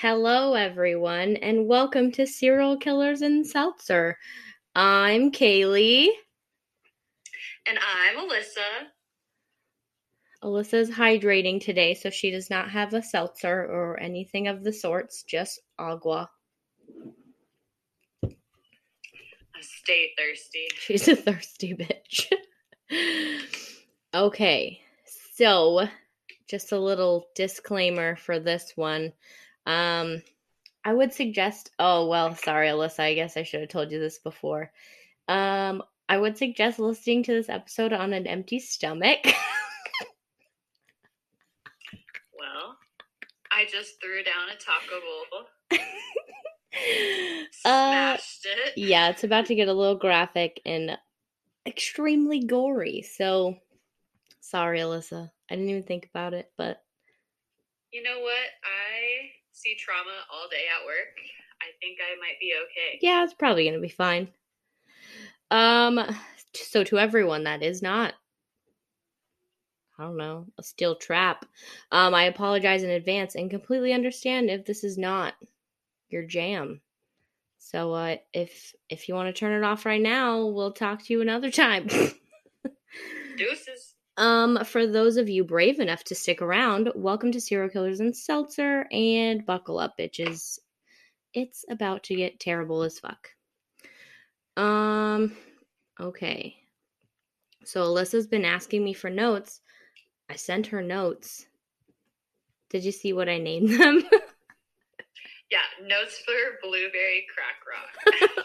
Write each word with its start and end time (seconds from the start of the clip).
Hello, 0.00 0.54
everyone, 0.54 1.34
and 1.38 1.66
welcome 1.66 2.12
to 2.12 2.24
Serial 2.24 2.76
Killers 2.76 3.20
and 3.20 3.44
Seltzer. 3.44 4.16
I'm 4.72 5.32
Kalee. 5.32 6.10
And 7.66 7.76
I'm 7.80 8.16
Alyssa. 8.16 8.86
Alyssa's 10.44 10.88
hydrating 10.88 11.60
today, 11.60 11.94
so 11.94 12.10
she 12.10 12.30
does 12.30 12.48
not 12.48 12.70
have 12.70 12.94
a 12.94 13.02
seltzer 13.02 13.64
or 13.64 13.98
anything 13.98 14.46
of 14.46 14.62
the 14.62 14.72
sorts, 14.72 15.24
just 15.24 15.58
agua. 15.80 16.30
I 18.24 18.28
stay 19.60 20.12
thirsty. 20.16 20.68
She's 20.78 21.08
a 21.08 21.16
thirsty 21.16 21.74
bitch. 21.74 22.30
okay, 24.14 24.80
so 25.34 25.88
just 26.48 26.70
a 26.70 26.78
little 26.78 27.26
disclaimer 27.34 28.14
for 28.14 28.38
this 28.38 28.74
one. 28.76 29.12
Um, 29.68 30.22
I 30.84 30.94
would 30.94 31.12
suggest. 31.12 31.70
Oh 31.78 32.08
well, 32.08 32.34
sorry, 32.34 32.68
Alyssa. 32.68 33.00
I 33.00 33.14
guess 33.14 33.36
I 33.36 33.42
should 33.42 33.60
have 33.60 33.68
told 33.68 33.92
you 33.92 34.00
this 34.00 34.18
before. 34.18 34.72
Um, 35.28 35.82
I 36.08 36.16
would 36.16 36.38
suggest 36.38 36.78
listening 36.78 37.22
to 37.24 37.34
this 37.34 37.50
episode 37.50 37.92
on 37.92 38.12
an 38.14 38.26
empty 38.26 38.58
stomach. 38.58 39.20
Well, 42.38 42.76
I 43.50 43.66
just 43.70 44.00
threw 44.00 44.22
down 44.22 44.48
a 44.48 44.56
taco 44.56 45.00
bowl, 45.00 45.78
uh, 47.64 48.16
smashed 48.16 48.46
it. 48.46 48.72
yeah, 48.76 49.08
it's 49.10 49.24
about 49.24 49.46
to 49.46 49.54
get 49.54 49.68
a 49.68 49.72
little 49.72 49.96
graphic 49.96 50.60
and 50.64 50.96
extremely 51.66 52.44
gory. 52.44 53.02
So, 53.02 53.56
sorry, 54.40 54.78
Alyssa. 54.80 55.30
I 55.50 55.56
didn't 55.56 55.70
even 55.70 55.82
think 55.82 56.06
about 56.06 56.32
it, 56.34 56.50
but 56.56 56.82
You 57.92 58.02
know 58.02 58.20
what? 58.20 58.32
I 58.64 59.30
see 59.58 59.74
trauma 59.76 60.14
all 60.32 60.48
day 60.48 60.66
at 60.70 60.86
work. 60.86 61.18
I 61.60 61.74
think 61.80 61.98
I 62.00 62.14
might 62.20 62.38
be 62.40 62.52
okay. 62.64 62.98
yeah, 63.02 63.24
it's 63.24 63.34
probably 63.34 63.64
gonna 63.66 63.80
be 63.80 63.88
fine. 63.88 64.28
Um, 65.50 66.00
so 66.54 66.84
to 66.84 66.98
everyone 66.98 67.44
that 67.44 67.62
is 67.62 67.82
not, 67.82 68.14
I 69.98 70.04
don't 70.04 70.16
know, 70.16 70.46
a 70.58 70.62
steel 70.62 70.94
trap, 70.94 71.44
um, 71.90 72.14
I 72.14 72.24
apologize 72.24 72.84
in 72.84 72.90
advance 72.90 73.34
and 73.34 73.50
completely 73.50 73.92
understand 73.92 74.50
if 74.50 74.64
this 74.64 74.84
is 74.84 74.96
not 74.96 75.34
your 76.08 76.24
jam. 76.24 76.80
So, 77.58 77.92
uh, 77.92 78.16
if 78.32 78.72
if 78.88 79.08
you 79.08 79.14
want 79.14 79.34
to 79.34 79.38
turn 79.38 79.52
it 79.52 79.66
off 79.66 79.84
right 79.84 80.00
now, 80.00 80.46
we'll 80.46 80.72
talk 80.72 81.02
to 81.04 81.12
you 81.12 81.20
another 81.20 81.50
time. 81.50 81.88
Deuces. 83.36 83.94
Um, 84.18 84.64
for 84.64 84.84
those 84.84 85.16
of 85.16 85.28
you 85.28 85.44
brave 85.44 85.78
enough 85.78 86.02
to 86.04 86.14
stick 86.16 86.42
around, 86.42 86.90
welcome 86.96 87.30
to 87.30 87.40
Serial 87.40 87.70
Killers 87.70 88.00
and 88.00 88.14
Seltzer, 88.14 88.84
and 88.90 89.46
buckle 89.46 89.78
up, 89.78 89.96
bitches. 89.96 90.58
It's 91.34 91.64
about 91.70 92.02
to 92.04 92.16
get 92.16 92.40
terrible 92.40 92.82
as 92.82 92.98
fuck. 92.98 93.28
Um, 94.56 95.36
okay. 96.00 96.56
So 97.64 97.84
Alyssa's 97.84 98.26
been 98.26 98.44
asking 98.44 98.82
me 98.82 98.92
for 98.92 99.08
notes. 99.08 99.60
I 100.28 100.34
sent 100.34 100.66
her 100.66 100.82
notes. 100.82 101.46
Did 102.70 102.84
you 102.84 102.90
see 102.90 103.12
what 103.12 103.28
I 103.28 103.38
named 103.38 103.70
them? 103.80 104.02
Yeah, 105.50 105.86
notes 105.86 106.18
for 106.18 106.34
blueberry 106.62 107.24
crack 107.34 107.56
rock. 107.64 108.44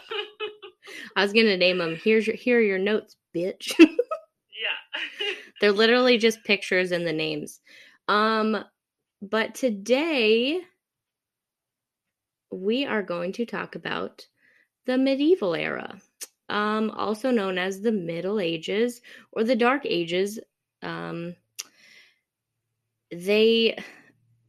I 1.16 1.22
was 1.22 1.34
gonna 1.34 1.58
name 1.58 1.76
them. 1.76 1.98
Here's 2.02 2.26
your 2.26 2.34
here 2.34 2.60
are 2.60 2.62
your 2.62 2.78
notes, 2.78 3.16
bitch. 3.36 3.74
yeah. 3.78 5.26
They're 5.60 5.72
literally 5.72 6.18
just 6.18 6.44
pictures 6.44 6.92
and 6.92 7.06
the 7.06 7.12
names. 7.12 7.60
Um, 8.08 8.64
but 9.22 9.54
today 9.54 10.60
we 12.50 12.84
are 12.86 13.02
going 13.02 13.32
to 13.32 13.46
talk 13.46 13.74
about 13.74 14.26
the 14.86 14.98
medieval 14.98 15.54
era, 15.54 15.98
um, 16.48 16.90
also 16.90 17.30
known 17.30 17.58
as 17.58 17.80
the 17.80 17.92
Middle 17.92 18.40
Ages 18.40 19.00
or 19.32 19.44
the 19.44 19.56
Dark 19.56 19.86
Ages. 19.86 20.38
Um, 20.82 21.34
they, 23.10 23.78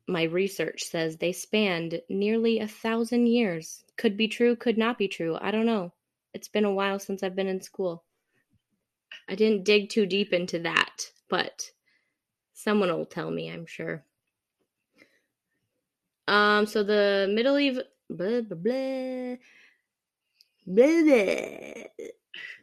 my 0.07 0.23
research 0.23 0.83
says 0.83 1.17
they 1.17 1.31
spanned 1.31 2.01
nearly 2.09 2.59
a 2.59 2.67
thousand 2.67 3.27
years. 3.27 3.83
Could 3.97 4.17
be 4.17 4.27
true, 4.27 4.55
could 4.55 4.77
not 4.77 4.97
be 4.97 5.07
true. 5.07 5.37
I 5.39 5.51
don't 5.51 5.65
know. 5.65 5.93
It's 6.33 6.49
been 6.49 6.65
a 6.65 6.73
while 6.73 6.99
since 6.99 7.23
I've 7.23 7.35
been 7.35 7.47
in 7.47 7.61
school. 7.61 8.04
I 9.27 9.35
didn't 9.35 9.63
dig 9.63 9.89
too 9.89 10.05
deep 10.05 10.33
into 10.33 10.59
that, 10.59 11.09
but 11.29 11.71
someone 12.53 12.89
will 12.89 13.05
tell 13.05 13.31
me, 13.31 13.49
I'm 13.49 13.65
sure. 13.65 14.03
Um, 16.27 16.65
so 16.65 16.83
the 16.83 17.31
Middle 17.33 17.57
Eve, 17.57 17.79
blah 18.09 18.41
blah 18.41 18.57
blah, 18.57 19.35
blah 20.67 21.01
blah. 21.03 22.05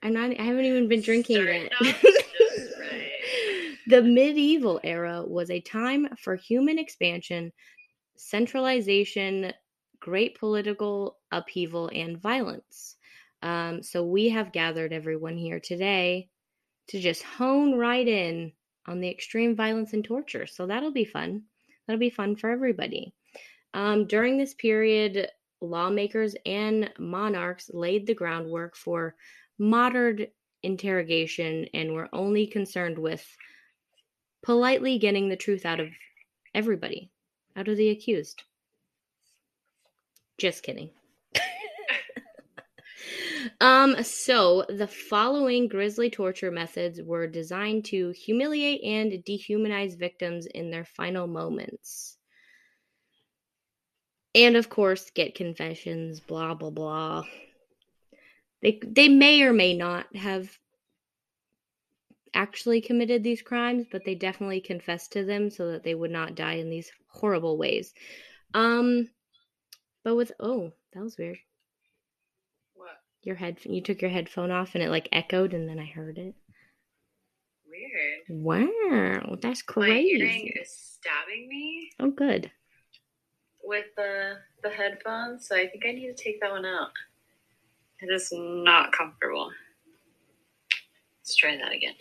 And 0.02 0.18
I, 0.18 0.36
I 0.38 0.42
haven't 0.42 0.64
even 0.64 0.88
been 0.88 1.00
drinking 1.00 1.42
Starting 1.42 1.68
yet. 1.80 2.02
right. 2.80 3.10
the 3.86 4.02
medieval 4.02 4.80
era 4.82 5.24
was 5.24 5.50
a 5.50 5.60
time 5.60 6.08
for 6.18 6.34
human 6.34 6.78
expansion, 6.78 7.52
centralization, 8.16 9.52
great 10.00 10.38
political 10.38 11.18
upheaval, 11.30 11.90
and 11.94 12.20
violence. 12.20 12.96
Um, 13.42 13.82
so 13.82 14.04
we 14.04 14.28
have 14.30 14.52
gathered 14.52 14.92
everyone 14.92 15.36
here 15.36 15.60
today 15.60 16.28
to 16.88 17.00
just 17.00 17.22
hone 17.22 17.76
right 17.76 18.06
in 18.06 18.52
on 18.86 19.00
the 19.00 19.08
extreme 19.08 19.54
violence 19.54 19.92
and 19.92 20.04
torture. 20.04 20.46
So 20.46 20.66
that'll 20.66 20.92
be 20.92 21.04
fun. 21.04 21.42
That'll 21.86 22.00
be 22.00 22.10
fun 22.10 22.36
for 22.36 22.50
everybody. 22.50 23.12
Um, 23.74 24.06
during 24.06 24.36
this 24.36 24.54
period, 24.54 25.28
lawmakers 25.60 26.34
and 26.44 26.90
monarchs 26.98 27.70
laid 27.72 28.06
the 28.06 28.14
groundwork 28.14 28.76
for 28.76 29.14
modern 29.58 30.26
interrogation 30.62 31.66
and 31.74 31.92
were 31.92 32.08
only 32.12 32.46
concerned 32.46 32.98
with 32.98 33.24
politely 34.42 34.98
getting 34.98 35.28
the 35.28 35.36
truth 35.36 35.64
out 35.64 35.80
of 35.80 35.88
everybody, 36.54 37.10
out 37.56 37.68
of 37.68 37.76
the 37.76 37.90
accused. 37.90 38.42
Just 40.38 40.62
kidding. 40.62 40.90
Um, 43.60 44.02
so 44.02 44.64
the 44.68 44.86
following 44.86 45.68
grisly 45.68 46.10
torture 46.10 46.50
methods 46.50 47.00
were 47.02 47.26
designed 47.26 47.84
to 47.86 48.10
humiliate 48.10 48.82
and 48.82 49.12
dehumanize 49.24 49.98
victims 49.98 50.46
in 50.46 50.70
their 50.70 50.84
final 50.84 51.26
moments. 51.26 52.16
And 54.34 54.56
of 54.56 54.68
course, 54.68 55.10
get 55.10 55.34
confessions, 55.34 56.20
blah 56.20 56.54
blah 56.54 56.70
blah. 56.70 57.24
They 58.62 58.80
they 58.82 59.08
may 59.08 59.42
or 59.42 59.52
may 59.52 59.74
not 59.74 60.14
have 60.16 60.58
actually 62.34 62.80
committed 62.80 63.22
these 63.22 63.42
crimes, 63.42 63.86
but 63.90 64.04
they 64.04 64.14
definitely 64.14 64.60
confessed 64.60 65.12
to 65.12 65.24
them 65.24 65.50
so 65.50 65.72
that 65.72 65.84
they 65.84 65.94
would 65.94 66.10
not 66.10 66.34
die 66.34 66.54
in 66.54 66.70
these 66.70 66.90
horrible 67.08 67.58
ways. 67.58 67.92
Um, 68.54 69.08
but 70.04 70.16
with 70.16 70.32
oh, 70.40 70.72
that 70.92 71.02
was 71.02 71.18
weird. 71.18 71.38
Your 73.22 73.36
head, 73.36 73.58
you 73.64 73.80
took 73.80 74.00
your 74.02 74.10
headphone 74.10 74.50
off 74.50 74.74
and 74.74 74.82
it 74.82 74.90
like 74.90 75.08
echoed, 75.12 75.54
and 75.54 75.68
then 75.68 75.78
I 75.78 75.84
heard 75.86 76.18
it. 76.18 76.34
Weird. 77.68 78.20
Wow, 78.28 79.36
that's 79.40 79.62
My 79.76 79.86
earring 79.86 80.20
crazy. 80.20 80.52
is 80.60 80.70
stabbing 81.00 81.48
me 81.48 81.90
Oh, 82.00 82.10
good. 82.10 82.50
with 83.62 83.86
the 83.96 84.34
the 84.62 84.70
headphones, 84.70 85.46
so 85.48 85.56
I 85.56 85.66
think 85.68 85.84
I 85.86 85.92
need 85.92 86.14
to 86.14 86.22
take 86.22 86.40
that 86.40 86.50
one 86.50 86.64
out. 86.66 86.90
It 88.00 88.12
is 88.12 88.30
not 88.32 88.92
comfortable. 88.92 89.50
Let's 91.20 91.36
try 91.36 91.56
that 91.56 91.72
again. 91.72 91.94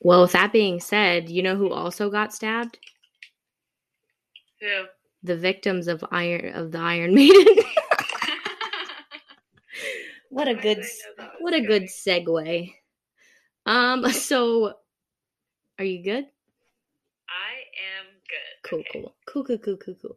Well, 0.00 0.22
with 0.22 0.32
that 0.32 0.52
being 0.52 0.78
said, 0.80 1.28
you 1.28 1.42
know 1.42 1.56
who 1.56 1.72
also 1.72 2.10
got 2.10 2.32
stabbed? 2.32 2.78
Who? 4.60 4.84
The 5.24 5.36
victims 5.36 5.88
of 5.88 6.04
Iron 6.12 6.54
of 6.54 6.70
the 6.72 6.78
Iron 6.78 7.14
Maiden. 7.16 7.56
What 10.34 10.48
a 10.48 10.54
good 10.54 10.78
did 10.78 10.78
I 10.78 10.80
s- 10.80 11.02
know 11.08 11.14
that 11.18 11.32
was 11.34 11.40
what 11.42 11.54
a 11.54 11.60
good 11.60 11.84
segue. 11.84 12.74
Um, 13.66 14.08
so 14.10 14.74
are 15.78 15.84
you 15.84 16.02
good? 16.02 16.26
I 17.28 17.64
am 17.98 18.06
good. 18.28 18.62
Cool, 18.62 18.80
Okay. 18.80 18.90
cool, 18.92 19.16
cool, 19.26 19.44
cool, 19.44 19.58
cool, 19.58 19.76
cool, 19.76 19.94
cool. 20.02 20.16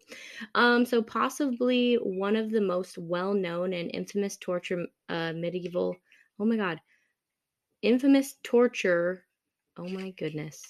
Um, 0.56 0.86
so 0.86 1.02
possibly 1.02 1.96
one 1.96 2.36
of 2.36 2.52
the 2.52 2.62
most 2.62 2.98
well-known 2.98 3.74
and 3.74 3.92
infamous 3.94 4.38
torture, 4.38 4.88
uh, 5.10 5.34
medieval. 5.34 5.96
Oh 6.40 6.46
my 6.46 6.58
god, 6.58 6.80
infamous 7.82 8.36
torture. 8.44 9.26
Oh 9.78 9.88
my 9.90 10.12
goodness, 10.12 10.62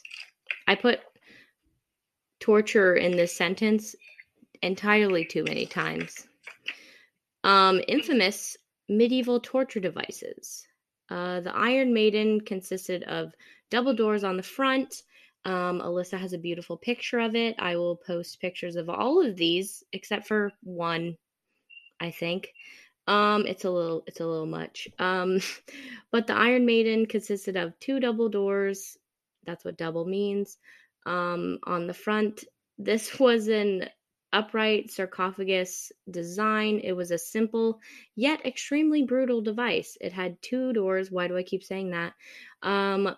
I 0.67 0.75
put 0.75 0.99
torture 2.39 2.95
in 2.95 3.15
this 3.15 3.35
sentence 3.35 3.95
entirely 4.61 5.25
too 5.25 5.43
many 5.43 5.65
times. 5.65 6.27
Um, 7.43 7.81
infamous 7.87 8.57
medieval 8.89 9.39
torture 9.39 9.79
devices. 9.79 10.67
Uh, 11.09 11.39
the 11.41 11.55
Iron 11.55 11.93
Maiden 11.93 12.41
consisted 12.41 13.03
of 13.03 13.33
double 13.69 13.93
doors 13.93 14.23
on 14.23 14.37
the 14.37 14.43
front, 14.43 15.03
Um, 15.45 15.79
Alyssa 15.79 16.19
has 16.19 16.33
a 16.33 16.37
beautiful 16.37 16.77
picture 16.77 17.19
of 17.19 17.35
it. 17.35 17.55
I 17.59 17.77
will 17.77 17.95
post 17.95 18.41
pictures 18.41 18.75
of 18.75 18.89
all 18.89 19.25
of 19.25 19.37
these 19.37 19.83
except 19.93 20.27
for 20.27 20.51
one, 20.63 21.17
I 22.01 22.11
think. 22.11 22.53
Um, 23.07 23.45
it's 23.47 23.63
a 23.63 23.69
little 23.71 24.03
it's 24.07 24.19
a 24.19 24.25
little 24.27 24.45
much. 24.45 24.87
Um, 24.99 25.39
but 26.11 26.27
the 26.27 26.35
Iron 26.35 26.65
Maiden 26.65 27.05
consisted 27.05 27.55
of 27.55 27.79
two 27.79 27.99
double 28.01 28.29
doors. 28.29 28.97
That's 29.45 29.63
what 29.63 29.77
double 29.77 30.05
means. 30.05 30.57
Um, 31.05 31.59
on 31.63 31.87
the 31.87 31.93
front, 31.93 32.43
this 32.77 33.17
was 33.25 33.47
an 33.47 33.89
upright 34.33 34.91
sarcophagus 34.91 35.91
design. 36.09 36.79
It 36.83 36.93
was 36.93 37.11
a 37.11 37.17
simple 37.17 37.79
yet 38.15 38.45
extremely 38.45 39.03
brutal 39.03 39.41
device. 39.41 39.97
It 40.01 40.13
had 40.13 40.41
two 40.41 40.73
doors. 40.73 41.11
Why 41.11 41.27
do 41.27 41.37
I 41.37 41.43
keep 41.43 41.63
saying 41.63 41.91
that? 41.91 42.13
Um, 42.61 43.15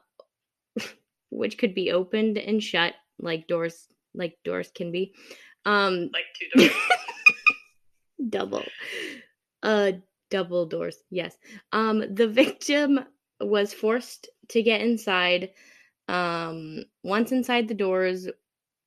which 1.30 1.58
could 1.58 1.74
be 1.74 1.92
opened 1.92 2.38
and 2.38 2.62
shut 2.62 2.94
like 3.20 3.48
doors 3.48 3.88
like 4.14 4.38
doors 4.44 4.72
can 4.74 4.92
be. 4.92 5.14
Um, 5.66 6.10
like 6.14 6.26
two 6.40 6.60
doors. 6.60 6.76
double. 8.30 8.66
Uh 9.64 9.92
double 10.30 10.66
doors. 10.68 10.98
Yes. 11.10 11.36
Um 11.72 12.14
the 12.14 12.28
victim 12.28 13.00
was 13.42 13.74
forced 13.74 14.30
to 14.50 14.62
get 14.62 14.82
inside 14.82 15.52
um 16.08 16.84
once 17.04 17.32
inside 17.32 17.68
the 17.68 17.74
doors 17.74 18.28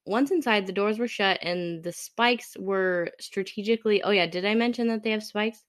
once 0.05 0.31
inside 0.31 0.67
the 0.67 0.73
doors 0.73 0.99
were 0.99 1.09
shut 1.09 1.39
and 1.43 1.83
the 1.83 1.93
spikes 1.93 2.57
were 2.59 3.11
strategically 3.21 4.03
oh 4.03 4.11
yeah 4.11 4.27
did 4.27 4.45
i 4.45 4.55
mention 4.55 4.89
that 4.89 5.03
they 5.03 5.11
have 5.11 5.23
spikes? 5.23 5.65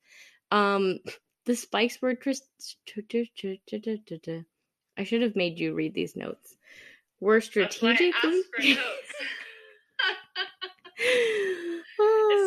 Um 0.51 0.99
the 1.45 1.55
spikes 1.55 2.01
were 2.01 2.17
i 4.97 5.03
should 5.03 5.21
have 5.21 5.35
made 5.35 5.59
you 5.59 5.73
read 5.73 5.93
these 5.93 6.15
notes. 6.15 6.55
Were 7.19 7.41
strategically 7.41 8.13
it's 8.59 8.77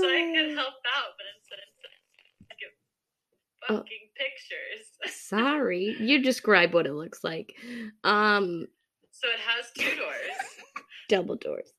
so 0.00 0.08
i 0.08 0.32
could 0.34 0.54
help 0.54 0.74
out 0.94 1.12
but 1.16 1.26
instead 1.36 1.58
get 2.58 2.72
oh. 3.68 3.76
fucking 3.76 3.98
oh, 4.02 4.16
pictures. 4.16 4.86
Sorry. 5.14 5.96
You 5.98 6.22
describe 6.22 6.72
what 6.74 6.86
it 6.86 6.94
looks 6.94 7.22
like. 7.22 7.54
Um 8.04 8.66
so 9.12 9.28
it 9.28 9.40
has 9.40 9.70
two 9.72 9.96
doors 9.96 10.75
Double 11.08 11.37
doors. 11.37 11.73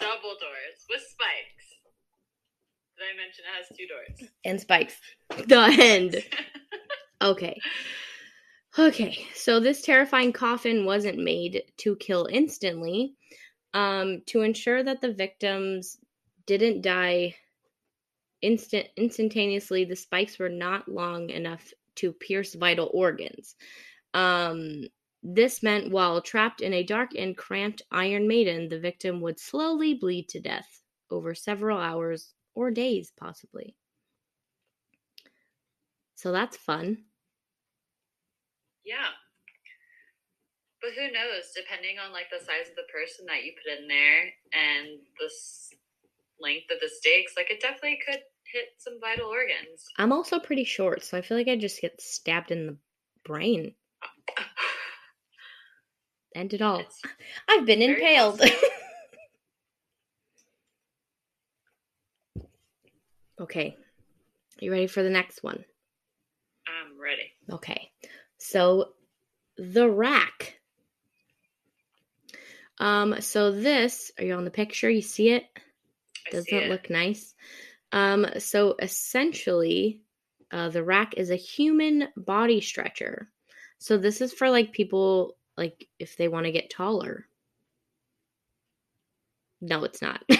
Double 0.00 0.34
doors 0.40 0.84
with 0.90 1.02
spikes. 1.02 1.74
Did 2.96 3.04
I 3.04 3.16
mention 3.16 3.44
it 3.44 3.56
has 3.56 3.76
two 3.76 3.86
doors? 3.86 4.30
And 4.44 4.60
spikes. 4.60 5.00
The 5.48 5.76
end. 5.80 6.24
okay. 7.22 7.60
Okay, 8.76 9.26
so 9.34 9.60
this 9.60 9.82
terrifying 9.82 10.32
coffin 10.32 10.84
wasn't 10.84 11.18
made 11.18 11.62
to 11.78 11.96
kill 11.96 12.26
instantly. 12.30 13.14
Um, 13.72 14.22
to 14.26 14.42
ensure 14.42 14.82
that 14.82 15.00
the 15.00 15.12
victims 15.12 15.98
didn't 16.46 16.82
die 16.82 17.34
instant 18.42 18.86
instantaneously, 18.96 19.84
the 19.84 19.96
spikes 19.96 20.38
were 20.38 20.48
not 20.48 20.88
long 20.88 21.30
enough 21.30 21.72
to 21.96 22.12
pierce 22.12 22.54
vital 22.54 22.90
organs. 22.92 23.56
Um, 24.12 24.84
this 25.24 25.62
meant 25.62 25.90
while 25.90 26.20
trapped 26.20 26.60
in 26.60 26.74
a 26.74 26.84
dark 26.84 27.14
and 27.16 27.36
cramped 27.36 27.80
Iron 27.90 28.28
Maiden, 28.28 28.68
the 28.68 28.78
victim 28.78 29.22
would 29.22 29.40
slowly 29.40 29.94
bleed 29.94 30.28
to 30.28 30.40
death 30.40 30.82
over 31.10 31.34
several 31.34 31.78
hours 31.78 32.34
or 32.54 32.70
days, 32.70 33.10
possibly. 33.16 33.74
So 36.14 36.30
that's 36.30 36.58
fun. 36.58 37.04
Yeah. 38.84 39.08
But 40.82 40.92
who 40.92 41.10
knows? 41.10 41.52
Depending 41.56 41.98
on 41.98 42.12
like 42.12 42.28
the 42.30 42.44
size 42.44 42.68
of 42.68 42.76
the 42.76 42.92
person 42.92 43.24
that 43.26 43.44
you 43.44 43.54
put 43.56 43.78
in 43.80 43.88
there 43.88 44.24
and 44.52 45.00
the 45.18 45.30
length 46.38 46.70
of 46.70 46.80
the 46.80 46.90
stakes, 46.90 47.32
like 47.34 47.50
it 47.50 47.62
definitely 47.62 47.98
could 48.06 48.20
hit 48.52 48.68
some 48.76 49.00
vital 49.00 49.30
organs. 49.30 49.86
I'm 49.96 50.12
also 50.12 50.38
pretty 50.38 50.64
short, 50.64 51.02
so 51.02 51.16
I 51.16 51.22
feel 51.22 51.38
like 51.38 51.48
I 51.48 51.56
just 51.56 51.80
get 51.80 51.98
stabbed 52.02 52.50
in 52.50 52.66
the 52.66 52.76
brain. 53.24 53.74
End 56.34 56.52
it 56.52 56.62
all. 56.62 56.80
It's 56.80 57.00
I've 57.48 57.64
been 57.66 57.82
impaled. 57.82 58.42
okay. 63.40 63.76
You 64.60 64.72
ready 64.72 64.86
for 64.86 65.02
the 65.02 65.10
next 65.10 65.42
one? 65.42 65.64
I'm 66.66 67.00
ready. 67.00 67.32
Okay. 67.50 67.90
So 68.38 68.90
the 69.56 69.88
rack. 69.88 70.58
Um, 72.78 73.20
so 73.20 73.52
this, 73.52 74.10
are 74.18 74.24
you 74.24 74.34
on 74.34 74.44
the 74.44 74.50
picture? 74.50 74.90
You 74.90 75.02
see 75.02 75.30
it? 75.30 75.44
Doesn't 76.32 76.52
it. 76.52 76.68
look 76.70 76.90
nice. 76.90 77.34
Um, 77.92 78.26
so 78.38 78.74
essentially, 78.80 80.00
uh, 80.50 80.68
the 80.70 80.82
rack 80.82 81.14
is 81.16 81.30
a 81.30 81.36
human 81.36 82.08
body 82.16 82.60
stretcher. 82.60 83.30
So 83.78 83.98
this 83.98 84.20
is 84.20 84.32
for 84.32 84.50
like 84.50 84.72
people 84.72 85.36
like 85.56 85.88
if 85.98 86.16
they 86.16 86.28
want 86.28 86.46
to 86.46 86.52
get 86.52 86.70
taller. 86.70 87.26
No, 89.60 89.84
it's 89.84 90.02
not. 90.02 90.22
it 90.28 90.38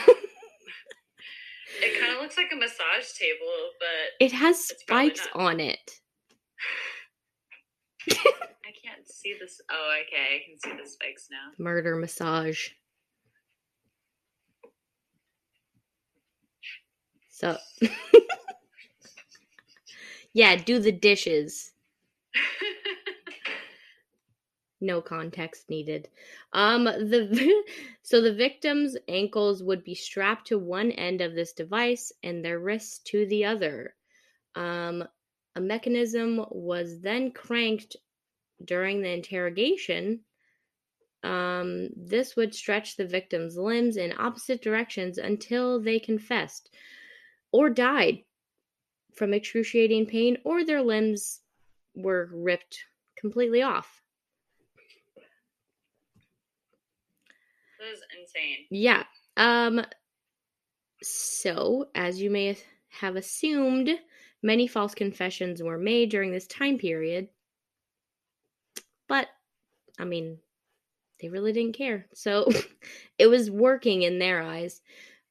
kind 2.00 2.14
of 2.14 2.20
looks 2.20 2.36
like 2.36 2.50
a 2.52 2.56
massage 2.56 3.12
table, 3.18 3.70
but 3.78 4.24
it 4.24 4.32
has 4.32 4.68
spikes 4.68 5.26
on 5.34 5.60
it. 5.60 6.00
I 8.10 8.72
can't 8.82 9.06
see 9.06 9.34
this. 9.40 9.60
Oh, 9.70 9.96
okay, 10.02 10.36
I 10.36 10.40
can 10.46 10.58
see 10.58 10.82
the 10.82 10.88
spikes 10.88 11.28
now. 11.30 11.52
Murder 11.58 11.96
massage. 11.96 12.68
So, 17.30 17.56
yeah, 20.32 20.56
do 20.56 20.78
the 20.78 20.92
dishes 20.92 21.72
no 24.84 25.00
context 25.00 25.68
needed. 25.68 26.08
Um, 26.52 26.84
the 26.84 27.64
so 28.02 28.20
the 28.20 28.34
victim's 28.34 28.96
ankles 29.08 29.62
would 29.62 29.82
be 29.82 29.94
strapped 29.94 30.48
to 30.48 30.58
one 30.58 30.92
end 30.92 31.20
of 31.20 31.34
this 31.34 31.52
device 31.52 32.12
and 32.22 32.44
their 32.44 32.58
wrists 32.58 32.98
to 33.10 33.26
the 33.26 33.46
other. 33.46 33.94
Um, 34.54 35.04
a 35.56 35.60
mechanism 35.60 36.44
was 36.50 37.00
then 37.00 37.32
cranked 37.32 37.96
during 38.64 39.02
the 39.02 39.10
interrogation. 39.10 40.20
Um, 41.22 41.88
this 41.96 42.36
would 42.36 42.54
stretch 42.54 42.96
the 42.96 43.06
victim's 43.06 43.56
limbs 43.56 43.96
in 43.96 44.12
opposite 44.18 44.62
directions 44.62 45.16
until 45.18 45.80
they 45.80 45.98
confessed 45.98 46.70
or 47.50 47.70
died 47.70 48.24
from 49.14 49.32
excruciating 49.32 50.06
pain 50.06 50.36
or 50.44 50.64
their 50.64 50.82
limbs 50.82 51.40
were 51.94 52.28
ripped 52.32 52.84
completely 53.16 53.62
off. 53.62 54.02
This 57.78 57.98
is 57.98 58.04
insane. 58.34 58.66
Yeah. 58.70 59.04
Um 59.36 59.84
so, 61.02 61.88
as 61.94 62.20
you 62.22 62.30
may 62.30 62.56
have 62.88 63.16
assumed, 63.16 63.90
many 64.42 64.66
false 64.66 64.94
confessions 64.94 65.62
were 65.62 65.76
made 65.78 66.08
during 66.10 66.32
this 66.32 66.46
time 66.46 66.78
period. 66.78 67.28
But 69.08 69.28
I 69.98 70.04
mean, 70.04 70.38
they 71.20 71.28
really 71.28 71.52
didn't 71.52 71.76
care. 71.76 72.06
So, 72.14 72.48
it 73.18 73.26
was 73.26 73.50
working 73.50 74.02
in 74.02 74.18
their 74.18 74.42
eyes. 74.42 74.80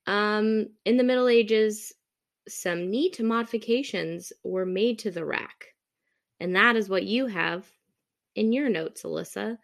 Um 0.08 0.68
in 0.86 0.98
the 0.98 1.04
Middle 1.04 1.28
Ages, 1.28 1.94
some 2.48 2.90
neat 2.90 3.20
modifications 3.22 4.34
were 4.44 4.66
made 4.66 5.00
to 5.00 5.12
the 5.12 5.26
rack. 5.26 5.74
And 6.40 6.56
that 6.56 6.76
is 6.76 6.90
what 6.90 7.04
you 7.04 7.28
have 7.28 7.66
in 8.36 8.52
your 8.52 8.70
notes, 8.70 9.04
Alyssa. 9.04 9.58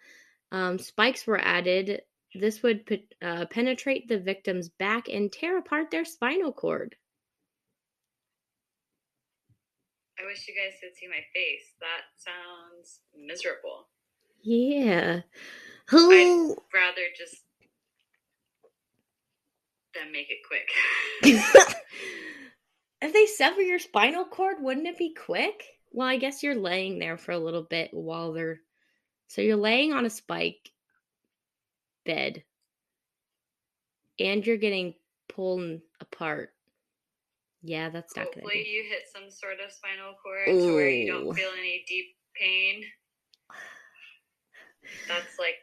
Um, 0.51 0.79
spikes 0.79 1.27
were 1.27 1.39
added 1.39 2.01
this 2.35 2.61
would 2.61 2.85
uh, 3.21 3.45
penetrate 3.49 4.07
the 4.07 4.19
victim's 4.19 4.69
back 4.69 5.09
and 5.09 5.31
tear 5.31 5.57
apart 5.57 5.91
their 5.91 6.05
spinal 6.05 6.51
cord. 6.51 6.95
I 10.19 10.25
wish 10.25 10.47
you 10.47 10.53
guys 10.53 10.77
could 10.81 10.95
see 10.95 11.07
my 11.07 11.23
face. 11.33 11.73
That 11.79 12.03
sounds 12.17 12.99
miserable. 13.17 13.87
Yeah. 14.41 15.21
I'd 15.91 16.55
rather 16.73 17.01
just 17.17 17.43
then 19.95 20.11
make 20.11 20.27
it 20.29 20.39
quick. 20.45 20.69
if 23.01 23.13
they 23.13 23.25
sever 23.25 23.61
your 23.61 23.79
spinal 23.79 24.25
cord, 24.25 24.57
wouldn't 24.59 24.87
it 24.87 24.97
be 24.97 25.13
quick? 25.13 25.63
Well, 25.91 26.07
I 26.07 26.17
guess 26.17 26.43
you're 26.43 26.55
laying 26.55 26.99
there 26.99 27.17
for 27.17 27.31
a 27.31 27.39
little 27.39 27.63
bit 27.63 27.89
while 27.93 28.33
they're. 28.33 28.59
So 29.27 29.41
you're 29.41 29.55
laying 29.55 29.93
on 29.93 30.05
a 30.05 30.09
spike 30.09 30.71
bed 32.05 32.43
and 34.19 34.45
you're 34.45 34.57
getting 34.57 34.93
pulled 35.27 35.79
apart. 36.01 36.53
Yeah, 37.61 37.89
that's 37.89 38.15
not 38.15 38.27
good. 38.27 38.43
Hopefully, 38.43 38.67
you 38.67 38.83
hit 38.89 39.03
some 39.13 39.29
sort 39.29 39.57
of 39.65 39.71
spinal 39.71 40.15
cord 40.23 40.47
Ooh. 40.49 40.69
to 40.69 40.75
where 40.75 40.89
you 40.89 41.11
don't 41.11 41.33
feel 41.33 41.49
any 41.57 41.83
deep 41.87 42.15
pain. 42.35 42.83
That's 45.07 45.37
like 45.37 45.55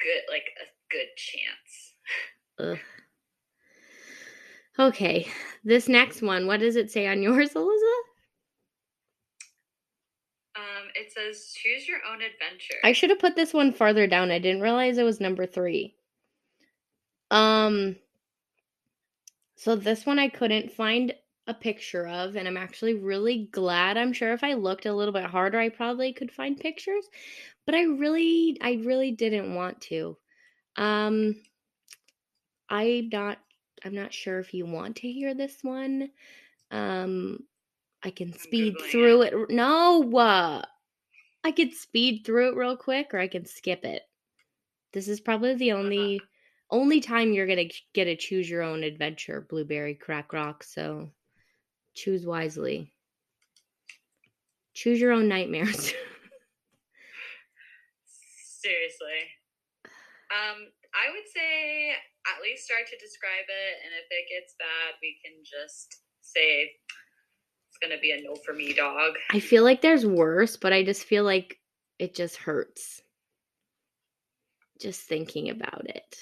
good, 0.00 0.22
like 0.30 0.50
a 0.60 0.66
good 0.90 1.08
chance. 1.16 2.78
Ugh. 2.78 2.78
Okay, 4.78 5.26
this 5.64 5.88
next 5.88 6.22
one, 6.22 6.46
what 6.46 6.60
does 6.60 6.76
it 6.76 6.90
say 6.90 7.06
on 7.06 7.22
yours, 7.22 7.50
Alyssa? 7.50 7.98
Um, 10.60 10.88
it 10.94 11.12
says 11.12 11.54
choose 11.54 11.88
your 11.88 11.98
own 12.10 12.20
adventure. 12.22 12.74
I 12.84 12.92
should 12.92 13.10
have 13.10 13.18
put 13.18 13.34
this 13.34 13.54
one 13.54 13.72
farther 13.72 14.06
down. 14.06 14.30
I 14.30 14.38
didn't 14.38 14.60
realize 14.60 14.98
it 14.98 15.04
was 15.04 15.20
number 15.20 15.46
three. 15.46 15.94
Um, 17.30 17.96
so 19.56 19.74
this 19.76 20.04
one 20.04 20.18
I 20.18 20.28
couldn't 20.28 20.72
find 20.72 21.14
a 21.46 21.54
picture 21.54 22.06
of, 22.06 22.36
and 22.36 22.46
I'm 22.46 22.56
actually 22.56 22.94
really 22.94 23.48
glad. 23.52 23.96
I'm 23.96 24.12
sure 24.12 24.32
if 24.32 24.44
I 24.44 24.54
looked 24.54 24.86
a 24.86 24.92
little 24.92 25.14
bit 25.14 25.24
harder, 25.24 25.58
I 25.58 25.68
probably 25.68 26.12
could 26.12 26.30
find 26.30 26.58
pictures, 26.58 27.08
but 27.64 27.74
I 27.74 27.84
really, 27.84 28.58
I 28.60 28.80
really 28.84 29.12
didn't 29.12 29.54
want 29.54 29.80
to. 29.82 30.16
Um, 30.76 31.36
I'm 32.68 33.08
not, 33.10 33.38
I'm 33.84 33.94
not 33.94 34.12
sure 34.12 34.38
if 34.38 34.52
you 34.52 34.66
want 34.66 34.96
to 34.96 35.10
hear 35.10 35.34
this 35.34 35.56
one. 35.62 36.10
Um, 36.70 37.40
I 38.02 38.10
can 38.10 38.32
speed 38.32 38.74
Googling 38.76 38.90
through 38.90 39.22
it. 39.22 39.50
No, 39.50 40.10
uh, 40.16 40.62
I 41.44 41.52
could 41.52 41.72
speed 41.74 42.22
through 42.24 42.50
it 42.50 42.56
real 42.56 42.76
quick, 42.76 43.12
or 43.12 43.18
I 43.18 43.28
can 43.28 43.44
skip 43.44 43.84
it. 43.84 44.02
This 44.92 45.08
is 45.08 45.20
probably 45.20 45.54
the 45.54 45.72
only 45.72 46.20
only 46.70 47.00
time 47.00 47.32
you're 47.32 47.46
gonna 47.46 47.68
get 47.94 48.06
a 48.06 48.16
choose 48.16 48.48
your 48.48 48.62
own 48.62 48.82
adventure, 48.82 49.46
Blueberry 49.48 49.94
Crack 49.94 50.32
Rock. 50.32 50.62
So 50.64 51.10
choose 51.94 52.24
wisely. 52.24 52.92
Choose 54.74 55.00
your 55.00 55.12
own 55.12 55.28
nightmares. 55.28 55.92
Seriously. 58.60 59.20
Um, 60.30 60.68
I 60.94 61.10
would 61.10 61.26
say 61.34 61.90
at 62.26 62.42
least 62.42 62.64
start 62.64 62.86
to 62.86 62.96
describe 62.98 63.48
it, 63.48 63.74
and 63.84 63.92
if 63.98 64.06
it 64.10 64.28
gets 64.30 64.54
bad, 64.58 64.94
we 65.02 65.18
can 65.24 65.42
just 65.42 66.02
say 66.20 66.72
it's 67.80 67.88
gonna 67.88 68.00
be 68.00 68.12
a 68.12 68.22
no 68.22 68.34
for 68.36 68.52
me, 68.52 68.72
dog. 68.72 69.12
I 69.30 69.40
feel 69.40 69.64
like 69.64 69.80
there's 69.80 70.06
worse, 70.06 70.56
but 70.56 70.72
I 70.72 70.82
just 70.82 71.04
feel 71.04 71.24
like 71.24 71.58
it 71.98 72.14
just 72.14 72.36
hurts. 72.36 73.02
Just 74.80 75.02
thinking 75.02 75.50
about 75.50 75.86
it. 75.88 76.16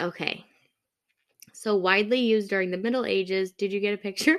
Okay. 0.00 0.44
So 1.52 1.76
widely 1.76 2.20
used 2.20 2.50
during 2.50 2.70
the 2.70 2.76
Middle 2.76 3.04
Ages. 3.04 3.52
Did 3.52 3.72
you 3.72 3.80
get 3.80 3.94
a 3.94 3.98
picture? 3.98 4.38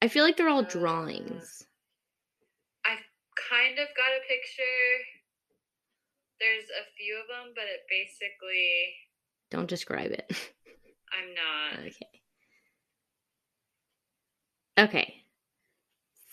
I 0.00 0.08
feel 0.08 0.24
like 0.24 0.36
they're 0.36 0.48
all 0.48 0.60
Uh, 0.64 0.68
drawings. 0.68 1.66
I've 2.84 3.04
kind 3.50 3.78
of 3.78 3.88
got 3.96 4.12
a 4.12 4.20
picture. 4.28 4.88
There's 6.40 6.64
a 6.70 6.84
few 6.96 7.18
of 7.20 7.26
them, 7.26 7.52
but 7.54 7.64
it 7.64 7.80
basically, 7.90 8.94
Don't 9.50 9.68
describe 9.68 10.12
it. 10.12 10.30
I'm 11.12 11.34
not. 11.34 11.86
Okay. 11.86 12.17
Okay. 14.78 15.14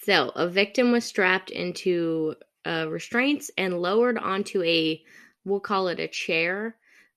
So, 0.03 0.29
a 0.35 0.47
victim 0.47 0.91
was 0.91 1.03
strapped 1.03 1.49
into 1.49 2.35
uh, 2.65 2.87
restraints 2.89 3.49
and 3.57 3.81
lowered 3.81 4.17
onto 4.17 4.61
a, 4.63 5.01
we'll 5.43 5.59
call 5.59 5.87
it 5.87 5.99
a 5.99 6.07
chair. 6.07 6.75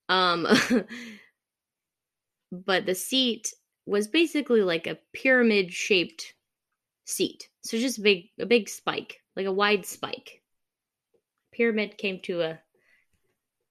Um, 0.08 0.46
but 2.52 2.86
the 2.86 2.94
seat 2.94 3.52
was 3.86 4.08
basically 4.08 4.62
like 4.62 4.86
a 4.86 4.98
pyramid 5.12 5.72
shaped 5.72 6.34
seat. 7.04 7.48
So 7.62 7.78
just 7.78 7.98
a 7.98 8.02
big, 8.02 8.24
a 8.38 8.46
big 8.46 8.68
spike, 8.68 9.20
like 9.36 9.46
a 9.46 9.52
wide 9.52 9.86
spike. 9.86 10.42
Pyramid 11.52 11.98
came 11.98 12.20
to 12.20 12.42
a, 12.42 12.60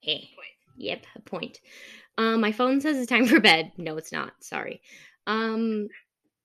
eh. 0.05 0.21
Yep, 0.75 1.05
a 1.15 1.21
point. 1.21 1.59
Um, 2.19 2.41
my 2.41 2.51
phone 2.51 2.81
says 2.81 2.97
it's 2.97 3.09
time 3.09 3.25
for 3.25 3.39
bed. 3.39 3.71
No, 3.77 3.97
it's 3.97 4.11
not. 4.11 4.33
Sorry. 4.41 4.81
Um, 5.25 5.87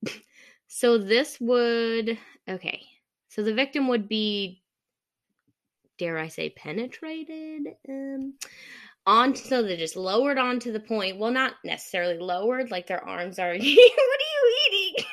so 0.75 0.97
this 0.97 1.39
would 1.39 2.17
okay. 2.49 2.81
So 3.29 3.43
the 3.43 3.53
victim 3.53 3.89
would 3.89 4.09
be, 4.09 4.63
dare 5.99 6.19
I 6.19 6.29
say, 6.29 6.49
penetrated. 6.49 7.67
Um, 7.87 8.35
on 9.07 9.37
so 9.37 9.63
they're 9.63 9.77
just 9.77 9.97
lowered 9.97 10.39
onto 10.39 10.73
the 10.73 10.81
point. 10.81 11.19
Well, 11.19 11.31
not 11.31 11.53
necessarily 11.63 12.17
lowered, 12.17 12.71
like 12.71 12.87
their 12.87 13.05
arms 13.07 13.39
are. 13.39 13.53
what 13.53 13.59
are 13.59 13.61
you 13.61 14.57
eating? 14.73 15.05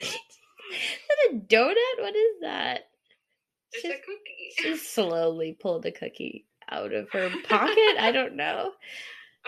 is 0.00 0.10
that 1.08 1.32
a 1.32 1.34
donut? 1.40 2.02
What 2.02 2.14
is 2.14 2.40
that? 2.42 2.82
It's 3.72 3.82
She's- 3.82 3.94
a 3.94 3.98
cookie. 3.98 4.52
She 4.58 4.76
slowly 4.76 5.56
pulled 5.60 5.86
a 5.86 5.92
cookie 5.92 6.46
out 6.70 6.92
of 6.92 7.10
her 7.10 7.30
pocket. 7.48 7.96
I 7.98 8.12
don't 8.12 8.36
know. 8.36 8.72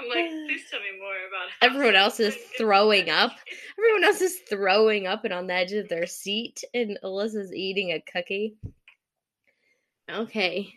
I'm 0.00 0.08
like, 0.08 0.30
please 0.46 0.62
tell 0.70 0.80
me 0.80 0.98
more 0.98 1.14
about. 1.28 1.50
Everyone 1.62 1.96
else 1.96 2.20
is 2.20 2.36
throwing 2.56 3.10
up. 3.10 3.32
Everyone 3.78 4.04
else 4.04 4.20
is 4.20 4.40
throwing 4.48 5.06
up 5.06 5.24
and 5.24 5.34
on 5.34 5.46
the 5.46 5.54
edge 5.54 5.72
of 5.72 5.88
their 5.88 6.06
seat, 6.06 6.64
and 6.72 6.98
Alyssa's 7.04 7.52
eating 7.52 7.92
a 7.92 8.00
cookie. 8.00 8.56
Okay. 10.10 10.72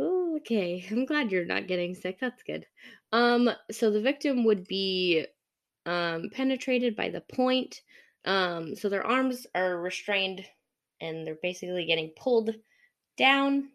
Ooh, 0.00 0.36
okay. 0.38 0.86
I'm 0.90 1.04
glad 1.04 1.32
you're 1.32 1.44
not 1.44 1.66
getting 1.66 1.94
sick. 1.94 2.18
That's 2.20 2.42
good. 2.42 2.66
Um, 3.12 3.50
so 3.70 3.90
the 3.90 4.00
victim 4.00 4.44
would 4.44 4.66
be 4.66 5.26
um 5.86 6.30
penetrated 6.32 6.94
by 6.96 7.08
the 7.08 7.22
point. 7.22 7.80
Um, 8.24 8.76
so 8.76 8.88
their 8.88 9.06
arms 9.06 9.46
are 9.54 9.80
restrained 9.80 10.44
and 11.00 11.26
they're 11.26 11.38
basically 11.42 11.86
getting 11.86 12.12
pulled 12.16 12.54
down 13.16 13.70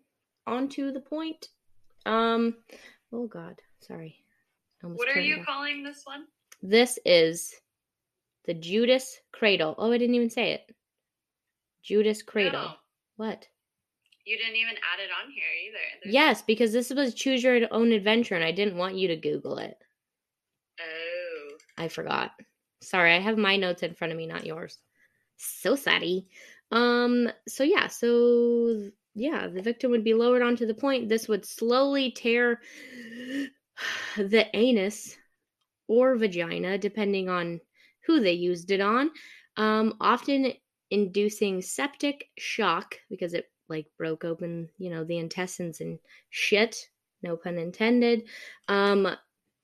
onto 0.45 0.91
the 0.91 0.99
point. 0.99 1.47
Um, 2.05 2.57
oh 3.11 3.27
god, 3.27 3.55
sorry. 3.81 4.24
What 4.93 5.09
are 5.15 5.19
you 5.19 5.39
off. 5.39 5.45
calling 5.45 5.83
this 5.83 6.01
one? 6.05 6.25
This 6.61 6.99
is 7.05 7.53
the 8.45 8.53
Judas 8.53 9.19
Cradle. 9.31 9.75
Oh, 9.77 9.91
I 9.91 9.97
didn't 9.97 10.15
even 10.15 10.29
say 10.29 10.51
it. 10.53 10.61
Judas 11.83 12.21
Cradle. 12.21 12.61
No, 12.61 12.73
What? 13.17 13.47
you 14.25 14.37
didn't 14.37 14.55
even 14.55 14.75
add 14.75 14.99
it 14.99 15.09
on 15.23 15.31
here 15.31 15.43
either. 15.67 15.77
There's- 16.03 16.13
Yes, 16.13 16.41
because 16.41 16.73
this 16.73 16.89
was 16.89 17.13
choose 17.13 17.43
your 17.43 17.67
own 17.71 17.91
adventure, 17.91 18.33
and 18.35 18.43
I 18.43 18.51
didn't 18.51 18.77
want 18.77 18.95
you 18.95 19.09
to 19.09 19.15
Google 19.15 19.59
it. 19.59 19.77
Oh. 20.79 21.57
I 21.77 21.87
forgot. 21.89 22.31
Sorry, 22.81 23.13
I 23.13 23.19
have 23.19 23.37
my 23.37 23.55
notes 23.55 23.83
in 23.83 23.93
front 23.93 24.11
of 24.11 24.17
me, 24.17 24.25
not 24.25 24.45
yours. 24.45 24.79
So 25.37 25.75
sorry. 25.75 26.27
Um. 26.71 27.29
So 27.47 27.63
yeah. 27.63 27.87
So 27.87 28.89
yeah, 29.13 29.47
the 29.47 29.61
victim 29.61 29.91
would 29.91 30.03
be 30.03 30.13
lowered 30.15 30.41
onto 30.41 30.65
the 30.65 30.73
point. 30.73 31.07
This 31.07 31.27
would 31.27 31.45
slowly 31.45 32.11
tear 32.11 32.61
the 34.17 34.45
anus 34.53 35.17
or 35.87 36.15
vagina, 36.15 36.77
depending 36.77 37.29
on 37.29 37.59
who 38.05 38.19
they 38.19 38.33
used 38.33 38.71
it 38.71 38.81
on. 38.81 39.11
Um. 39.57 39.95
Often 40.01 40.53
inducing 40.91 41.61
septic 41.61 42.29
shock 42.37 42.95
because 43.09 43.33
it 43.33 43.49
like 43.67 43.87
broke 43.97 44.23
open, 44.25 44.69
you 44.77 44.89
know, 44.89 45.03
the 45.03 45.17
intestines 45.17 45.81
and 45.81 45.99
shit. 46.29 46.89
No 47.21 47.35
pun 47.37 47.57
intended. 47.57 48.23
Um. 48.67 49.15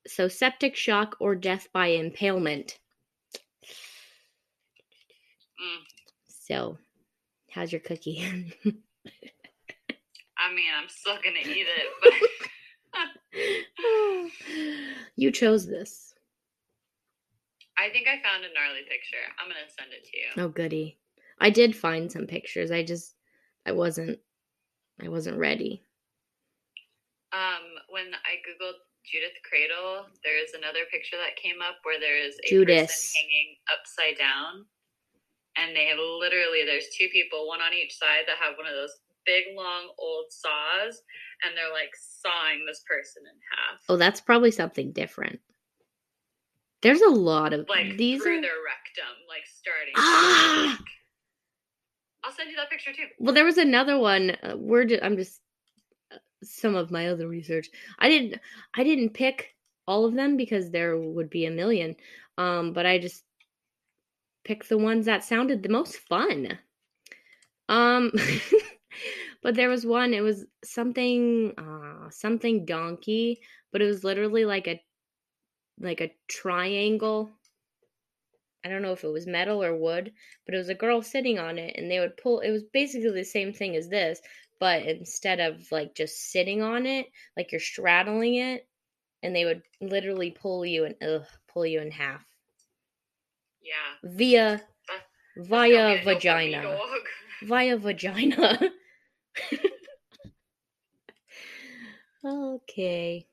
So 0.08 0.28
septic 0.28 0.76
shock 0.76 1.16
or 1.20 1.36
death 1.36 1.68
by 1.74 1.88
impalement. 1.88 2.80
Mm. 5.62 5.86
So, 6.28 6.78
how's 7.52 7.72
your 7.72 7.82
cookie? 7.82 8.20
I 10.38 10.54
mean, 10.54 10.72
I'm 10.76 10.90
still 10.90 11.16
gonna 11.16 11.40
eat 11.40 11.68
it, 11.68 11.88
but 12.02 12.14
you 15.16 15.32
chose 15.32 15.66
this. 15.66 16.14
I 17.78 17.90
think 17.90 18.08
I 18.08 18.22
found 18.22 18.44
a 18.44 18.54
gnarly 18.54 18.84
picture. 18.88 19.24
I'm 19.40 19.48
gonna 19.48 19.72
send 19.78 19.94
it 19.94 20.06
to 20.06 20.18
you. 20.18 20.46
Oh 20.46 20.50
goody. 20.50 21.00
I 21.40 21.50
did 21.50 21.76
find 21.76 22.12
some 22.12 22.28
pictures. 22.28 22.70
I 22.70 22.84
just 22.84 23.16
I 23.66 23.72
wasn't 23.72 24.20
I 25.02 25.10
wasn't 25.10 25.40
ready. 25.40 25.84
Um, 27.34 27.64
when 27.90 28.14
I 28.14 28.44
googled 28.44 28.78
Judith 29.08 29.40
Cradle, 29.48 30.06
there's 30.24 30.54
another 30.54 30.86
picture 30.92 31.18
that 31.18 31.42
came 31.42 31.64
up 31.64 31.80
where 31.84 32.00
there 32.00 32.20
is 32.20 32.36
a 32.44 32.50
Judas. 32.50 32.92
person 32.92 33.18
hanging 33.18 33.56
upside 33.72 34.18
down, 34.20 34.68
and 35.58 35.74
they 35.74 35.88
have 35.88 35.98
literally 35.98 36.68
there's 36.68 36.92
two 36.94 37.08
people, 37.10 37.48
one 37.48 37.64
on 37.64 37.74
each 37.74 37.98
side 37.98 38.28
that 38.28 38.38
have 38.38 38.60
one 38.60 38.68
of 38.68 38.76
those 38.76 38.94
big 39.26 39.46
long 39.56 39.90
old 39.98 40.26
saws, 40.30 41.02
and 41.44 41.56
they're 41.56 41.72
like 41.74 41.92
sawing 41.96 42.66
this 42.66 42.84
person 42.88 43.24
in 43.26 43.38
half, 43.58 43.82
Oh, 43.90 43.98
that's 43.98 44.22
probably 44.22 44.52
something 44.52 44.92
different. 44.92 45.40
There's 46.82 47.02
a 47.02 47.10
lot 47.10 47.54
of 47.54 47.70
like 47.70 47.98
these 47.98 48.24
through 48.24 48.40
are 48.40 48.42
their 48.42 48.52
rectum, 48.66 49.14
like 49.28 49.44
starting. 49.46 49.94
Ah! 49.98 50.80
I'll 52.24 52.32
send 52.32 52.50
you 52.52 52.56
that 52.58 52.70
picture 52.70 52.94
too. 52.94 53.06
Well, 53.20 53.34
there 53.34 53.46
was 53.46 53.58
another 53.58 53.98
one. 53.98 54.32
Uh, 54.44 54.56
we're 54.58 54.86
ju- 54.86 55.00
I'm 55.02 55.18
just 55.18 55.40
uh, 56.12 56.18
some 56.44 56.76
of 56.76 56.92
my 56.92 57.08
other 57.08 57.28
research. 57.28 57.70
I 58.00 58.10
didn't 58.10 58.40
I 58.76 58.84
didn't 58.84 59.14
pick 59.14 59.56
all 59.88 60.06
of 60.06 60.14
them 60.14 60.38
because 60.38 60.70
there 60.70 60.98
would 60.98 61.30
be 61.30 61.46
a 61.46 61.52
million. 61.52 61.96
Um, 62.38 62.74
but 62.74 62.86
I 62.86 63.00
just 63.00 63.24
picked 64.44 64.70
the 64.70 64.78
ones 64.78 65.06
that 65.06 65.24
sounded 65.24 65.62
the 65.64 65.70
most 65.70 65.98
fun. 65.98 66.58
Um, 67.70 68.12
but 69.42 69.56
there 69.56 69.70
was 69.70 69.86
one. 69.86 70.14
It 70.14 70.22
was 70.22 70.46
something, 70.64 71.54
uh, 71.58 72.10
something 72.10 72.66
donkey, 72.66 73.42
but 73.72 73.82
it 73.82 73.88
was 73.88 74.04
literally 74.04 74.46
like 74.46 74.68
a, 74.68 74.82
like 75.80 76.02
a 76.02 76.14
triangle. 76.28 77.32
I 78.64 78.70
don't 78.70 78.84
know 78.84 78.94
if 78.94 79.04
it 79.04 79.08
was 79.08 79.26
metal 79.26 79.64
or 79.64 79.76
wood, 79.76 80.14
but 80.46 80.54
it 80.54 80.58
was 80.58 80.70
a 80.70 80.76
girl 80.76 81.02
sitting 81.02 81.40
on 81.40 81.58
it, 81.58 81.76
and 81.78 81.90
they 81.90 82.00
would 82.00 82.18
pull. 82.18 82.42
It 82.42 82.52
was 82.52 82.64
basically 82.64 83.12
the 83.12 83.24
same 83.26 83.54
thing 83.54 83.76
as 83.76 83.90
this, 83.90 84.22
but 84.60 84.84
instead 84.84 85.40
of 85.40 85.72
like 85.72 85.96
just 85.96 86.32
sitting 86.32 86.62
on 86.62 86.86
it, 86.86 87.08
like 87.36 87.52
you're 87.52 87.60
straddling 87.60 88.36
it, 88.36 88.68
and 89.24 89.36
they 89.36 89.46
would 89.46 89.64
literally 89.82 90.32
pull 90.32 90.66
you 90.66 90.86
and 90.86 90.96
ugh, 91.02 91.26
pull 91.52 91.66
you 91.66 91.82
in 91.82 91.92
half. 91.92 92.24
Yeah. 93.62 93.74
Via 94.04 94.62
via 95.38 95.70
gotta 95.70 96.06
be 96.06 96.12
a 96.12 96.14
no 96.14 96.22
for 96.22 96.36
me, 96.38 96.54
vagina. 96.54 96.80
Via 97.44 97.78
vagina. 97.78 98.60
okay. 102.26 103.28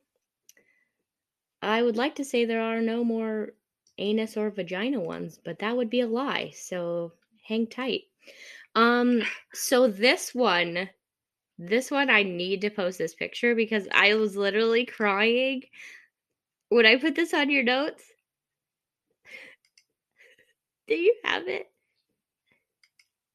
I 1.61 1.81
would 1.81 1.95
like 1.95 2.15
to 2.15 2.25
say 2.25 2.43
there 2.45 2.61
are 2.61 2.81
no 2.81 3.03
more 3.05 3.53
anus 3.97 4.35
or 4.37 4.49
vagina 4.49 4.99
ones, 4.99 5.37
but 5.37 5.59
that 5.59 5.75
would 5.77 5.89
be 5.89 6.01
a 6.01 6.07
lie. 6.07 6.51
So 6.55 7.13
hang 7.47 7.67
tight. 7.67 8.03
Um 8.75 9.23
so 9.53 9.87
this 9.87 10.35
one 10.35 10.89
this 11.59 11.91
one 11.91 12.09
I 12.09 12.23
need 12.23 12.61
to 12.61 12.69
post 12.71 12.97
this 12.99 13.15
picture 13.15 13.55
because 13.55 13.87
I 13.91 14.15
was 14.15 14.37
literally 14.37 14.85
crying. 14.85 15.63
Would 16.71 16.85
I 16.87 16.95
put 16.97 17.13
this 17.13 17.31
on 17.33 17.51
your 17.51 17.61
notes? 17.63 18.11
Do 20.87 20.95
you 20.95 21.15
have 21.23 21.47
it? 21.47 21.71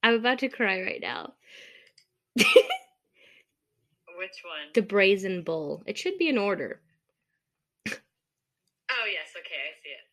I'm 0.02 0.14
about 0.14 0.38
to 0.40 0.48
cry 0.48 0.82
right 0.82 1.00
now. 1.00 1.34
Which 4.16 4.42
one? 4.42 4.70
The 4.74 4.82
brazen 4.82 5.42
bull. 5.42 5.82
It 5.86 5.98
should 5.98 6.18
be 6.18 6.28
in 6.28 6.38
order. 6.38 6.80
Oh 8.90 9.06
yes, 9.06 9.32
okay, 9.36 9.60
I 9.60 9.72
see 9.82 9.90
it. 9.90 10.04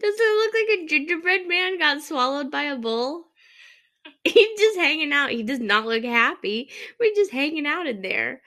Does 0.00 0.14
it 0.18 0.36
look 0.38 0.54
like 0.54 0.78
a 0.78 0.86
gingerbread 0.86 1.48
man 1.48 1.78
got 1.78 2.02
swallowed 2.02 2.50
by 2.50 2.64
a 2.64 2.76
bull? 2.76 3.26
He's 4.24 4.58
just 4.58 4.78
hanging 4.78 5.12
out. 5.12 5.30
He 5.30 5.42
does 5.42 5.60
not 5.60 5.86
look 5.86 6.04
happy. 6.04 6.70
We're 6.98 7.14
just 7.14 7.30
hanging 7.32 7.66
out 7.66 7.86
in 7.86 8.02
there. 8.02 8.40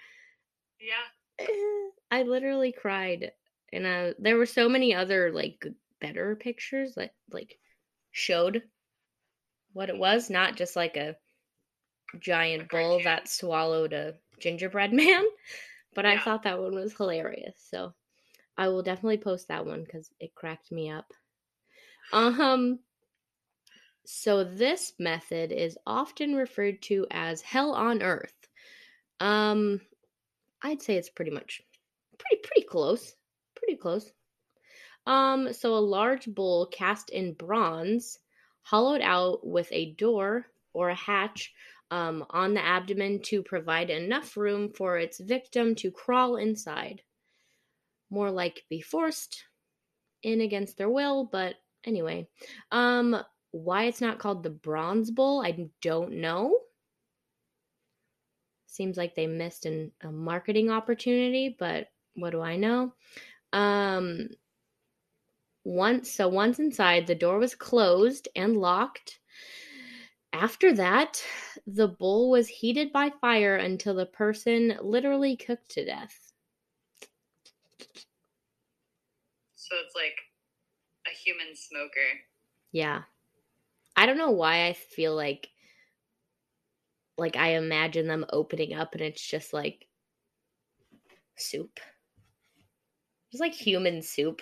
Yeah. 0.79 1.48
I 2.12 2.24
literally 2.24 2.74
cried, 2.74 3.31
and 3.72 3.86
uh, 3.86 4.13
there 4.20 4.38
were 4.38 4.46
so 4.46 4.67
many 4.67 4.93
other 4.93 5.31
like 5.31 5.65
better 6.01 6.36
pictures 6.36 6.96
that 6.96 7.13
like 7.31 7.58
showed 8.12 8.63
what 9.74 9.89
it 9.89 9.98
was, 9.98 10.29
not 10.29 10.58
just 10.58 10.75
like 10.75 10.98
a 10.98 11.15
giant 12.20 12.70
bull 12.70 13.01
that 13.03 13.27
swallowed 13.27 13.94
a 13.94 14.15
gingerbread 14.39 14.94
man. 14.94 15.24
But 15.94 16.06
I 16.06 16.18
thought 16.18 16.44
that 16.44 16.60
one 16.60 16.74
was 16.74 16.94
hilarious, 16.94 17.56
so 17.70 17.94
I 18.58 18.70
will 18.70 18.84
definitely 18.84 19.18
post 19.18 19.48
that 19.50 19.65
one 19.65 19.84
because 19.84 20.10
it 20.20 20.36
cracked 20.36 20.72
me 20.72 20.89
up. 20.89 21.12
Um. 22.13 22.80
So 24.03 24.44
this 24.44 24.94
method 25.00 25.51
is 25.51 25.77
often 25.86 26.36
referred 26.36 26.82
to 26.84 27.06
as 27.12 27.41
hell 27.41 27.74
on 27.74 28.01
earth. 28.01 28.34
Um, 29.20 29.80
I'd 30.62 30.82
say 30.82 30.96
it's 30.96 31.10
pretty 31.10 31.32
much 31.32 31.62
pretty 32.17 32.41
pretty 32.41 32.67
close. 32.67 33.15
Pretty 33.56 33.78
close. 33.78 34.12
Um, 35.06 35.54
so 35.54 35.76
a 35.76 35.80
large 35.80 36.28
bowl 36.28 36.67
cast 36.67 37.10
in 37.10 37.34
bronze, 37.34 38.19
hollowed 38.62 39.02
out 39.02 39.45
with 39.45 39.67
a 39.71 39.93
door 39.93 40.47
or 40.74 40.89
a 40.89 40.95
hatch 40.95 41.54
um, 41.91 42.25
on 42.30 42.54
the 42.54 42.65
abdomen 42.65 43.21
to 43.23 43.43
provide 43.43 43.89
enough 43.89 44.36
room 44.38 44.71
for 44.71 44.97
its 44.97 45.19
victim 45.19 45.75
to 45.75 45.91
crawl 45.91 46.38
inside. 46.38 47.01
More 48.10 48.32
like 48.32 48.63
be 48.69 48.82
forced 48.82 49.43
in 50.23 50.41
against 50.41 50.77
their 50.77 50.89
will, 50.89 51.25
but 51.25 51.56
anyway. 51.84 52.27
Um, 52.71 53.21
why 53.51 53.84
it's 53.86 54.01
not 54.01 54.19
called 54.19 54.43
the 54.43 54.49
bronze 54.49 55.12
Bull, 55.12 55.41
I 55.45 55.69
don't 55.82 56.13
know. 56.13 56.58
Seems 58.67 58.95
like 58.95 59.15
they 59.15 59.27
missed 59.27 59.65
an, 59.65 59.91
a 60.01 60.12
marketing 60.12 60.69
opportunity, 60.69 61.56
but 61.60 61.88
what 62.15 62.32
do 62.32 62.41
I 62.41 62.56
know? 62.56 62.93
Um, 63.51 64.30
once 65.65 66.10
so 66.10 66.27
once 66.30 66.60
inside, 66.60 67.06
the 67.06 67.15
door 67.15 67.38
was 67.38 67.54
closed 67.54 68.30
and 68.36 68.56
locked. 68.58 69.19
After 70.34 70.73
that, 70.73 71.21
the 71.75 71.88
bowl 71.88 72.29
was 72.29 72.47
heated 72.47 72.91
by 72.91 73.10
fire 73.10 73.55
until 73.55 73.95
the 73.95 74.05
person 74.05 74.77
literally 74.81 75.38
cooked 75.38 75.69
to 75.71 75.86
death. 75.86 76.34
So 79.55 79.75
it's 79.86 79.95
like 79.95 80.17
a 81.07 81.15
human 81.15 81.55
smoker. 81.55 82.19
Yeah. 82.73 83.03
I 83.95 84.05
don't 84.05 84.17
know 84.17 84.31
why 84.31 84.67
I 84.67 84.73
feel 84.73 85.15
like 85.15 85.49
like 87.17 87.36
I 87.38 87.55
imagine 87.55 88.07
them 88.07 88.25
opening 88.31 88.73
up 88.73 88.93
and 88.93 89.01
it's 89.01 89.21
just 89.25 89.53
like 89.53 89.88
soup. 91.38 91.79
It's 93.31 93.39
like 93.39 93.53
human 93.53 94.01
soup. 94.01 94.41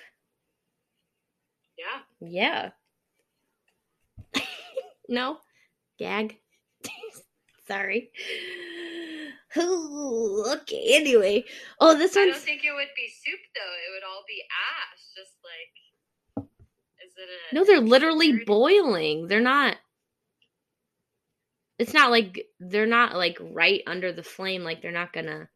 Yeah. 1.77 1.99
Yeah. 2.21 2.71
no? 5.09 5.37
Gag? 5.99 6.39
Sorry. 7.69 8.11
Ooh, 9.57 10.43
okay, 10.47 10.95
anyway. 10.95 11.43
Oh, 11.79 11.95
this 11.97 12.15
one. 12.15 12.29
I 12.29 12.31
don't 12.31 12.39
think 12.41 12.63
it 12.63 12.73
would 12.73 12.87
be 12.95 13.11
soup 13.23 13.39
though. 13.55 13.61
It 13.61 13.93
would 13.93 14.03
all 14.03 14.23
be 14.27 14.41
ash. 14.41 14.99
Just 15.15 15.37
like 15.43 16.47
is 17.05 17.13
it 17.17 17.29
a 17.51 17.55
No, 17.55 17.65
they're 17.65 17.79
literally 17.79 18.43
boiling. 18.45 19.27
They're 19.27 19.39
not. 19.39 19.77
It's 21.77 21.93
not 21.93 22.11
like 22.11 22.45
they're 22.59 22.85
not 22.85 23.15
like 23.15 23.37
right 23.39 23.81
under 23.85 24.11
the 24.11 24.23
flame. 24.23 24.63
Like 24.63 24.81
they're 24.81 24.91
not 24.91 25.13
gonna. 25.13 25.47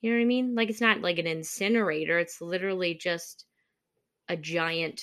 You 0.00 0.10
know 0.10 0.16
what 0.16 0.22
I 0.22 0.26
mean? 0.26 0.54
Like 0.54 0.70
it's 0.70 0.80
not 0.80 1.00
like 1.00 1.18
an 1.18 1.26
incinerator. 1.26 2.18
It's 2.18 2.40
literally 2.40 2.94
just 2.94 3.44
a 4.28 4.36
giant 4.36 5.02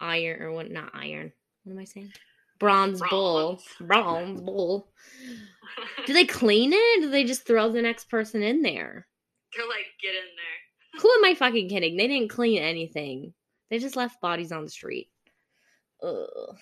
iron 0.00 0.42
or 0.42 0.52
what? 0.52 0.70
Not 0.70 0.92
iron. 0.94 1.32
What 1.64 1.72
am 1.72 1.78
I 1.78 1.84
saying? 1.84 2.12
Bronze 2.62 3.02
bowl. 3.10 3.60
Bronze 3.80 4.40
bowl. 4.40 4.86
Do 6.06 6.12
they 6.12 6.24
clean 6.24 6.72
it? 6.72 7.00
Do 7.00 7.10
they 7.10 7.24
just 7.24 7.44
throw 7.44 7.72
the 7.72 7.82
next 7.82 8.08
person 8.08 8.40
in 8.44 8.62
there? 8.62 9.08
They're 9.56 9.66
like, 9.66 9.86
get 10.00 10.14
in 10.14 10.30
there. 10.36 11.00
Who 11.02 11.10
am 11.10 11.24
I 11.24 11.34
fucking 11.34 11.68
kidding? 11.68 11.96
They 11.96 12.06
didn't 12.06 12.30
clean 12.30 12.62
anything. 12.62 13.34
They 13.68 13.80
just 13.80 13.96
left 13.96 14.20
bodies 14.20 14.52
on 14.52 14.62
the 14.62 14.70
street. 14.70 15.08
Ugh. 16.04 16.56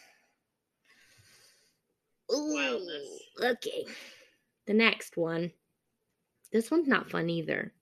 Ooh, 2.32 2.88
okay. 3.42 3.84
The 4.66 4.72
next 4.72 5.18
one. 5.18 5.52
This 6.50 6.70
one's 6.70 6.88
not 6.88 7.10
fun 7.10 7.28
either. 7.28 7.74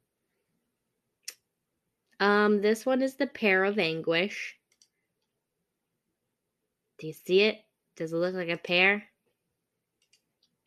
Um, 2.18 2.62
this 2.62 2.84
one 2.84 3.00
is 3.00 3.14
the 3.14 3.28
pear 3.28 3.62
of 3.64 3.78
anguish. 3.78 4.56
Do 6.98 7.06
you 7.06 7.12
see 7.12 7.42
it? 7.42 7.58
Does 7.98 8.12
it 8.12 8.16
look 8.16 8.34
like 8.34 8.48
a 8.48 8.56
pear? 8.56 9.02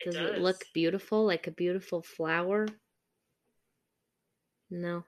It 0.01 0.05
Does 0.05 0.15
does. 0.15 0.35
it 0.35 0.41
look 0.41 0.65
beautiful, 0.73 1.25
like 1.25 1.47
a 1.47 1.51
beautiful 1.51 2.01
flower? 2.01 2.67
No. 4.69 5.05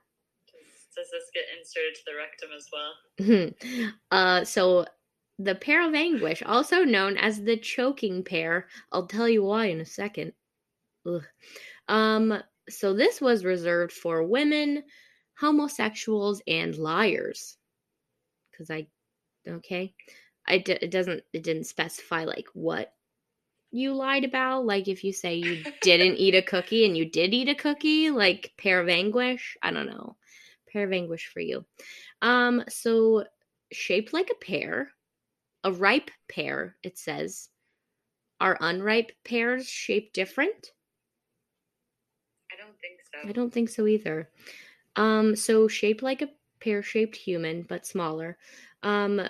Does 0.96 1.10
this 1.10 1.30
get 1.34 1.44
inserted 1.58 1.94
to 1.96 2.02
the 2.06 2.16
rectum 2.16 2.50
as 2.56 2.68
well? 2.72 3.94
uh, 4.10 4.44
so 4.44 4.86
the 5.38 5.54
pear 5.54 5.86
of 5.86 5.94
anguish, 5.94 6.42
also 6.46 6.84
known 6.84 7.18
as 7.18 7.42
the 7.42 7.58
choking 7.58 8.22
pear, 8.24 8.68
I'll 8.90 9.06
tell 9.06 9.28
you 9.28 9.42
why 9.42 9.66
in 9.66 9.82
a 9.82 9.86
second. 9.86 10.32
Ugh. 11.06 11.24
Um, 11.88 12.42
so 12.70 12.94
this 12.94 13.20
was 13.20 13.44
reserved 13.44 13.92
for 13.92 14.22
women, 14.22 14.84
homosexuals, 15.38 16.40
and 16.46 16.74
liars. 16.78 17.58
Because 18.50 18.70
I, 18.70 18.86
okay, 19.46 19.94
I 20.46 20.58
d- 20.58 20.78
it 20.80 20.90
doesn't 20.90 21.22
it 21.32 21.42
didn't 21.42 21.64
specify 21.64 22.24
like 22.24 22.46
what 22.52 22.92
you 23.70 23.94
lied 23.94 24.24
about. 24.24 24.66
Like 24.66 24.88
if 24.88 25.04
you 25.04 25.12
say 25.12 25.36
you 25.36 25.64
didn't 25.82 26.16
eat 26.16 26.34
a 26.34 26.42
cookie 26.42 26.84
and 26.84 26.96
you 26.96 27.04
did 27.10 27.34
eat 27.34 27.48
a 27.48 27.54
cookie, 27.54 28.10
like 28.10 28.52
pear 28.56 28.80
of 28.80 28.88
anguish. 28.88 29.56
I 29.62 29.70
don't 29.70 29.86
know, 29.86 30.16
pear 30.72 30.84
of 30.84 30.92
anguish 30.92 31.30
for 31.32 31.40
you. 31.40 31.64
Um, 32.22 32.64
so 32.68 33.24
shaped 33.72 34.12
like 34.12 34.30
a 34.30 34.44
pear, 34.44 34.90
a 35.64 35.72
ripe 35.72 36.10
pear. 36.28 36.76
It 36.82 36.98
says, 36.98 37.48
are 38.40 38.58
unripe 38.60 39.12
pears 39.24 39.68
shaped 39.68 40.14
different? 40.14 40.72
I 42.52 42.56
don't 42.56 42.78
think 42.80 43.00
so. 43.12 43.28
I 43.28 43.32
don't 43.32 43.52
think 43.52 43.68
so 43.68 43.86
either. 43.86 44.28
Um, 44.96 45.34
so 45.34 45.66
shaped 45.66 46.02
like 46.02 46.22
a 46.22 46.30
pear-shaped 46.60 47.16
human, 47.16 47.62
but 47.62 47.86
smaller. 47.86 48.38
Um, 48.82 49.20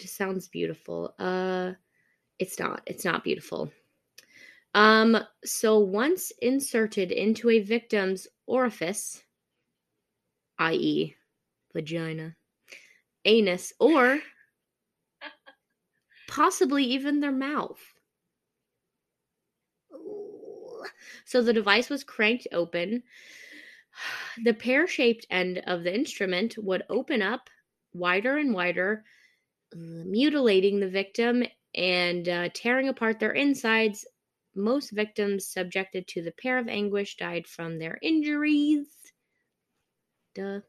just 0.00 0.16
sounds 0.16 0.48
beautiful. 0.48 1.14
Uh, 1.18 1.74
It's 2.38 2.58
not. 2.58 2.82
It's 2.86 3.04
not 3.04 3.24
beautiful. 3.24 3.70
Um, 4.74 5.18
so 5.44 5.78
once 5.78 6.32
inserted 6.40 7.12
into 7.12 7.50
a 7.50 7.60
victim's 7.60 8.28
orifice, 8.46 9.22
i.e., 10.58 11.16
vagina, 11.74 12.36
anus, 13.24 13.72
or 13.80 14.20
possibly 16.28 16.84
even 16.84 17.20
their 17.20 17.32
mouth. 17.32 17.80
So 21.24 21.42
the 21.42 21.52
device 21.52 21.90
was 21.90 22.04
cranked 22.04 22.46
open. 22.52 23.02
The 24.44 24.54
pear 24.54 24.86
shaped 24.86 25.26
end 25.30 25.62
of 25.66 25.82
the 25.82 25.94
instrument 25.94 26.56
would 26.58 26.84
open 26.88 27.22
up 27.22 27.50
wider 27.92 28.36
and 28.36 28.54
wider, 28.54 29.04
mutilating 29.74 30.80
the 30.80 30.88
victim 30.88 31.44
and 31.74 32.28
uh, 32.28 32.48
tearing 32.54 32.88
apart 32.88 33.18
their 33.18 33.32
insides. 33.32 34.06
Most 34.54 34.90
victims 34.90 35.46
subjected 35.46 36.08
to 36.08 36.22
the 36.22 36.32
pear 36.32 36.58
of 36.58 36.68
anguish 36.68 37.16
died 37.16 37.46
from 37.46 37.78
their 37.78 37.98
injuries. 38.02 38.86
Duh. 40.34 40.60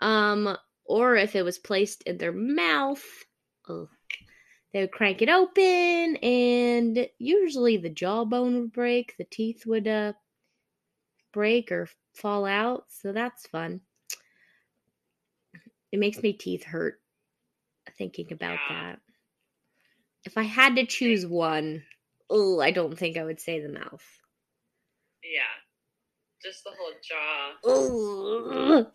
Um, 0.00 0.56
or 0.84 1.16
if 1.16 1.34
it 1.34 1.44
was 1.44 1.58
placed 1.58 2.02
in 2.02 2.18
their 2.18 2.32
mouth, 2.32 3.04
ugh, 3.68 3.88
they 4.72 4.80
would 4.80 4.92
crank 4.92 5.22
it 5.22 5.28
open, 5.28 6.16
and 6.16 7.08
usually 7.18 7.78
the 7.78 7.88
jawbone 7.88 8.60
would 8.60 8.72
break, 8.72 9.16
the 9.16 9.24
teeth 9.24 9.64
would 9.66 9.88
uh, 9.88 10.12
break 11.32 11.72
or 11.72 11.88
fall 12.14 12.44
out. 12.44 12.84
So 12.88 13.12
that's 13.12 13.46
fun. 13.46 13.80
It 15.90 15.98
makes 15.98 16.22
my 16.22 16.32
teeth 16.32 16.64
hurt 16.64 17.00
thinking 17.98 18.32
about 18.32 18.58
Yeah. 18.70 18.92
that. 18.92 19.00
If 20.24 20.36
I 20.38 20.42
had 20.42 20.76
to 20.76 20.86
choose 20.86 21.26
one, 21.26 21.84
oh, 22.30 22.60
I 22.60 22.70
don't 22.72 22.98
think 22.98 23.16
I 23.16 23.24
would 23.24 23.40
say 23.40 23.60
the 23.60 23.68
mouth. 23.68 24.04
Yeah. 25.22 25.42
Just 26.42 26.64
the 26.64 26.70
whole 26.78 26.92
jaw. 27.02 28.78
Ugh. 28.78 28.92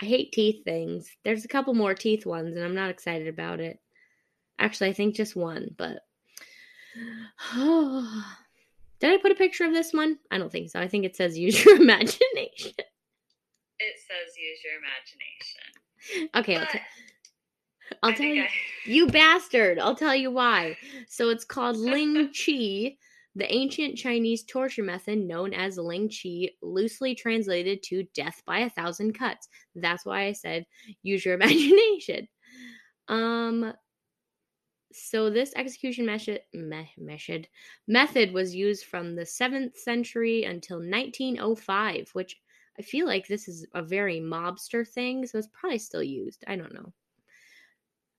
I 0.00 0.04
hate 0.04 0.32
teeth 0.32 0.64
things. 0.64 1.08
There's 1.22 1.44
a 1.44 1.48
couple 1.48 1.74
more 1.74 1.94
teeth 1.94 2.26
ones, 2.26 2.56
and 2.56 2.64
I'm 2.64 2.74
not 2.74 2.90
excited 2.90 3.28
about 3.28 3.60
it. 3.60 3.78
Actually, 4.58 4.90
I 4.90 4.92
think 4.94 5.14
just 5.14 5.36
one, 5.36 5.74
but. 5.76 5.98
Did 9.00 9.12
I 9.14 9.16
put 9.20 9.32
a 9.32 9.36
picture 9.36 9.64
of 9.64 9.72
this 9.72 9.92
one? 9.92 10.18
I 10.30 10.38
don't 10.38 10.50
think 10.52 10.70
so. 10.70 10.80
I 10.80 10.88
think 10.88 11.04
it 11.04 11.16
says 11.16 11.36
use 11.38 11.64
your 11.64 11.76
imagination. 11.80 12.72
It 13.78 13.96
says 13.98 14.36
use 14.38 14.60
your 14.64 14.74
imagination. 14.78 16.30
Okay, 16.36 16.56
I'll, 16.56 16.66
t- 16.66 16.78
I'll 18.02 18.10
I 18.10 18.14
tell 18.14 18.26
you. 18.26 18.42
I, 18.42 18.48
You 18.84 19.06
bastard! 19.06 19.78
I'll 19.78 19.94
tell 19.94 20.14
you 20.14 20.30
why. 20.30 20.76
So 21.08 21.28
it's 21.30 21.44
called 21.44 21.76
Ling 21.76 22.32
Chi, 22.34 22.96
the 23.36 23.46
ancient 23.48 23.96
Chinese 23.96 24.42
torture 24.44 24.82
method 24.82 25.18
known 25.18 25.54
as 25.54 25.78
Ling 25.78 26.10
Chi, 26.10 26.50
loosely 26.62 27.14
translated 27.14 27.82
to 27.84 28.04
death 28.14 28.42
by 28.44 28.60
a 28.60 28.70
thousand 28.70 29.12
cuts. 29.14 29.48
That's 29.76 30.04
why 30.04 30.24
I 30.26 30.32
said 30.32 30.66
use 31.02 31.24
your 31.24 31.34
imagination. 31.40 32.28
Um 33.08 33.72
so 34.92 35.30
this 35.30 35.52
execution 35.56 36.04
method 36.06 36.42
method 36.52 37.48
method 37.86 38.32
was 38.32 38.54
used 38.54 38.84
from 38.84 39.14
the 39.16 39.26
7th 39.26 39.76
century 39.76 40.44
until 40.44 40.80
1905, 40.80 42.10
which 42.14 42.40
I 42.78 42.82
feel 42.82 43.06
like 43.06 43.26
this 43.26 43.48
is 43.48 43.66
a 43.74 43.82
very 43.82 44.20
mobster 44.20 44.86
thing, 44.88 45.26
so 45.26 45.38
it's 45.38 45.48
probably 45.48 45.78
still 45.78 46.02
used. 46.02 46.44
I 46.46 46.56
don't 46.56 46.72
know. 46.74 46.92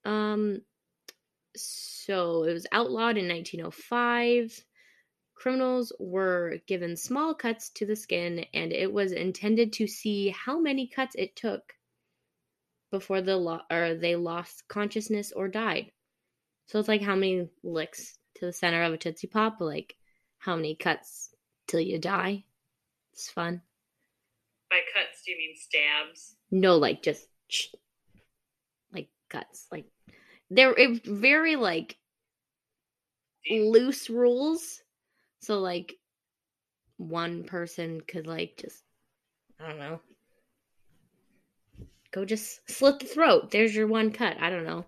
Um 0.05 0.61
so 1.55 2.43
it 2.43 2.53
was 2.53 2.67
outlawed 2.71 3.17
in 3.17 3.27
1905. 3.27 4.65
Criminals 5.35 5.91
were 5.99 6.57
given 6.67 6.95
small 6.95 7.33
cuts 7.33 7.69
to 7.71 7.85
the 7.85 7.95
skin, 7.95 8.45
and 8.53 8.71
it 8.71 8.91
was 8.91 9.11
intended 9.11 9.73
to 9.73 9.87
see 9.87 10.29
how 10.29 10.59
many 10.59 10.87
cuts 10.87 11.15
it 11.15 11.35
took 11.35 11.73
before 12.91 13.21
the 13.21 13.35
lo- 13.35 13.61
or 13.71 13.95
they 13.95 14.15
lost 14.15 14.67
consciousness 14.67 15.31
or 15.31 15.47
died. 15.47 15.91
So 16.67 16.79
it's 16.79 16.87
like 16.87 17.01
how 17.01 17.15
many 17.15 17.49
licks 17.63 18.17
to 18.35 18.45
the 18.45 18.53
center 18.53 18.83
of 18.83 18.93
a 18.93 18.97
tootsie 18.97 19.27
pop, 19.27 19.59
like 19.59 19.95
how 20.37 20.55
many 20.55 20.75
cuts 20.75 21.33
till 21.67 21.81
you 21.81 21.99
die. 21.99 22.45
It's 23.13 23.29
fun. 23.29 23.61
by 24.69 24.79
cuts, 24.93 25.23
do 25.25 25.31
you 25.31 25.37
mean 25.37 25.55
stabs? 25.55 26.35
No, 26.51 26.77
like 26.77 27.03
just 27.03 27.27
like 27.49 27.51
cuts, 27.51 27.67
like 27.71 27.82
they're 30.49 30.75
very 31.05 31.55
like 31.55 31.97
loose 33.49 34.09
rules. 34.09 34.81
So 35.39 35.59
like 35.59 35.95
one 36.97 37.43
person 37.43 38.01
could 38.01 38.27
like 38.27 38.57
just 38.57 38.83
I 39.59 39.69
don't 39.69 39.79
know. 39.79 39.99
Go 42.11 42.25
just 42.25 42.69
slit 42.69 42.99
the 42.99 43.05
throat. 43.05 43.51
There's 43.51 43.75
your 43.75 43.87
one 43.87 44.11
cut. 44.11 44.37
I 44.39 44.49
don't 44.49 44.65
know. 44.65 44.85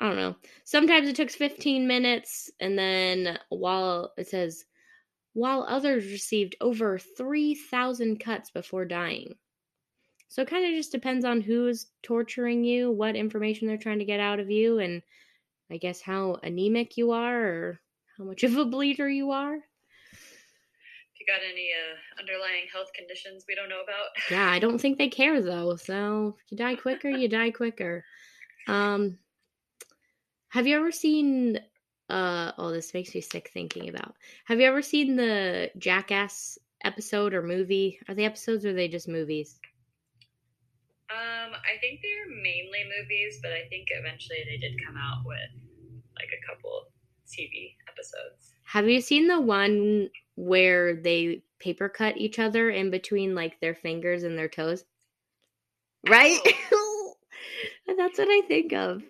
I 0.00 0.08
don't 0.08 0.16
know. 0.16 0.36
Sometimes 0.64 1.08
it 1.08 1.16
took 1.16 1.30
15 1.30 1.86
minutes 1.86 2.50
and 2.60 2.78
then 2.78 3.38
while 3.50 4.12
it 4.18 4.28
says 4.28 4.64
while 5.32 5.64
others 5.68 6.06
received 6.06 6.56
over 6.60 6.98
3000 6.98 8.18
cuts 8.18 8.50
before 8.50 8.84
dying. 8.84 9.34
So 10.28 10.42
it 10.42 10.48
kind 10.48 10.66
of 10.66 10.72
just 10.72 10.92
depends 10.92 11.24
on 11.24 11.40
who's 11.40 11.86
torturing 12.02 12.64
you, 12.64 12.90
what 12.90 13.16
information 13.16 13.68
they're 13.68 13.76
trying 13.76 14.00
to 14.00 14.04
get 14.04 14.20
out 14.20 14.40
of 14.40 14.50
you 14.50 14.78
and 14.78 15.02
I 15.70 15.76
guess 15.76 16.00
how 16.00 16.38
anemic 16.42 16.96
you 16.96 17.12
are 17.12 17.40
or 17.40 17.80
how 18.18 18.24
much 18.24 18.42
of 18.44 18.56
a 18.56 18.64
bleeder 18.64 19.08
you 19.08 19.30
are. 19.30 19.54
If 19.54 21.20
you 21.20 21.26
got 21.26 21.40
any 21.48 21.70
uh, 21.72 22.20
underlying 22.20 22.66
health 22.72 22.92
conditions 22.94 23.44
we 23.48 23.54
don't 23.54 23.68
know 23.68 23.82
about. 23.82 24.08
Yeah, 24.30 24.50
I 24.50 24.58
don't 24.58 24.80
think 24.80 24.98
they 24.98 25.08
care 25.08 25.40
though. 25.40 25.76
So 25.84 26.36
if 26.44 26.52
you 26.52 26.58
die 26.58 26.76
quicker, 26.76 27.08
you 27.08 27.28
die 27.28 27.50
quicker. 27.50 28.04
Um 28.66 29.18
have 30.48 30.66
you 30.66 30.76
ever 30.76 30.92
seen 30.92 31.58
uh 32.08 32.52
oh 32.58 32.70
this 32.70 32.94
makes 32.94 33.14
me 33.14 33.20
sick 33.20 33.50
thinking 33.52 33.88
about. 33.88 34.14
Have 34.44 34.60
you 34.60 34.66
ever 34.66 34.82
seen 34.82 35.16
the 35.16 35.70
Jackass 35.78 36.58
episode 36.82 37.34
or 37.34 37.42
movie? 37.42 37.98
Are 38.08 38.14
they 38.14 38.24
episodes 38.24 38.64
or 38.64 38.70
are 38.70 38.74
they 38.74 38.88
just 38.88 39.08
movies? 39.08 39.58
Um, 41.14 41.52
I 41.54 41.78
think 41.80 42.00
they're 42.02 42.28
mainly 42.28 42.82
movies, 42.98 43.38
but 43.40 43.52
I 43.52 43.68
think 43.68 43.88
eventually 43.90 44.38
they 44.46 44.56
did 44.56 44.84
come 44.84 44.96
out 44.96 45.24
with 45.24 45.38
like 46.16 46.30
a 46.32 46.46
couple 46.46 46.88
TV 47.28 47.76
episodes. 47.88 48.54
Have 48.64 48.88
you 48.88 49.00
seen 49.00 49.28
the 49.28 49.40
one 49.40 50.10
where 50.34 50.96
they 50.96 51.42
paper 51.60 51.88
cut 51.88 52.16
each 52.16 52.40
other 52.40 52.70
in 52.70 52.90
between 52.90 53.34
like 53.34 53.60
their 53.60 53.74
fingers 53.74 54.24
and 54.24 54.36
their 54.36 54.48
toes? 54.48 54.84
Right? 56.08 56.40
That's 57.86 58.18
what 58.18 58.28
I 58.28 58.42
think 58.48 58.72
of. 58.72 59.02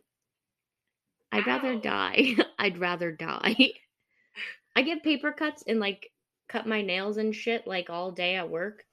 I'd 1.33 1.47
rather 1.47 1.77
die. 1.77 2.37
I'd 2.59 2.79
rather 2.79 3.11
die. 3.13 3.73
I 4.77 4.83
get 4.83 5.03
paper 5.03 5.33
cuts 5.33 5.65
and 5.67 5.81
like 5.81 6.11
cut 6.49 6.67
my 6.67 6.83
nails 6.83 7.17
and 7.17 7.35
shit 7.35 7.67
like 7.67 7.89
all 7.89 8.11
day 8.11 8.37
at 8.37 8.51
work. 8.51 8.85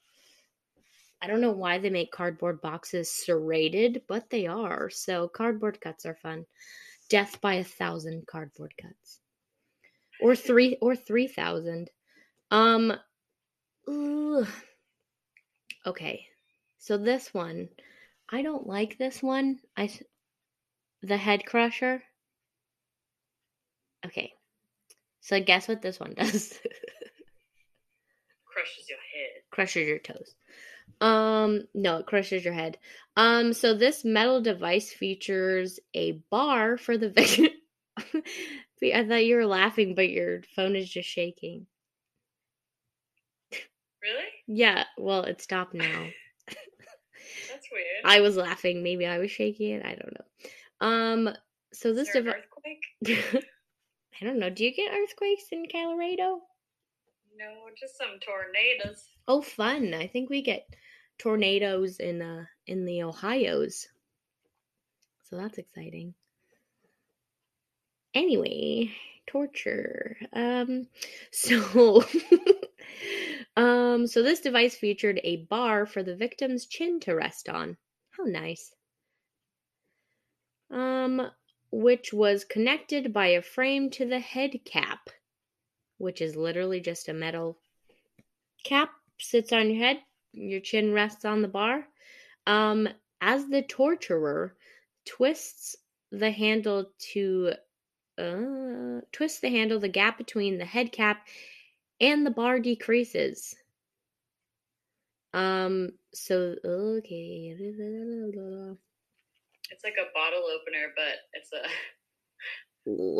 I 1.21 1.27
don't 1.27 1.41
know 1.41 1.51
why 1.51 1.77
they 1.77 1.89
make 1.89 2.11
cardboard 2.11 2.61
boxes 2.61 3.11
serrated, 3.11 4.01
but 4.07 4.29
they 4.29 4.47
are. 4.47 4.89
So 4.89 5.27
cardboard 5.27 5.79
cuts 5.79 6.05
are 6.05 6.15
fun. 6.15 6.45
Death 7.09 7.39
by 7.41 7.55
a 7.55 7.63
thousand 7.63 8.25
cardboard 8.25 8.73
cuts. 8.81 9.19
Or 10.19 10.35
three 10.35 10.77
or 10.81 10.95
three 10.95 11.27
thousand. 11.27 11.89
Um 12.49 12.93
ugh. 13.87 14.47
Okay. 15.85 16.25
So 16.79 16.97
this 16.97 17.33
one, 17.33 17.69
I 18.29 18.41
don't 18.41 18.65
like 18.65 18.97
this 18.97 19.21
one. 19.21 19.59
I 19.77 19.91
the 21.03 21.17
head 21.17 21.45
crusher. 21.45 22.01
Okay. 24.05 24.33
So 25.19 25.39
guess 25.39 25.67
what 25.67 25.81
this 25.83 25.99
one 25.99 26.13
does? 26.17 26.59
Crushes 28.45 28.89
your 28.89 28.97
head. 28.97 29.43
crushes 29.51 29.87
your 29.87 29.99
toes. 29.99 30.35
Um, 31.01 31.63
no, 31.73 31.97
it 31.97 32.05
crushes 32.05 32.45
your 32.45 32.53
head. 32.53 32.77
Um, 33.17 33.53
so 33.53 33.73
this 33.73 34.05
metal 34.05 34.39
device 34.39 34.93
features 34.93 35.79
a 35.95 36.13
bar 36.29 36.77
for 36.77 36.97
the 36.97 37.09
victim. 37.15 37.49
I 38.83 39.05
thought 39.05 39.25
you 39.25 39.35
were 39.35 39.47
laughing, 39.47 39.95
but 39.95 40.09
your 40.09 40.41
phone 40.55 40.75
is 40.75 40.89
just 40.89 41.09
shaking. 41.09 41.65
Really? 44.01 44.25
Yeah, 44.47 44.85
well, 44.97 45.23
it 45.23 45.41
stopped 45.41 45.73
now. 45.73 46.07
That's 46.47 47.67
weird. 47.71 48.03
I 48.05 48.21
was 48.21 48.35
laughing. 48.35 48.81
Maybe 48.81 49.05
I 49.05 49.19
was 49.19 49.31
shaking 49.31 49.71
it. 49.75 49.85
I 49.85 49.95
don't 49.95 50.13
know. 50.13 50.87
Um, 50.87 51.29
so 51.73 51.93
this 51.93 52.11
device. 52.11 52.35
earthquake? 52.35 53.43
I 54.21 54.25
don't 54.25 54.39
know. 54.39 54.49
Do 54.49 54.63
you 54.63 54.73
get 54.73 54.91
earthquakes 54.91 55.45
in 55.51 55.65
Colorado? 55.71 56.41
No, 57.37 57.69
just 57.79 57.97
some 57.97 58.19
tornadoes. 58.19 59.03
Oh, 59.27 59.41
fun! 59.41 59.93
I 59.93 60.07
think 60.07 60.29
we 60.29 60.41
get 60.41 60.67
tornadoes 61.21 61.97
in 61.99 62.21
uh 62.21 62.45
in 62.65 62.85
the 62.85 63.03
Ohio's, 63.03 63.87
so 65.29 65.37
that's 65.37 65.59
exciting. 65.59 66.15
Anyway, 68.13 68.91
torture. 69.27 70.17
Um, 70.33 70.87
so, 71.31 72.03
um, 73.55 74.07
so 74.07 74.23
this 74.23 74.41
device 74.41 74.75
featured 74.75 75.21
a 75.23 75.45
bar 75.45 75.85
for 75.85 76.03
the 76.03 76.15
victim's 76.15 76.65
chin 76.65 76.99
to 77.01 77.13
rest 77.13 77.47
on. 77.47 77.77
How 78.11 78.23
nice. 78.23 78.73
Um, 80.71 81.29
which 81.71 82.11
was 82.11 82.43
connected 82.45 83.13
by 83.13 83.27
a 83.27 83.41
frame 83.41 83.89
to 83.91 84.05
the 84.05 84.19
head 84.19 84.59
cap, 84.65 85.09
which 85.97 86.21
is 86.21 86.35
literally 86.35 86.81
just 86.81 87.09
a 87.09 87.13
metal 87.13 87.57
cap 88.63 88.89
sits 89.19 89.53
on 89.53 89.69
your 89.69 89.85
head, 89.85 89.99
your 90.33 90.61
chin 90.61 90.93
rests 90.93 91.25
on 91.25 91.41
the 91.41 91.47
bar. 91.47 91.85
Um, 92.47 92.87
as 93.21 93.47
the 93.47 93.61
torturer 93.61 94.55
twists 95.05 95.75
the 96.11 96.31
handle 96.31 96.91
to 97.13 97.53
uh, 98.17 99.01
twist 99.11 99.41
the 99.41 99.49
handle, 99.49 99.79
the 99.79 99.87
gap 99.87 100.17
between 100.17 100.57
the 100.57 100.65
head 100.65 100.91
cap 100.91 101.27
and 101.99 102.25
the 102.25 102.31
bar 102.31 102.59
decreases. 102.59 103.55
Um, 105.33 105.91
so 106.13 106.55
okay. 106.65 107.55
It's 109.71 109.83
like 109.83 109.95
a 109.97 110.11
bottle 110.13 110.43
opener, 110.43 110.91
but 110.95 111.15
it's 111.33 111.51
a 111.53 111.65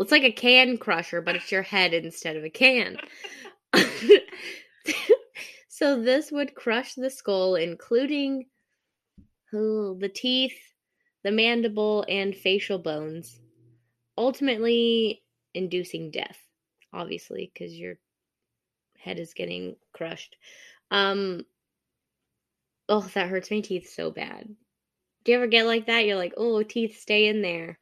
It's 0.02 0.12
like 0.12 0.24
a 0.24 0.32
can 0.32 0.78
crusher, 0.78 1.22
but 1.22 1.36
it's 1.36 1.52
your 1.52 1.62
head 1.62 1.94
instead 1.94 2.36
of 2.36 2.44
a 2.44 2.50
can. 2.50 2.98
so 5.82 6.00
this 6.00 6.32
would 6.32 6.54
crush 6.54 6.94
the 6.94 7.10
skull, 7.10 7.56
including 7.56 8.46
oh, 9.52 9.96
the 9.96 10.10
teeth, 10.10 10.54
the 11.24 11.32
mandible, 11.32 12.06
and 12.08 12.36
facial 12.36 12.78
bones, 12.78 13.40
ultimately 14.16 15.24
inducing 15.56 16.12
death, 16.12 16.38
obviously, 16.94 17.52
because 17.52 17.74
your 17.74 17.96
head 19.00 19.18
is 19.18 19.34
getting 19.34 19.76
crushed. 19.92 20.36
Um, 20.92 21.46
oh, 22.88 23.10
that 23.16 23.30
hurts 23.30 23.50
my 23.50 23.62
teeth 23.62 23.92
so 23.92 24.12
bad. 24.12 24.48
Do 25.24 25.32
you 25.32 25.38
ever 25.40 25.48
get 25.48 25.66
like 25.66 25.88
that? 25.88 26.06
You're 26.06 26.16
like, 26.16 26.36
oh, 26.38 26.62
teeth 26.62 27.00
stay 27.00 27.28
in 27.28 27.42
there. 27.42 27.80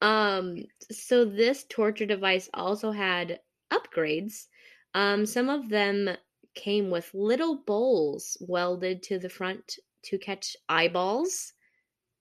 Um, 0.00 0.66
so 0.92 1.24
this 1.24 1.64
torture 1.68 2.06
device 2.06 2.48
also 2.54 2.92
had 2.92 3.40
upgrades. 3.72 4.46
Um, 4.94 5.26
some 5.26 5.48
of 5.48 5.68
them 5.68 6.10
came 6.54 6.90
with 6.90 7.10
little 7.14 7.56
bowls 7.66 8.36
welded 8.40 9.02
to 9.04 9.18
the 9.18 9.28
front 9.28 9.78
to 10.04 10.18
catch 10.18 10.56
eyeballs, 10.68 11.52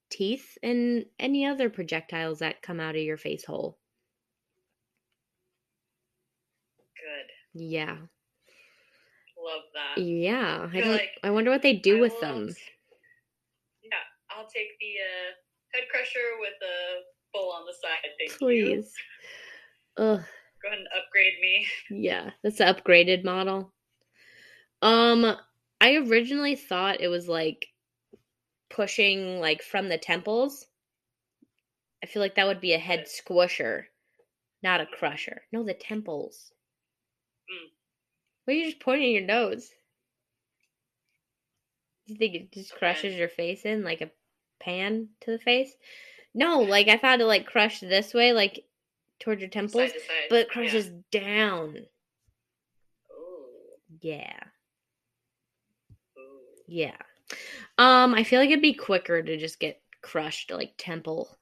teeth, 0.10 0.58
and 0.64 1.06
any 1.20 1.46
other 1.46 1.70
projectiles 1.70 2.40
that 2.40 2.62
come 2.62 2.80
out 2.80 2.96
of 2.96 3.02
your 3.02 3.18
face 3.18 3.46
hole. 3.46 3.78
good. 7.04 7.62
Yeah. 7.62 7.98
Love 9.38 9.64
that. 9.74 10.02
Yeah. 10.02 10.70
I 10.72 10.80
don't 10.80 10.92
like 10.92 11.10
I 11.24 11.30
wonder 11.32 11.52
what 11.52 11.62
they 11.62 11.76
do 11.76 11.98
I 11.98 12.02
with 12.02 12.14
will 12.14 12.22
them. 12.22 12.56
Yeah, 13.84 13.98
I'll 14.32 14.48
take 14.48 14.70
the 14.80 14.94
uh, 15.04 15.32
head 15.74 15.84
crusher 15.92 16.20
with 16.40 16.54
a 16.62 17.04
bowl 17.34 17.52
on 17.52 17.66
the 17.66 17.74
side. 17.74 18.10
Thank 18.18 18.32
you. 18.32 18.38
Please. 18.38 18.94
Ugh. 19.98 20.24
Go 20.62 20.70
ahead 20.70 20.80
and 20.80 20.88
upgrade 20.98 21.34
me. 21.42 21.68
Yeah, 21.90 22.32
that's 22.42 22.60
the 22.60 22.64
upgraded 22.66 23.26
model. 23.26 23.74
Um, 24.84 25.36
I 25.80 25.96
originally 25.96 26.56
thought 26.56 27.00
it 27.02 27.08
was 27.08 27.28
like 27.28 27.68
pushing 28.70 29.40
like 29.40 29.62
from 29.64 29.88
the 29.88 29.98
temples. 29.98 30.66
I 32.04 32.06
feel 32.06 32.22
like 32.22 32.36
that 32.36 32.48
would 32.48 32.60
be 32.60 32.74
a 32.74 32.78
head 32.80 33.06
squisher, 33.08 33.84
not 34.62 34.82
a 34.82 34.86
crusher. 34.86 35.44
No, 35.54 35.64
the 35.64 35.74
temples. 35.74 36.52
Mm. 37.50 37.70
Why 38.46 38.54
are 38.54 38.58
you 38.58 38.66
just 38.66 38.82
pointing 38.82 39.14
your 39.14 39.24
nose? 39.24 39.70
You 42.06 42.18
think 42.18 42.36
it 42.36 42.52
just 42.52 42.76
crushes 42.76 43.16
your 43.16 43.30
face 43.30 43.64
in 43.64 43.84
like 43.86 44.02
a 44.02 44.12
pan 44.62 45.08
to 45.22 45.32
the 45.32 45.40
face? 45.40 45.72
No, 46.36 46.60
like 46.60 46.90
I 46.90 46.98
thought 46.98 47.22
it 47.22 47.26
like 47.26 47.46
crushed 47.46 47.80
this 47.82 48.14
way, 48.14 48.34
like 48.34 48.66
towards 49.22 49.40
your 49.40 49.50
temples, 49.50 49.92
Side 49.92 49.94
to 49.94 50.00
side. 50.02 50.28
but 50.30 50.40
it 50.42 50.50
crushes 50.50 50.88
Yeah. 50.88 51.22
down. 51.22 51.78
Ooh, 53.18 53.78
Yeah. 54.02 54.40
Yeah. 56.68 56.96
Um, 57.78 58.14
I 58.14 58.24
feel 58.24 58.40
like 58.40 58.50
it'd 58.50 58.62
be 58.62 58.74
quicker 58.74 59.22
to 59.22 59.38
just 59.38 59.60
get 59.60 59.82
crushed 60.02 60.52
like 60.52 60.74
temple 60.78 61.38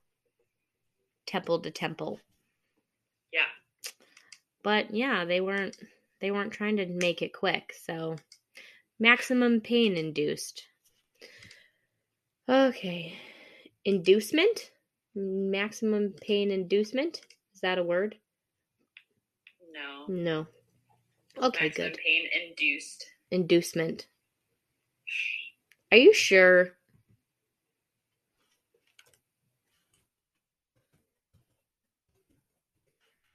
temple 1.25 1.60
to 1.60 1.71
temple. 1.71 2.19
Yeah. 3.31 3.41
But 4.63 4.93
yeah, 4.93 5.25
they 5.25 5.41
weren't 5.41 5.77
they 6.19 6.31
weren't 6.31 6.53
trying 6.53 6.77
to 6.77 6.86
make 6.86 7.21
it 7.21 7.34
quick, 7.34 7.73
so 7.84 8.15
maximum 8.99 9.62
pain 9.62 9.95
induced. 9.95 10.63
Okay. 12.47 13.13
Inducement? 13.86 14.71
Maximum 15.15 16.13
pain 16.21 16.51
inducement? 16.51 17.21
Is 17.55 17.62
that 17.62 17.79
a 17.79 17.84
word? 17.84 18.15
No. 19.73 20.05
No. 20.07 20.47
Okay, 21.41 21.65
Maximum 21.65 21.91
good. 21.91 21.99
pain 22.05 22.27
induced. 22.47 23.05
Inducement. 23.31 24.07
Are 25.91 25.97
you 25.97 26.13
sure? 26.13 26.69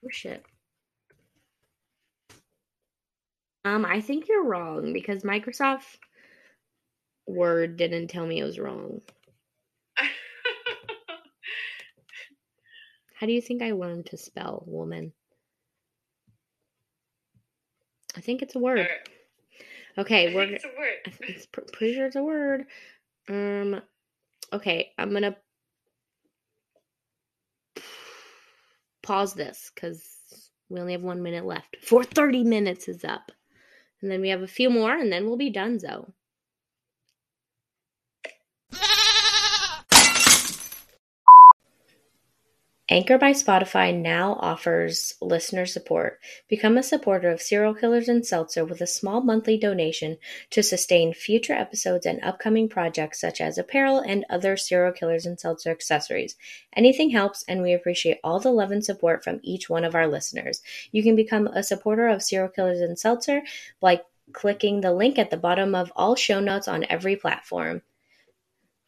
Oh 0.05 0.09
shit. 0.11 0.45
Um, 3.65 3.85
I 3.85 4.01
think 4.01 4.29
you're 4.29 4.45
wrong 4.45 4.93
because 4.93 5.23
Microsoft 5.25 5.99
Word 7.27 7.77
didn't 7.77 8.09
tell 8.09 8.25
me 8.25 8.39
it 8.39 8.45
was 8.45 8.59
wrong. 8.59 9.01
How 13.15 13.27
do 13.27 13.33
you 13.33 13.41
think 13.41 13.63
I 13.63 13.73
learned 13.73 14.07
to 14.07 14.17
spell 14.17 14.63
woman? 14.67 15.13
I 18.17 18.21
think 18.21 18.43
it's 18.43 18.55
a 18.55 18.61
word. 18.61 18.87
Okay, 19.99 20.29
I 20.31 20.35
we're 20.35 20.43
it's 20.45 20.65
a 20.65 20.69
word. 20.69 21.15
it's 21.29 21.47
pretty 21.47 21.95
sure 21.95 22.07
it's 22.07 22.17
a 22.17 22.23
word. 22.23 22.65
Um, 23.29 23.81
okay, 24.53 24.93
I'm 24.99 25.13
gonna 25.13 25.37
pause 29.03 29.35
this 29.35 29.71
because 29.75 30.05
we 30.69 30.81
only 30.81 30.93
have 30.93 31.03
one 31.03 31.23
minute 31.23 31.47
left. 31.47 31.77
For 31.83 32.05
30 32.05 32.45
minutes 32.45 32.89
is 32.89 33.05
up, 33.05 33.33
and 34.03 34.11
then 34.11 34.21
we 34.21 34.29
have 34.31 34.43
a 34.43 34.49
few 34.49 34.71
more, 34.71 34.93
and 34.97 35.13
then 35.13 35.27
we'll 35.27 35.37
be 35.37 35.51
done. 35.51 35.79
So. 35.79 36.13
Anchor 42.89 43.19
by 43.19 43.33
Spotify 43.33 43.93
now 43.93 44.35
offers 44.35 45.15
listener 45.21 45.67
support. 45.67 46.21
Become 46.49 46.79
a 46.79 46.85
supporter 46.85 47.31
of 47.31 47.43
Serial 47.43 47.75
Killers 47.75 48.09
and 48.09 48.25
Seltzer 48.25 48.65
with 48.65 48.81
a 48.81 48.87
small 48.87 49.21
monthly 49.21 49.59
donation 49.59 50.19
to 50.51 50.63
sustain 50.63 51.13
future 51.13 51.53
episodes 51.53 52.07
and 52.07 52.23
upcoming 52.23 52.69
projects 52.69 53.21
such 53.21 53.41
as 53.41 53.59
apparel 53.59 53.99
and 53.99 54.25
other 54.31 54.57
Serial 54.57 54.93
Killers 54.93 55.27
and 55.27 55.41
Seltzer 55.41 55.71
accessories. 55.71 56.37
Anything 56.77 57.11
helps, 57.11 57.45
and 57.49 57.61
we 57.61 57.73
appreciate 57.73 58.21
all 58.23 58.39
the 58.39 58.53
love 58.53 58.71
and 58.71 58.85
support 58.85 59.25
from 59.25 59.41
each 59.43 59.69
one 59.69 59.83
of 59.83 59.97
our 59.97 60.07
listeners. 60.07 60.63
You 60.93 61.03
can 61.03 61.17
become 61.17 61.49
a 61.49 61.65
supporter 61.65 62.07
of 62.07 62.23
Serial 62.23 62.51
Killers 62.51 62.81
and 62.81 62.97
Seltzer 62.97 63.43
by 63.81 64.03
clicking 64.33 64.81
the 64.81 64.93
link 64.93 65.19
at 65.19 65.31
the 65.31 65.37
bottom 65.37 65.75
of 65.75 65.93
all 65.97 66.15
show 66.15 66.39
notes 66.39 66.69
on 66.69 66.87
every 66.89 67.17
platform. 67.17 67.83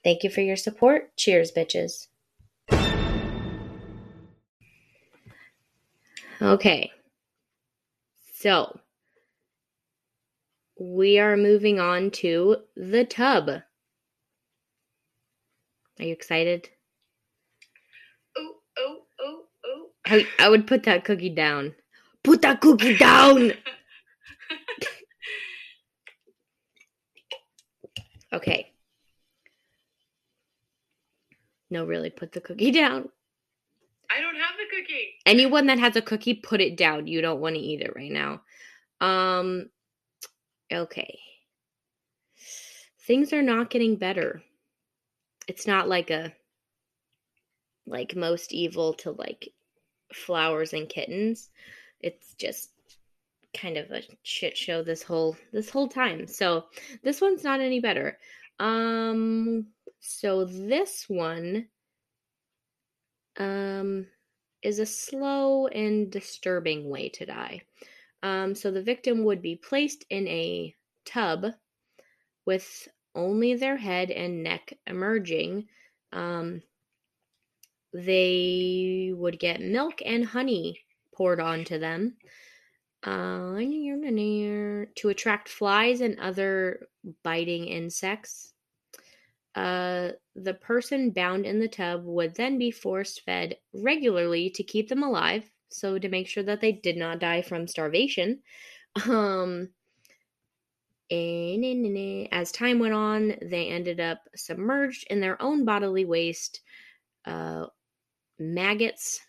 Thank 0.05 0.23
you 0.23 0.31
for 0.31 0.41
your 0.41 0.57
support. 0.57 1.17
Cheers, 1.17 1.51
bitches. 1.51 2.08
Okay. 6.41 6.91
So, 8.35 8.79
we 10.79 11.19
are 11.19 11.37
moving 11.37 11.81
on 11.81 12.11
to 12.13 12.59
the 12.77 13.05
tub. 13.05 13.49
Are 13.49 13.65
you 15.99 16.13
excited? 16.13 16.69
Oh, 18.37 18.53
oh, 18.79 18.97
oh, 19.21 19.41
oh. 19.67 19.87
I, 20.07 20.27
I 20.39 20.49
would 20.49 20.67
put 20.67 20.85
that 20.85 21.05
cookie 21.05 21.31
down. 21.31 21.75
Put 22.23 22.43
that 22.43 22.61
cookie 22.61 22.97
down! 22.97 23.53
Okay. 28.33 28.73
No, 31.71 31.85
really, 31.85 32.11
put 32.11 32.33
the 32.33 32.41
cookie 32.41 32.71
down. 32.71 33.09
I 34.11 34.21
don't 34.21 34.37
have 34.37 34.57
the 34.57 34.77
cookie. 34.77 35.18
Anyone 35.29 35.67
that 35.67 35.79
has 35.79 35.95
a 35.95 36.01
cookie, 36.01 36.33
put 36.33 36.63
it 36.63 36.79
down. 36.79 37.07
You 37.07 37.21
don't 37.21 37.41
want 37.41 37.55
to 37.55 37.61
eat 37.61 37.83
it 37.83 37.93
right 37.95 38.11
now. 38.11 38.41
Um, 38.99 39.69
okay. 40.73 41.19
Things 43.07 43.35
are 43.35 43.43
not 43.43 43.69
getting 43.69 43.97
better. 43.97 44.43
It's 45.47 45.67
not 45.67 45.87
like 45.87 46.09
a 46.09 46.33
like 47.87 48.17
most 48.17 48.55
evil 48.55 48.95
to 48.95 49.11
like 49.11 49.51
flowers 50.15 50.73
and 50.73 50.89
kittens. 50.89 51.51
It's 52.01 52.33
just 52.35 52.71
kind 53.55 53.77
of 53.77 53.91
a 53.91 54.03
shit 54.23 54.57
show 54.57 54.83
this 54.83 55.03
whole 55.03 55.37
this 55.53 55.69
whole 55.69 55.89
time. 55.89 56.27
So 56.27 56.65
this 57.03 57.21
one's 57.21 57.45
not 57.45 57.61
any 57.61 57.81
better. 57.81 58.19
Um 58.59 59.67
so 60.01 60.47
this 60.47 61.05
one 61.07 61.69
um 63.39 64.07
is 64.63 64.79
a 64.79 64.87
slow 64.87 65.67
and 65.69 66.11
disturbing 66.11 66.89
way 66.89 67.09
to 67.11 67.27
die. 67.27 67.63
Um 68.23 68.55
so 68.55 68.71
the 68.71 68.83
victim 68.83 69.25
would 69.25 69.43
be 69.43 69.57
placed 69.57 70.05
in 70.11 70.27
a 70.29 70.75
tub 71.05 71.47
with 72.47 72.89
only 73.15 73.55
their 73.55 73.77
head 73.77 74.11
and 74.11 74.43
neck 74.43 74.73
emerging. 74.87 75.69
Um 76.13 76.63
they 77.93 79.13
would 79.15 79.39
get 79.39 79.61
milk 79.61 80.01
and 80.05 80.25
honey 80.25 80.81
poured 81.15 81.41
onto 81.41 81.79
them 81.79 82.17
uh, 83.05 83.57
to 83.57 85.09
attract 85.09 85.49
flies 85.49 86.01
and 86.01 86.19
other 86.19 86.89
biting 87.23 87.67
insects. 87.67 88.53
Uh, 89.55 90.11
the 90.43 90.55
person 90.55 91.11
bound 91.11 91.47
in 91.47 91.59
the 91.59 91.69
tub 91.69 92.05
would 92.05 92.35
then 92.35 92.59
be 92.59 92.71
force 92.71 93.19
fed 93.19 93.57
regularly 93.73 94.51
to 94.51 94.63
keep 94.63 94.89
them 94.89 95.03
alive, 95.03 95.51
so 95.69 95.99
to 95.99 96.09
make 96.09 96.29
sure 96.29 96.43
that 96.43 96.61
they 96.61 96.73
did 96.73 96.97
not 96.97 97.19
die 97.19 97.43
from 97.43 97.67
starvation. 97.67 98.41
Um, 99.09 99.69
and 101.11 102.29
as 102.33 102.53
time 102.53 102.79
went 102.79 102.95
on, 102.95 103.35
they 103.43 103.69
ended 103.69 104.01
up 104.01 104.21
submerged 104.37 105.07
in 105.11 105.21
their 105.21 105.41
own 105.41 105.65
bodily 105.65 106.05
waste. 106.05 106.61
Uh, 107.25 107.67
maggots, 108.39 109.21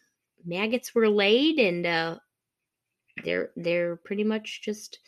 maggots 0.45 0.93
were 0.93 1.09
laid, 1.09 1.59
and 1.59 1.85
uh, 1.85 2.17
they're 3.23 3.51
they're 3.55 3.95
pretty 3.95 4.23
much 4.23 4.61
just 4.61 4.99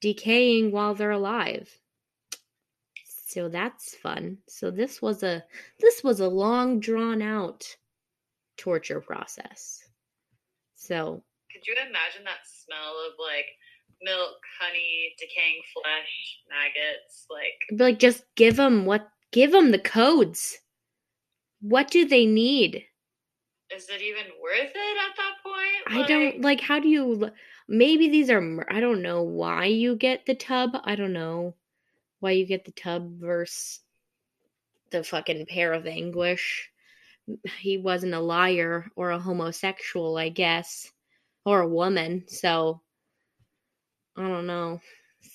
decaying 0.00 0.70
while 0.70 0.94
they're 0.94 1.10
alive. 1.10 1.78
So 3.32 3.48
that's 3.48 3.94
fun. 3.94 4.36
So 4.46 4.70
this 4.70 5.00
was 5.00 5.22
a 5.22 5.42
this 5.80 6.04
was 6.04 6.20
a 6.20 6.28
long 6.28 6.80
drawn 6.80 7.22
out 7.22 7.64
torture 8.58 9.00
process. 9.00 9.82
So 10.74 11.22
could 11.50 11.66
you 11.66 11.74
imagine 11.74 12.24
that 12.24 12.44
smell 12.44 12.94
of 13.08 13.14
like 13.18 13.46
milk, 14.02 14.36
honey, 14.60 15.14
decaying 15.18 15.62
flesh, 15.72 16.40
maggots, 16.50 17.26
like 17.30 17.80
like 17.80 17.98
just 17.98 18.24
give 18.34 18.56
them 18.56 18.84
what 18.84 19.08
give 19.30 19.50
them 19.50 19.70
the 19.70 19.78
codes. 19.78 20.58
What 21.62 21.90
do 21.90 22.04
they 22.04 22.26
need? 22.26 22.84
is 23.74 23.88
it 23.88 24.02
even 24.02 24.26
worth 24.42 24.72
it 24.74 24.98
at 25.08 25.16
that 25.16 25.36
point? 25.42 25.96
Like, 25.96 26.04
I 26.04 26.08
don't 26.08 26.40
like 26.42 26.60
how 26.60 26.78
do 26.80 26.88
you 26.88 27.30
maybe 27.66 28.10
these 28.10 28.28
are 28.28 28.66
I 28.70 28.80
don't 28.80 29.00
know 29.00 29.22
why 29.22 29.64
you 29.64 29.96
get 29.96 30.26
the 30.26 30.34
tub. 30.34 30.72
I 30.84 30.96
don't 30.96 31.14
know 31.14 31.54
why 32.22 32.30
you 32.30 32.46
get 32.46 32.64
the 32.64 32.70
tub 32.70 33.18
versus 33.18 33.80
the 34.92 35.02
fucking 35.02 35.44
pair 35.46 35.72
of 35.72 35.88
anguish. 35.88 36.70
He 37.58 37.78
wasn't 37.78 38.14
a 38.14 38.20
liar 38.20 38.86
or 38.94 39.10
a 39.10 39.18
homosexual, 39.18 40.16
I 40.16 40.28
guess, 40.28 40.88
or 41.44 41.60
a 41.60 41.68
woman. 41.68 42.22
So 42.28 42.80
I 44.16 44.22
don't 44.22 44.46
know. 44.46 44.80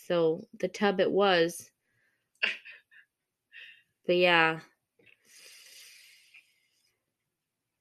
So 0.05 0.47
the 0.61 0.69
tub 0.69 1.01
it 1.01 1.11
was. 1.11 1.69
but 4.05 4.15
yeah, 4.15 4.61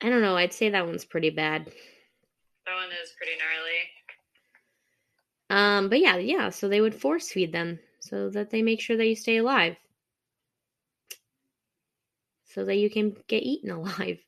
I 0.02 0.08
don't 0.08 0.22
know. 0.22 0.36
I'd 0.36 0.52
say 0.52 0.70
that 0.70 0.86
one's 0.86 1.04
pretty 1.04 1.30
bad. 1.30 1.66
That 1.66 2.74
one 2.74 2.90
is 3.04 3.14
pretty 3.16 3.34
gnarly. 3.38 3.78
Um, 5.48 5.88
but 5.90 6.00
yeah, 6.00 6.16
yeah. 6.16 6.50
So 6.50 6.68
they 6.68 6.80
would 6.80 6.94
force 6.94 7.30
feed 7.30 7.52
them 7.52 7.78
so 8.06 8.30
that 8.30 8.50
they 8.50 8.62
make 8.62 8.80
sure 8.80 8.96
that 8.96 9.06
you 9.06 9.16
stay 9.16 9.38
alive, 9.38 9.76
so 12.44 12.64
that 12.64 12.76
you 12.76 12.90
can 12.90 13.16
get 13.28 13.42
eaten 13.42 13.70
alive. 13.78 14.18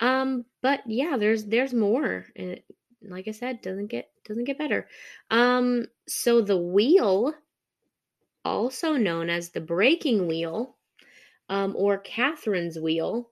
Um, 0.00 0.44
but 0.62 0.82
yeah, 0.86 1.16
there's 1.18 1.46
there's 1.46 1.74
more, 1.74 2.26
and 2.36 2.60
like 3.02 3.28
I 3.28 3.32
said, 3.32 3.62
doesn't 3.62 3.88
get 3.88 4.10
doesn't 4.24 4.44
get 4.44 4.58
better. 4.58 4.88
Um, 5.30 5.86
so 6.08 6.40
the 6.40 6.58
wheel, 6.58 7.34
also 8.42 8.94
known 8.96 9.28
as 9.28 9.50
the 9.50 9.60
breaking 9.60 10.26
wheel, 10.26 10.78
um, 11.48 11.74
or 11.76 11.98
Catherine's 11.98 12.78
wheel, 12.80 13.30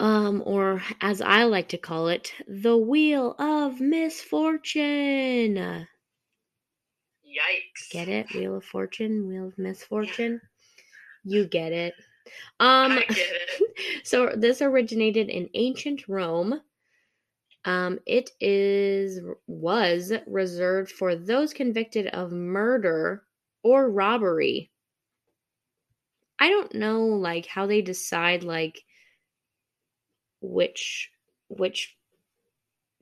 um, 0.00 0.42
or 0.46 0.82
as 1.00 1.20
I 1.20 1.44
like 1.44 1.68
to 1.68 1.78
call 1.78 2.08
it, 2.08 2.32
the 2.48 2.76
Wheel 2.76 3.34
of 3.38 3.80
Misfortune. 3.80 5.56
Yikes. 7.30 7.90
Get 7.90 8.08
it? 8.08 8.32
Wheel 8.34 8.56
of 8.56 8.64
Fortune, 8.64 9.26
Wheel 9.26 9.48
of 9.48 9.58
Misfortune. 9.58 10.40
You 11.24 11.46
get 11.46 11.72
it. 11.72 11.94
Um, 12.58 12.92
I 12.92 13.04
get 13.08 13.18
it. 13.18 14.04
so 14.04 14.32
this 14.34 14.60
originated 14.62 15.28
in 15.28 15.48
ancient 15.54 16.08
Rome. 16.08 16.60
Um, 17.64 17.98
it 18.06 18.30
is 18.40 19.20
was 19.46 20.12
reserved 20.26 20.90
for 20.90 21.14
those 21.14 21.52
convicted 21.52 22.06
of 22.08 22.32
murder 22.32 23.24
or 23.62 23.90
robbery. 23.90 24.70
I 26.38 26.48
don't 26.48 26.74
know 26.74 27.04
like 27.04 27.46
how 27.46 27.66
they 27.66 27.82
decide 27.82 28.42
like 28.42 28.82
which 30.40 31.10
which 31.48 31.96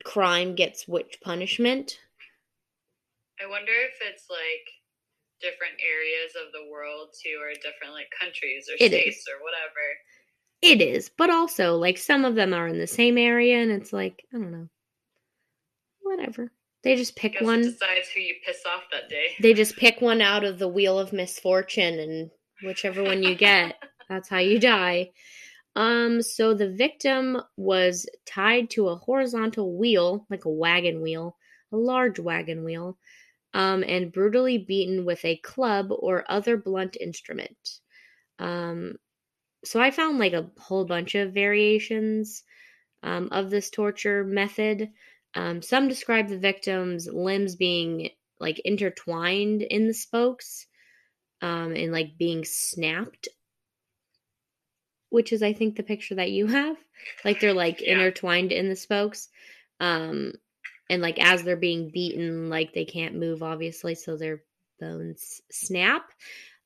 crime 0.05 0.57
gets 0.57 0.89
which 0.89 1.21
punishment. 1.23 2.01
I 3.43 3.49
wonder 3.49 3.73
if 3.73 3.95
it's 4.03 4.27
like 4.31 4.67
different 5.41 5.79
areas 5.79 6.35
of 6.35 6.53
the 6.53 6.71
world 6.71 7.15
too, 7.15 7.39
or 7.41 7.55
different 7.55 7.95
like 7.95 8.11
countries 8.19 8.69
or 8.69 8.75
it 8.75 8.91
states 8.91 9.19
is. 9.19 9.29
or 9.29 9.43
whatever. 9.43 9.87
It 10.61 10.83
is, 10.83 11.11
but 11.17 11.31
also 11.31 11.77
like 11.77 11.99
some 11.99 12.25
of 12.25 12.35
them 12.35 12.53
are 12.53 12.67
in 12.67 12.79
the 12.79 12.87
same 12.87 13.17
area, 13.17 13.63
and 13.63 13.71
it's 13.71 13.93
like 13.93 14.25
I 14.35 14.39
don't 14.39 14.53
know, 14.53 14.69
whatever. 16.03 16.51
They 16.85 16.97
just 16.97 17.17
pick 17.17 17.37
one. 17.41 17.63
decides 17.63 18.09
who 18.15 18.21
you 18.21 18.35
piss 18.47 18.63
off 18.67 18.83
that 18.93 19.09
day. 19.09 19.35
They 19.41 19.53
just 19.53 19.77
pick 19.77 20.01
one 20.01 20.21
out 20.21 20.45
of 20.45 20.59
the 20.59 20.69
wheel 20.69 20.99
of 20.99 21.13
misfortune, 21.13 21.99
and 21.99 22.31
whichever 22.65 23.03
one 23.03 23.23
you 23.23 23.35
get, 23.35 23.77
that's 24.09 24.29
how 24.29 24.39
you 24.39 24.59
die. 24.59 25.11
Um, 25.77 26.23
so 26.23 26.55
the 26.55 26.71
victim 26.71 27.41
was 27.57 28.09
tied 28.27 28.71
to 28.71 28.89
a 28.89 28.97
horizontal 28.97 29.77
wheel, 29.77 30.27
like 30.31 30.45
a 30.45 30.51
wagon 30.51 31.03
wheel, 31.03 31.37
a 31.73 31.77
large 31.77 32.19
wagon 32.19 32.65
wheel, 32.65 32.99
um, 33.55 33.85
and 33.87 34.13
brutally 34.13 34.59
beaten 34.59 35.05
with 35.05 35.25
a 35.25 35.37
club 35.39 35.89
or 35.91 36.25
other 36.31 36.57
blunt 36.57 36.97
instrument. 37.01 37.79
Um, 38.39 38.97
so 39.65 39.81
I 39.81 39.91
found 39.91 40.19
like 40.19 40.33
a 40.33 40.51
whole 40.59 40.85
bunch 40.85 41.15
of 41.15 41.35
variations 41.35 42.43
um, 43.03 43.29
of 43.33 43.51
this 43.51 43.71
torture 43.71 44.25
method. 44.25 44.91
Um, 45.35 45.63
some 45.63 45.89
describe 45.89 46.29
the 46.29 46.39
victim's 46.39 47.09
limbs 47.09 47.57
being 47.57 48.11
like 48.41 48.61
intertwined 48.65 49.63
in 49.63 49.87
the 49.87 49.95
spokes 49.95 50.67
um, 51.43 51.75
and 51.75 51.93
like 51.93 52.19
being 52.19 52.45
snapped 52.45 53.29
which 55.11 55.33
is 55.33 55.43
I 55.43 55.53
think 55.53 55.77
the 55.77 55.83
picture 55.83 56.17
that 56.17 56.31
you 56.31 56.47
have. 56.47 56.77
Like 57.25 57.41
they're 57.41 57.55
like 57.55 57.81
yeah. 57.81 57.93
intertwined 57.93 58.53
in 58.53 58.69
the 58.69 58.77
spokes. 58.77 59.29
Um 59.81 60.33
and 60.91 61.03
like 61.03 61.19
as 61.19 61.43
they're 61.43 61.57
being 61.57 61.91
beaten, 61.91 62.49
like 62.49 62.73
they 62.73 62.85
can't 62.85 63.17
move 63.17 63.43
obviously, 63.43 63.95
so 63.95 64.17
their 64.17 64.43
bones 64.81 65.41
snap. 65.51 66.11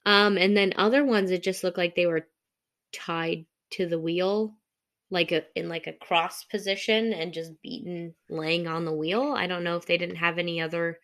Um 0.07 0.37
and 0.39 0.57
then 0.57 0.73
other 0.77 1.05
ones 1.05 1.31
it 1.31 1.43
just 1.43 1.65
looked 1.65 1.79
like 1.79 1.95
they 1.95 2.07
were 2.07 2.29
tied 2.93 3.47
to 3.71 3.87
the 3.87 3.99
wheel 3.99 4.55
like 5.11 5.33
a 5.33 5.45
in 5.55 5.69
like 5.69 5.87
a 5.87 5.93
cross 5.93 6.45
position 6.45 7.13
and 7.13 7.33
just 7.33 7.61
beaten 7.63 8.15
laying 8.29 8.67
on 8.67 8.85
the 8.85 8.93
wheel. 8.93 9.33
I 9.37 9.47
don't 9.47 9.65
know 9.65 9.77
if 9.77 9.87
they 9.87 9.99
didn't 9.99 10.17
have 10.17 10.39
any 10.39 10.61
other 10.61 10.99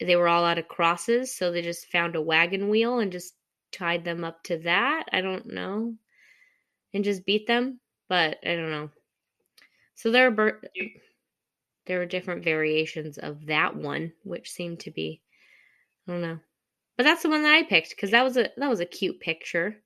they 0.00 0.16
were 0.16 0.28
all 0.28 0.44
out 0.44 0.58
of 0.58 0.68
crosses, 0.68 1.34
so 1.34 1.52
they 1.52 1.62
just 1.62 1.90
found 1.90 2.16
a 2.16 2.20
wagon 2.20 2.68
wheel 2.68 2.98
and 2.98 3.12
just 3.12 3.34
tied 3.72 4.04
them 4.04 4.24
up 4.24 4.42
to 4.44 4.58
that. 4.58 5.06
I 5.12 5.20
don't 5.20 5.46
know 5.46 5.94
and 6.94 7.04
just 7.04 7.26
beat 7.26 7.46
them. 7.46 7.80
But 8.08 8.38
I 8.44 8.54
don't 8.54 8.70
know. 8.70 8.90
So 9.94 10.10
there 10.10 10.28
are 10.28 10.60
there 11.86 12.00
are 12.00 12.06
different 12.06 12.44
variations 12.44 13.18
of 13.18 13.46
that 13.46 13.76
one, 13.76 14.12
which 14.22 14.50
seem 14.50 14.76
to 14.78 14.90
be 14.90 15.20
I 16.06 16.12
don't 16.12 16.22
know. 16.22 16.38
But 16.96 17.04
that's 17.04 17.22
the 17.22 17.28
one 17.28 17.42
that 17.42 17.54
I 17.54 17.62
picked 17.62 17.90
because 17.90 18.10
that 18.10 18.24
was 18.24 18.36
a 18.36 18.50
that 18.56 18.68
was 18.68 18.80
a 18.80 18.86
cute 18.86 19.20
picture. 19.20 19.76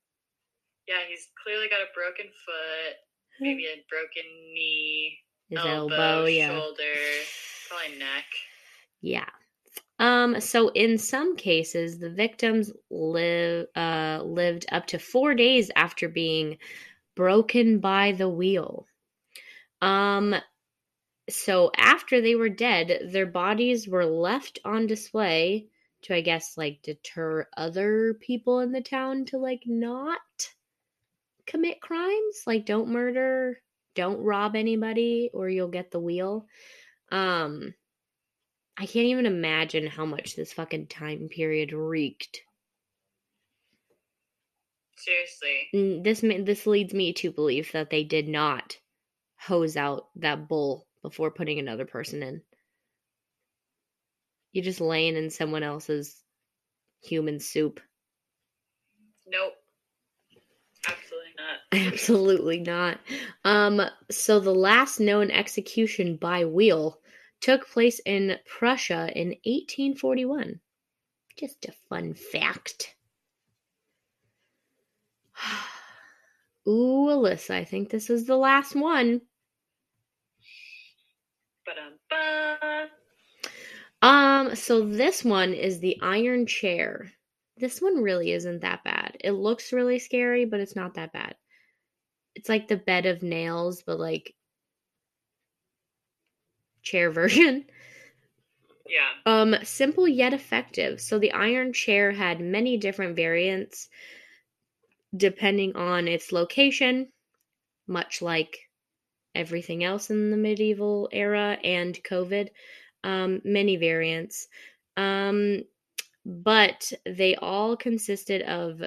Yeah, 0.87 1.01
he's 1.09 1.29
clearly 1.43 1.69
got 1.69 1.81
a 1.81 1.95
broken 1.95 2.27
foot, 2.45 2.97
maybe 3.41 3.65
a 3.67 3.85
broken 3.91 4.31
knee, 4.53 5.19
his 5.49 5.59
elbow, 5.59 5.95
elbow 5.95 6.25
yeah. 6.27 6.49
shoulder, 6.49 6.95
probably 7.69 7.99
neck. 7.99 8.25
Yeah. 9.01 9.29
Um, 10.01 10.41
so 10.41 10.69
in 10.69 10.97
some 10.97 11.37
cases, 11.37 11.99
the 11.99 12.11
victims 12.11 12.73
live 12.91 13.67
uh, 13.75 14.23
lived 14.25 14.67
up 14.71 14.87
to 14.87 14.99
four 14.99 15.35
days 15.35 15.71
after 15.77 16.09
being 16.09 16.59
broken 17.17 17.81
by 17.81 18.13
the 18.13 18.29
wheel. 18.29 18.87
Um, 19.83 20.35
so 21.29 21.71
after 21.77 22.21
they 22.21 22.35
were 22.35 22.49
dead, 22.49 23.11
their 23.13 23.27
bodies 23.27 23.87
were 23.87 24.07
left 24.07 24.59
on 24.65 24.87
display 24.87 25.69
to, 26.03 26.15
I 26.15 26.21
guess, 26.21 26.57
like 26.57 26.81
deter 26.83 27.47
other 27.57 28.15
people 28.15 28.61
in 28.61 28.73
the 28.73 28.81
town 28.81 29.25
to 29.27 29.39
like 29.39 29.63
not 29.67 30.21
commit 31.47 31.81
crimes. 31.81 32.43
Like, 32.47 32.67
don't 32.67 32.89
murder, 32.89 33.61
don't 33.95 34.23
rob 34.23 34.57
anybody, 34.57 35.31
or 35.35 35.49
you'll 35.49 35.69
get 35.69 35.91
the 35.91 36.01
wheel. 36.01 36.47
Um, 37.11 37.75
I 38.77 38.87
can't 38.87 39.07
even 39.07 39.27
imagine 39.27 39.87
how 39.87 40.07
much 40.07 40.37
this 40.37 40.53
fucking 40.53 40.87
time 40.87 41.29
period 41.29 41.73
reeked. 41.73 42.43
Seriously. 44.97 46.03
This 46.03 46.21
this 46.45 46.67
leads 46.67 46.93
me 46.93 47.13
to 47.15 47.31
believe 47.31 47.71
that 47.73 47.91
they 47.91 48.05
did 48.05 48.29
not 48.29 48.77
hose 49.39 49.77
out 49.77 50.09
that 50.17 50.49
bowl 50.49 50.88
before 51.09 51.31
putting 51.31 51.59
another 51.59 51.87
person 51.87 52.23
in. 52.23 52.43
You're 54.53 54.65
just 54.65 54.81
laying 54.81 55.17
in 55.17 55.31
someone 55.31 55.63
else's 55.63 56.23
human 57.03 57.41
soup. 57.41 57.81
Nope. 59.27 59.55
Absolutely 60.87 61.33
not. 61.37 61.59
Absolutely 61.93 62.61
not. 62.61 63.01
Um, 63.45 63.81
so 64.11 64.41
the 64.41 64.55
last 64.55 65.01
known 65.01 65.31
execution 65.31 66.17
by 66.17 66.45
wheel 66.45 67.01
took 67.41 67.69
place 67.69 68.01
in 68.05 68.37
Prussia 68.47 69.11
in 69.15 69.29
1841. 69.45 70.61
Just 71.37 71.65
a 71.67 71.73
fun 71.89 72.15
fact. 72.15 72.95
Ooh, 76.67 77.09
Alyssa, 77.09 77.55
I 77.55 77.65
think 77.65 77.91
this 77.91 78.11
is 78.11 78.27
the 78.27 78.37
last 78.37 78.75
one. 78.75 79.23
Um, 84.01 84.55
so 84.55 84.87
this 84.87 85.25
one 85.25 85.53
is 85.53 85.81
the 85.81 85.99
iron 86.01 86.47
chair. 86.47 87.13
This 87.57 87.83
one 87.83 88.03
really 88.03 88.33
isn't 88.33 88.61
that 88.61 88.85
bad. 88.85 89.17
It 89.21 89.33
looks 89.33 89.73
really 89.73 89.99
scary, 89.99 90.45
but 90.45 90.61
it's 90.61 90.77
not 90.77 90.95
that 90.95 91.13
bad. 91.13 91.35
It's 92.35 92.49
like 92.49 92.69
the 92.69 92.77
bed 92.77 93.07
of 93.07 93.23
nails, 93.23 93.83
but 93.83 93.99
like 93.99 94.35
chair 96.83 97.11
version. 97.13 97.65
Yeah. 98.89 99.11
Um, 99.27 99.57
simple 99.65 100.09
yet 100.09 100.33
effective. 100.33 101.01
So 101.01 101.19
the 101.19 101.33
iron 101.33 101.73
chair 101.73 102.13
had 102.13 102.41
many 102.41 102.77
different 102.79 103.17
variants 103.17 103.89
depending 105.17 105.75
on 105.75 106.07
its 106.07 106.33
location, 106.33 107.09
much 107.87 108.23
like 108.23 108.68
everything 109.39 109.85
else 109.85 110.11
in 110.11 110.31
the 110.31 110.37
medieval 110.37 111.09
era 111.13 111.57
and 111.65 111.95
COVID. 112.05 112.49
Um, 113.05 113.41
many 113.45 113.77
variants. 113.77 114.49
Um, 114.97 115.63
but 116.27 116.93
they 117.07 117.37
all 117.37 117.77
consisted 117.77 118.43
of 118.43 118.83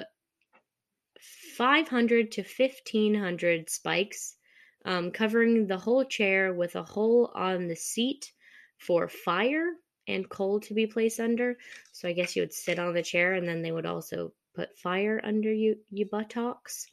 500 1.56 2.32
to 2.32 2.42
1500 2.42 3.70
spikes, 3.70 4.36
um, 4.84 5.10
covering 5.10 5.66
the 5.66 5.78
whole 5.78 6.04
chair 6.04 6.52
with 6.52 6.76
a 6.76 6.82
hole 6.82 7.32
on 7.34 7.68
the 7.68 7.76
seat 7.76 8.32
for 8.78 9.08
fire 9.08 9.72
and 10.08 10.28
coal 10.28 10.60
to 10.60 10.74
be 10.74 10.86
placed 10.86 11.20
under. 11.20 11.56
So 11.92 12.08
I 12.08 12.12
guess 12.12 12.36
you 12.36 12.42
would 12.42 12.52
sit 12.52 12.78
on 12.78 12.94
the 12.94 13.02
chair 13.02 13.34
and 13.34 13.48
then 13.48 13.62
they 13.62 13.72
would 13.72 13.86
also 13.86 14.32
put 14.54 14.78
fire 14.78 15.20
under 15.24 15.52
you, 15.52 15.76
your 15.90 16.08
buttocks 16.08 16.86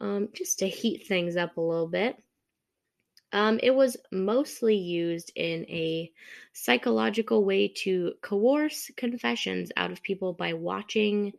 um, 0.00 0.28
just 0.34 0.58
to 0.58 0.68
heat 0.68 1.06
things 1.06 1.36
up 1.36 1.56
a 1.56 1.60
little 1.60 1.88
bit. 1.88 2.16
Um, 3.32 3.58
it 3.62 3.74
was 3.74 3.96
mostly 4.10 4.76
used 4.76 5.32
in 5.34 5.64
a 5.68 6.12
psychological 6.52 7.44
way 7.44 7.68
to 7.68 8.12
coerce 8.20 8.90
confessions 8.96 9.72
out 9.76 9.90
of 9.90 10.02
people 10.02 10.34
by 10.34 10.52
watching 10.52 11.32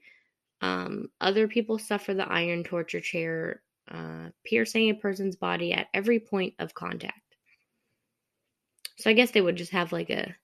um, 0.61 1.09
other 1.21 1.47
people 1.47 1.77
suffer 1.77 2.13
the 2.13 2.27
iron 2.27 2.63
torture 2.63 3.01
chair, 3.01 3.61
uh, 3.91 4.29
piercing 4.43 4.89
a 4.89 4.95
person's 4.95 5.35
body 5.35 5.73
at 5.73 5.87
every 5.93 6.19
point 6.19 6.55
of 6.57 6.73
contact. 6.73 7.19
So 8.97 9.09
I 9.09 9.13
guess 9.13 9.31
they 9.31 9.41
would 9.41 9.57
just 9.57 9.71
have 9.71 9.91
like 9.91 10.09
a 10.09 10.35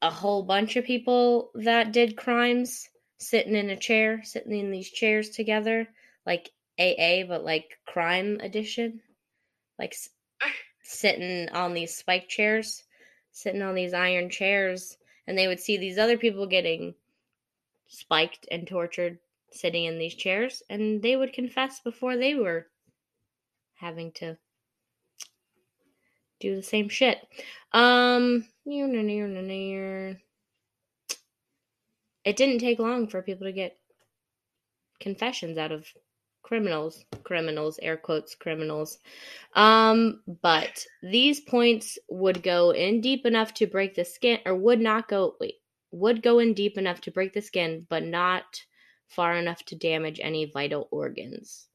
a 0.00 0.10
whole 0.10 0.42
bunch 0.42 0.74
of 0.74 0.84
people 0.84 1.52
that 1.54 1.92
did 1.92 2.16
crimes 2.16 2.88
sitting 3.18 3.54
in 3.54 3.70
a 3.70 3.76
chair, 3.76 4.22
sitting 4.24 4.58
in 4.58 4.70
these 4.70 4.90
chairs 4.90 5.30
together, 5.30 5.88
like 6.26 6.50
AA, 6.78 7.22
but 7.26 7.44
like 7.44 7.78
crime 7.86 8.40
edition, 8.40 9.00
like 9.78 9.94
sitting 10.82 11.48
on 11.50 11.74
these 11.74 11.96
spike 11.96 12.28
chairs, 12.28 12.84
sitting 13.32 13.62
on 13.62 13.74
these 13.74 13.94
iron 13.94 14.30
chairs, 14.30 14.96
and 15.26 15.36
they 15.36 15.46
would 15.46 15.60
see 15.60 15.76
these 15.76 15.98
other 15.98 16.18
people 16.18 16.46
getting 16.46 16.94
spiked 17.88 18.46
and 18.50 18.66
tortured 18.66 19.18
sitting 19.50 19.84
in 19.84 19.98
these 19.98 20.14
chairs, 20.14 20.62
and 20.68 21.02
they 21.02 21.16
would 21.16 21.32
confess 21.32 21.80
before 21.80 22.16
they 22.16 22.34
were 22.34 22.66
having 23.74 24.12
to 24.12 24.36
do 26.40 26.56
the 26.56 26.62
same 26.62 26.88
shit. 26.88 27.18
Um, 27.72 28.46
it 32.24 32.36
didn't 32.36 32.58
take 32.58 32.78
long 32.78 33.08
for 33.08 33.22
people 33.22 33.46
to 33.46 33.52
get 33.52 33.78
confessions 35.00 35.58
out 35.58 35.72
of 35.72 35.86
criminals, 36.42 37.04
criminals, 37.22 37.78
air 37.82 37.96
quotes, 37.96 38.34
criminals. 38.34 38.98
Um, 39.54 40.20
but 40.42 40.84
these 41.02 41.40
points 41.40 41.98
would 42.08 42.42
go 42.42 42.70
in 42.70 43.00
deep 43.00 43.26
enough 43.26 43.54
to 43.54 43.66
break 43.66 43.94
the 43.94 44.04
skin, 44.04 44.38
or 44.44 44.54
would 44.54 44.80
not 44.80 45.08
go, 45.08 45.36
wait, 45.40 45.56
would 45.90 46.22
go 46.22 46.38
in 46.38 46.54
deep 46.54 46.78
enough 46.78 47.00
to 47.02 47.10
break 47.10 47.32
the 47.32 47.42
skin, 47.42 47.86
but 47.88 48.02
not 48.02 48.44
far 49.08 49.36
enough 49.36 49.62
to 49.66 49.76
damage 49.76 50.20
any 50.22 50.46
vital 50.46 50.88
organs. 50.90 51.66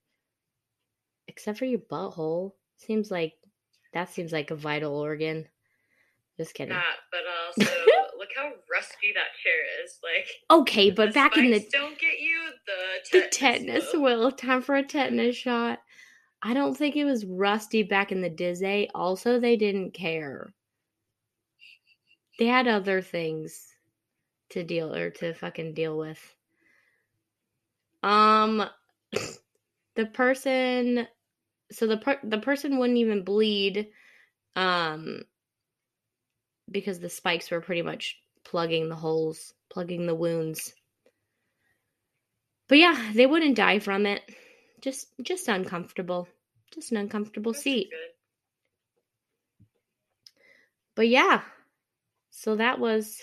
Except 1.27 1.59
for 1.59 1.65
your 1.65 1.79
butthole. 1.79 2.53
Seems 2.77 3.11
like 3.11 3.33
that 3.93 4.09
seems 4.09 4.31
like 4.31 4.51
a 4.51 4.55
vital 4.55 4.95
organ. 4.95 5.47
Just 6.37 6.53
kidding. 6.53 6.73
Not, 6.73 6.83
but 7.11 7.65
also 7.65 7.71
how 8.37 8.51
rusty 8.71 9.13
that 9.15 9.33
chair 9.43 9.83
is. 9.83 9.97
Like 10.03 10.27
Okay, 10.61 10.91
but 10.91 11.13
back 11.13 11.37
in 11.37 11.51
the 11.51 11.65
don't 11.71 11.99
get 11.99 12.19
you 12.19 12.37
the 12.65 13.11
the 13.11 13.21
tetanus. 13.21 13.37
tetanus 13.37 13.93
will. 13.93 14.19
will 14.19 14.31
time 14.31 14.61
for 14.61 14.75
a 14.75 14.83
tetanus 14.83 15.35
shot. 15.35 15.79
I 16.41 16.53
don't 16.53 16.77
think 16.77 16.95
it 16.95 17.05
was 17.05 17.25
rusty 17.25 17.83
back 17.83 18.11
in 18.11 18.21
the 18.21 18.29
Disney. 18.29 18.89
Also, 18.93 19.39
they 19.39 19.55
didn't 19.57 19.93
care. 19.93 20.53
They 22.37 22.45
had 22.45 22.67
other 22.67 23.01
things 23.01 23.65
to 24.51 24.63
deal 24.63 24.93
or 24.93 25.09
to 25.09 25.33
fucking 25.33 25.73
deal 25.73 25.97
with. 25.97 26.19
Um, 28.03 28.63
the 29.95 30.05
person, 30.05 31.07
so 31.71 31.87
the 31.87 31.97
per- 31.97 32.19
the 32.23 32.37
person 32.37 32.77
wouldn't 32.77 32.99
even 32.99 33.23
bleed, 33.23 33.87
um, 34.55 35.23
because 36.69 36.99
the 36.99 37.09
spikes 37.09 37.49
were 37.49 37.61
pretty 37.61 37.81
much 37.81 38.17
plugging 38.47 38.87
the 38.87 38.95
holes, 38.95 39.53
plugging 39.69 40.07
the 40.07 40.15
wounds. 40.15 40.73
But 42.69 42.77
yeah, 42.77 43.11
they 43.13 43.25
wouldn't 43.25 43.57
die 43.57 43.79
from 43.79 44.05
it. 44.05 44.21
Just 44.81 45.07
just 45.21 45.47
uncomfortable. 45.49 46.27
Just 46.73 46.91
an 46.91 46.97
uncomfortable 46.97 47.51
That's 47.51 47.63
seat. 47.63 47.89
good. 47.89 48.13
But 50.95 51.09
yeah. 51.09 51.41
So 52.31 52.55
that 52.55 52.79
was 52.79 53.21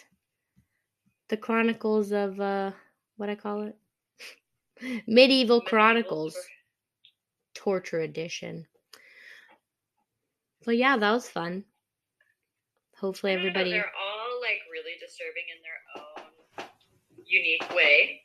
the 1.29 1.37
chronicles 1.37 2.13
of 2.13 2.39
uh 2.39 2.73
what 3.17 3.31
I 3.31 3.35
call 3.35 3.63
it? 3.63 3.77
Medieval 5.07 5.61
Medieval 5.61 5.61
Chronicles 5.63 6.35
tor- 7.55 7.81
Torture 7.81 8.01
Edition. 8.01 8.67
But 10.67 10.77
yeah, 10.77 10.97
that 10.97 11.13
was 11.13 11.29
fun. 11.29 11.65
Hopefully 12.99 13.33
everybody 13.33 13.83
like 14.45 14.61
really 14.71 14.95
disturbing 15.01 15.49
in 15.49 15.59
their 15.65 15.81
own 15.97 16.69
unique 17.25 17.65
way. 17.75 18.23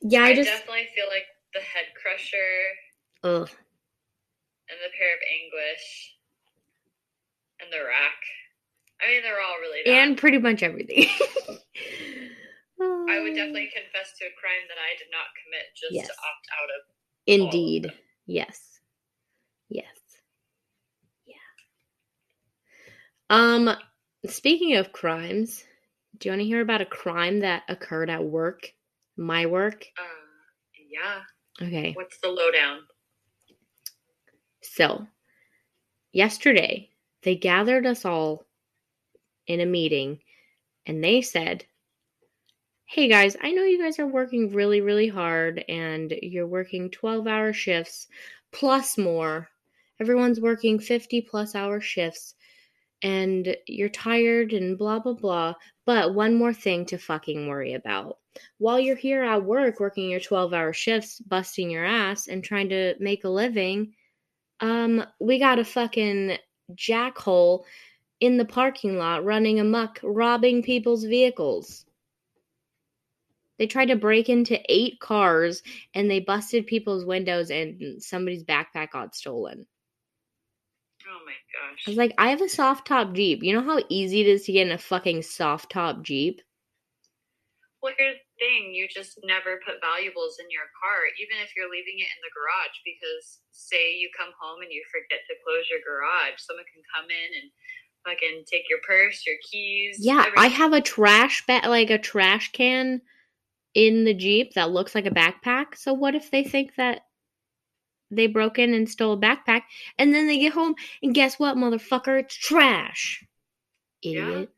Yeah, 0.00 0.22
I 0.24 0.28
I 0.30 0.34
just 0.34 0.48
definitely 0.50 0.88
feel 0.94 1.06
like 1.10 1.26
the 1.54 1.60
head 1.60 1.86
crusher 2.00 2.54
ugh. 3.24 3.50
and 4.70 4.78
the 4.78 4.90
pair 4.96 5.12
of 5.14 5.20
anguish 5.26 6.16
and 7.60 7.68
the 7.72 7.82
rack. 7.84 8.22
I 9.02 9.10
mean, 9.12 9.22
they're 9.22 9.40
all 9.42 9.58
really 9.60 9.82
bad. 9.84 10.08
And 10.08 10.16
pretty 10.16 10.38
much 10.38 10.62
everything. 10.62 11.06
I 12.80 13.18
would 13.22 13.34
definitely 13.34 13.70
confess 13.74 14.14
to 14.18 14.26
a 14.26 14.34
crime 14.38 14.64
that 14.70 14.78
I 14.78 14.94
did 14.98 15.10
not 15.10 15.26
commit 15.42 15.66
just 15.74 15.92
Yes. 15.92 16.06
to 16.06 16.12
opt 16.12 16.46
out 16.62 16.70
of. 16.70 16.82
Indeed. 17.26 17.84
them. 17.84 17.92
Yes. 18.26 18.80
Yes. 19.68 19.86
Yeah. 21.26 21.34
Um 23.30 23.76
speaking 24.26 24.76
of 24.76 24.92
crimes, 24.92 25.64
do 26.18 26.28
you 26.28 26.32
want 26.32 26.40
to 26.40 26.46
hear 26.46 26.60
about 26.60 26.80
a 26.80 26.86
crime 26.86 27.40
that 27.40 27.62
occurred 27.68 28.10
at 28.10 28.24
work? 28.24 28.72
My 29.16 29.46
work? 29.46 29.86
Uh, 29.98 30.82
yeah. 30.90 31.66
Okay. 31.66 31.92
What's 31.94 32.18
the 32.18 32.28
lowdown? 32.28 32.80
So, 34.62 35.06
yesterday, 36.12 36.90
they 37.22 37.36
gathered 37.36 37.86
us 37.86 38.04
all 38.04 38.46
in 39.46 39.60
a 39.60 39.66
meeting 39.66 40.20
and 40.86 41.02
they 41.02 41.20
said, 41.20 41.64
Hey 42.84 43.08
guys, 43.08 43.36
I 43.40 43.52
know 43.52 43.62
you 43.64 43.82
guys 43.82 43.98
are 43.98 44.06
working 44.06 44.52
really, 44.52 44.80
really 44.82 45.08
hard 45.08 45.64
and 45.68 46.12
you're 46.22 46.46
working 46.46 46.90
12 46.90 47.26
hour 47.26 47.52
shifts 47.52 48.06
plus 48.52 48.98
more. 48.98 49.48
Everyone's 49.98 50.40
working 50.40 50.78
50 50.78 51.22
plus 51.22 51.54
hour 51.54 51.80
shifts 51.80 52.34
and 53.02 53.56
you're 53.66 53.88
tired 53.88 54.52
and 54.52 54.78
blah, 54.78 54.98
blah, 54.98 55.14
blah. 55.14 55.54
But 55.84 56.14
one 56.14 56.34
more 56.34 56.54
thing 56.54 56.86
to 56.86 56.98
fucking 56.98 57.48
worry 57.48 57.74
about. 57.74 58.18
While 58.58 58.78
you're 58.80 58.96
here 58.96 59.24
at 59.24 59.44
work 59.44 59.80
working 59.80 60.08
your 60.08 60.20
12 60.20 60.54
hour 60.54 60.72
shifts, 60.72 61.20
busting 61.20 61.70
your 61.70 61.84
ass 61.84 62.28
and 62.28 62.42
trying 62.42 62.68
to 62.70 62.94
make 63.00 63.24
a 63.24 63.28
living, 63.28 63.94
um, 64.60 65.04
we 65.20 65.38
got 65.38 65.58
a 65.58 65.64
fucking 65.64 66.38
jackhole 66.74 67.64
in 68.20 68.36
the 68.36 68.44
parking 68.44 68.96
lot 68.96 69.24
running 69.24 69.58
amuck, 69.58 69.98
robbing 70.02 70.62
people's 70.62 71.04
vehicles. 71.04 71.84
They 73.58 73.66
tried 73.66 73.86
to 73.86 73.96
break 73.96 74.28
into 74.28 74.60
eight 74.68 75.00
cars 75.00 75.62
and 75.94 76.10
they 76.10 76.20
busted 76.20 76.66
people's 76.66 77.04
windows 77.04 77.50
and 77.50 78.02
somebody's 78.02 78.44
backpack 78.44 78.92
got 78.92 79.14
stolen. 79.14 79.66
Gosh. 81.32 81.84
I 81.86 81.90
was 81.90 81.98
like, 81.98 82.14
I 82.18 82.30
have 82.30 82.40
a 82.40 82.48
soft 82.48 82.86
top 82.86 83.14
Jeep. 83.14 83.42
You 83.42 83.54
know 83.54 83.62
how 83.64 83.82
easy 83.88 84.20
it 84.20 84.26
is 84.26 84.44
to 84.44 84.52
get 84.52 84.66
in 84.66 84.72
a 84.72 84.78
fucking 84.78 85.22
soft 85.22 85.70
top 85.70 86.02
Jeep? 86.02 86.40
Well, 87.82 87.94
here's 87.98 88.14
the 88.14 88.38
thing 88.38 88.70
you 88.74 88.86
just 88.86 89.18
never 89.24 89.58
put 89.66 89.82
valuables 89.82 90.38
in 90.38 90.46
your 90.54 90.70
car, 90.78 91.10
even 91.18 91.42
if 91.42 91.50
you're 91.56 91.66
leaving 91.66 91.98
it 91.98 92.06
in 92.06 92.20
the 92.22 92.30
garage, 92.30 92.78
because 92.86 93.42
say 93.50 93.98
you 93.98 94.08
come 94.16 94.30
home 94.38 94.62
and 94.62 94.70
you 94.70 94.82
forget 94.86 95.26
to 95.26 95.34
close 95.42 95.66
your 95.66 95.82
garage, 95.82 96.38
someone 96.38 96.68
can 96.70 96.86
come 96.94 97.10
in 97.10 97.30
and 97.42 97.50
fucking 98.06 98.44
take 98.46 98.70
your 98.70 98.78
purse, 98.86 99.26
your 99.26 99.36
keys. 99.50 99.98
Yeah, 99.98 100.24
I 100.36 100.46
have 100.46 100.72
a 100.72 100.80
trash 100.80 101.44
bag, 101.46 101.66
like 101.66 101.90
a 101.90 101.98
trash 101.98 102.52
can 102.52 103.02
in 103.74 104.04
the 104.04 104.14
Jeep 104.14 104.54
that 104.54 104.70
looks 104.70 104.94
like 104.94 105.06
a 105.06 105.10
backpack. 105.10 105.74
So 105.76 105.92
what 105.92 106.14
if 106.14 106.30
they 106.30 106.44
think 106.44 106.76
that 106.76 107.02
they 108.12 108.26
broke 108.26 108.58
in 108.58 108.74
and 108.74 108.88
stole 108.88 109.14
a 109.14 109.16
backpack 109.16 109.62
and 109.98 110.14
then 110.14 110.26
they 110.26 110.38
get 110.38 110.52
home 110.52 110.74
and 111.02 111.14
guess 111.14 111.38
what, 111.38 111.56
motherfucker? 111.56 112.20
It's 112.20 112.34
trash. 112.34 113.24
Idiot. 114.02 114.50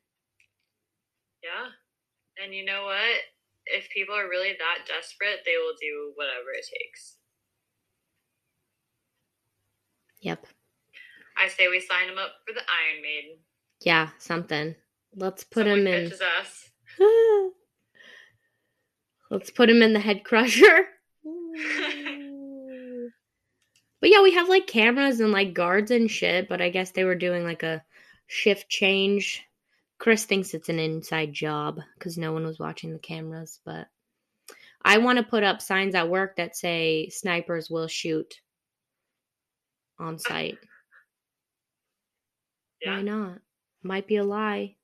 Yeah. 1.42 2.42
And 2.42 2.54
you 2.54 2.64
know 2.64 2.84
what? 2.84 3.20
If 3.66 3.88
people 3.90 4.14
are 4.14 4.28
really 4.28 4.52
that 4.58 4.86
desperate, 4.86 5.40
they 5.44 5.56
will 5.56 5.74
do 5.80 6.12
whatever 6.16 6.50
it 6.52 6.66
takes. 6.66 7.16
Yep. 10.20 10.46
I 11.36 11.48
say 11.48 11.68
we 11.68 11.80
sign 11.80 12.08
them 12.08 12.18
up 12.18 12.32
for 12.46 12.54
the 12.54 12.60
Iron 12.60 13.02
Maiden. 13.02 13.38
Yeah, 13.80 14.08
something. 14.18 14.74
Let's 15.14 15.44
put 15.44 15.66
Someone 15.66 15.86
him 15.86 15.86
in. 15.86 16.12
Let's 19.30 19.50
put 19.50 19.70
him 19.70 19.82
in 19.82 19.92
the 19.92 20.00
head 20.00 20.24
crusher. 20.24 20.86
but 24.04 24.10
yeah, 24.10 24.20
we 24.20 24.32
have 24.34 24.50
like 24.50 24.66
cameras 24.66 25.20
and 25.20 25.32
like 25.32 25.54
guards 25.54 25.90
and 25.90 26.10
shit, 26.10 26.46
but 26.46 26.60
I 26.60 26.68
guess 26.68 26.90
they 26.90 27.04
were 27.04 27.14
doing 27.14 27.42
like 27.42 27.62
a 27.62 27.82
shift 28.26 28.68
change. 28.68 29.42
Chris 29.96 30.26
thinks 30.26 30.52
it's 30.52 30.68
an 30.68 30.78
inside 30.78 31.32
job 31.32 31.80
because 31.94 32.18
no 32.18 32.30
one 32.34 32.44
was 32.44 32.58
watching 32.58 32.92
the 32.92 32.98
cameras, 32.98 33.60
but 33.64 33.86
I 34.84 34.98
want 34.98 35.16
to 35.16 35.24
put 35.24 35.42
up 35.42 35.62
signs 35.62 35.94
at 35.94 36.10
work 36.10 36.36
that 36.36 36.54
say 36.54 37.08
snipers 37.08 37.70
will 37.70 37.88
shoot 37.88 38.42
on 39.98 40.18
sight. 40.18 40.58
Yeah. 42.82 42.96
Why 42.96 43.02
not? 43.04 43.38
Might 43.82 44.06
be 44.06 44.16
a 44.16 44.22
lie. 44.22 44.76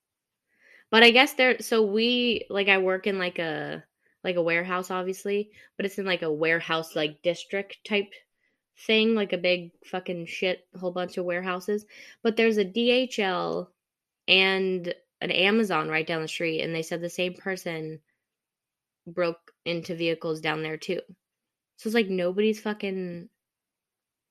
But 0.91 1.03
I 1.03 1.11
guess 1.11 1.35
there 1.35 1.61
so 1.61 1.85
we 1.85 2.47
like 2.49 2.69
I 2.69 2.79
work 2.79 3.07
in 3.07 3.19
like 3.19 3.39
a 3.39 3.85
like 4.25 4.37
a 4.37 4.43
warehouse 4.43 4.91
obviously, 4.91 5.51
but 5.77 5.85
it's 5.85 5.99
in 5.99 6.07
like 6.07 6.23
a 6.23 6.33
warehouse 6.33 6.97
like 6.97 7.21
district 7.21 7.85
type 7.85 8.09
thing, 8.79 9.15
like 9.15 9.33
a 9.33 9.39
big 9.39 9.73
fucking 9.85 10.27
shit 10.27 10.67
whole 10.79 10.93
bunch 10.93 11.17
of 11.17 11.25
warehouses. 11.25 11.85
But 12.23 12.37
there's 12.37 12.59
a 12.59 12.65
DHL 12.65 13.69
and 14.29 14.95
an 15.21 15.31
Amazon 15.31 15.89
right 15.89 16.07
down 16.07 16.23
the 16.23 16.29
street 16.29 16.63
and 16.63 16.75
they 16.75 16.83
said 16.83 17.01
the 17.01 17.11
same 17.11 17.35
person 17.35 18.01
broke 19.07 19.53
into 19.65 19.95
vehicles 19.95 20.41
down 20.41 20.63
there 20.63 20.77
too. 20.77 21.01
So 21.77 21.89
it's 21.89 21.95
like 21.95 22.09
nobody's 22.09 22.61
fucking 22.61 23.29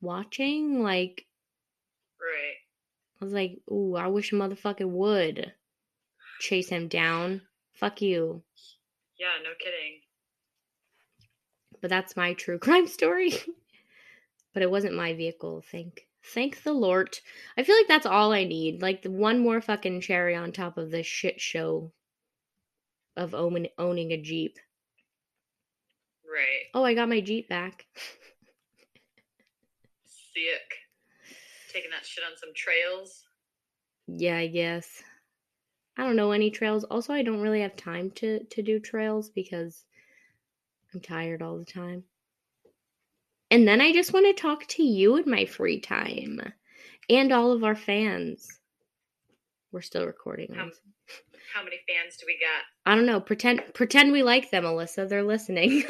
watching 0.01 0.81
like 0.81 1.25
Right. 2.19 2.55
I 3.21 3.25
was 3.25 3.33
like, 3.33 3.59
ooh, 3.71 3.95
I 3.95 4.07
wish 4.07 4.31
a 4.31 4.35
motherfucker 4.35 4.87
would 4.87 5.53
chase 6.39 6.69
him 6.69 6.87
down. 6.87 7.41
Fuck 7.73 8.01
you. 8.01 8.43
Yeah, 9.17 9.33
no 9.43 9.51
kidding. 9.59 10.01
But 11.81 11.89
that's 11.89 12.17
my 12.17 12.33
true 12.33 12.59
crime 12.65 12.87
story. 12.87 13.33
But 14.53 14.63
it 14.63 14.71
wasn't 14.71 14.95
my 14.95 15.13
vehicle, 15.13 15.63
thank 15.71 16.07
thank 16.23 16.63
the 16.63 16.73
Lord. 16.73 17.17
I 17.57 17.63
feel 17.63 17.75
like 17.75 17.87
that's 17.87 18.05
all 18.05 18.31
I 18.31 18.43
need. 18.43 18.81
Like 18.81 19.01
the 19.01 19.11
one 19.11 19.39
more 19.39 19.61
fucking 19.61 20.01
cherry 20.01 20.35
on 20.35 20.51
top 20.51 20.77
of 20.77 20.91
this 20.91 21.07
shit 21.07 21.39
show 21.39 21.91
of 23.15 23.33
own, 23.33 23.67
owning 23.77 24.11
a 24.11 24.21
Jeep. 24.21 24.57
Right. 26.25 26.67
Oh, 26.73 26.83
I 26.83 26.93
got 26.93 27.09
my 27.09 27.21
Jeep 27.21 27.49
back. 27.49 27.85
Sick. 30.05 30.77
Taking 31.73 31.91
that 31.91 32.05
shit 32.05 32.23
on 32.23 32.37
some 32.37 32.53
trails. 32.55 33.23
yeah, 34.07 34.37
I 34.37 34.47
guess. 34.47 35.03
I 35.97 36.03
don't 36.03 36.15
know 36.15 36.31
any 36.31 36.49
trails. 36.49 36.85
Also, 36.85 37.13
I 37.13 37.23
don't 37.23 37.41
really 37.41 37.61
have 37.61 37.75
time 37.75 38.11
to 38.11 38.43
to 38.45 38.61
do 38.61 38.79
trails 38.79 39.29
because 39.29 39.83
I'm 40.93 41.01
tired 41.01 41.41
all 41.41 41.57
the 41.57 41.65
time. 41.65 42.05
And 43.51 43.67
then 43.67 43.81
I 43.81 43.91
just 43.91 44.13
want 44.13 44.25
to 44.27 44.41
talk 44.41 44.65
to 44.67 44.83
you 44.83 45.17
in 45.17 45.29
my 45.29 45.45
free 45.45 45.79
time 45.79 46.39
and 47.09 47.31
all 47.31 47.51
of 47.51 47.63
our 47.63 47.75
fans. 47.75 48.47
We're 49.71 49.81
still 49.81 50.05
recording. 50.05 50.53
How, 50.53 50.69
how 51.53 51.63
many 51.63 51.77
fans 51.87 52.17
do 52.17 52.25
we 52.27 52.39
got? 52.39 52.91
I 52.91 52.95
don't 52.95 53.05
know. 53.05 53.19
Pretend 53.19 53.61
pretend 53.73 54.11
we 54.11 54.23
like 54.23 54.51
them, 54.51 54.63
Alyssa. 54.63 55.07
They're 55.07 55.23
listening. 55.23 55.69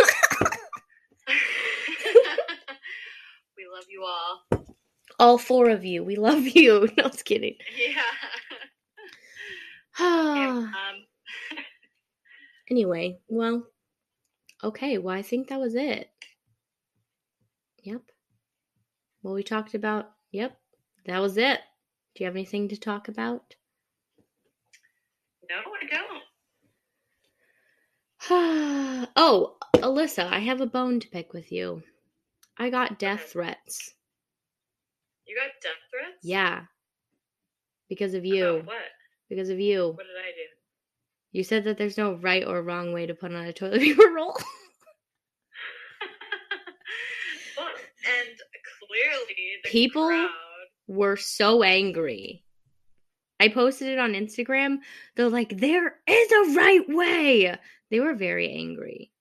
we 3.57 3.65
love 3.73 3.85
you 3.89 4.05
all. 4.05 4.65
all 5.19 5.37
four 5.37 5.69
of 5.69 5.85
you. 5.85 6.03
We 6.03 6.15
love 6.15 6.47
you. 6.47 6.89
No, 6.97 7.05
I 7.05 7.07
was 7.07 7.23
kidding. 7.23 7.55
Yeah. 7.77 8.01
um, 9.99 10.71
anyway, 12.69 13.19
well, 13.27 13.65
okay. 14.63 14.97
Well, 14.97 15.15
I 15.15 15.21
think 15.21 15.49
that 15.49 15.59
was 15.59 15.75
it. 15.75 16.09
Yep. 17.83 18.01
Well, 19.23 19.33
we 19.33 19.43
talked 19.43 19.73
about. 19.73 20.11
Yep, 20.31 20.57
that 21.05 21.19
was 21.19 21.37
it. 21.37 21.59
Do 22.15 22.23
you 22.23 22.25
have 22.25 22.35
anything 22.35 22.67
to 22.69 22.77
talk 22.77 23.07
about? 23.07 23.55
no, 25.49 25.55
I 25.55 25.85
don't. 25.89 26.23
oh, 29.15 29.55
Alyssa, 29.77 30.27
I 30.31 30.39
have 30.39 30.61
a 30.61 30.65
bone 30.67 30.99
to 30.99 31.07
pick 31.07 31.33
with 31.33 31.51
you. 31.51 31.81
I 32.57 32.69
got 32.69 32.99
death 32.99 33.21
Okay. 33.21 33.29
threats. 33.31 33.93
You 35.25 35.35
got 35.35 35.51
death 35.61 35.71
threats? 35.89 36.19
Yeah. 36.23 36.63
Because 37.87 38.13
of 38.13 38.25
you. 38.25 38.45
About 38.57 38.65
what? 38.67 38.75
Because 39.29 39.49
of 39.49 39.59
you. 39.59 39.87
What 39.87 39.97
did 40.05 40.17
I 40.17 40.31
do? 40.31 40.47
You 41.31 41.43
said 41.43 41.63
that 41.63 41.77
there's 41.77 41.97
no 41.97 42.13
right 42.15 42.45
or 42.45 42.61
wrong 42.61 42.91
way 42.93 43.05
to 43.05 43.13
put 43.13 43.33
on 43.33 43.45
a 43.45 43.53
toilet 43.53 43.81
paper 43.81 44.11
roll. 44.13 44.35
well, 47.57 47.67
and 47.67 48.37
clearly 48.89 49.35
the 49.63 49.69
People- 49.69 50.07
crowd. 50.07 50.29
were 50.87 51.17
so 51.17 51.61
angry. 51.63 52.43
I 53.39 53.47
posted 53.49 53.87
it 53.89 53.99
on 53.99 54.13
Instagram. 54.13 54.79
They're 55.15 55.29
like, 55.29 55.57
there 55.57 55.95
is 56.07 56.31
a 56.31 56.55
right 56.57 56.85
way. 56.89 57.55
They 57.91 57.99
were 58.01 58.13
very 58.15 58.51
angry. 58.51 59.11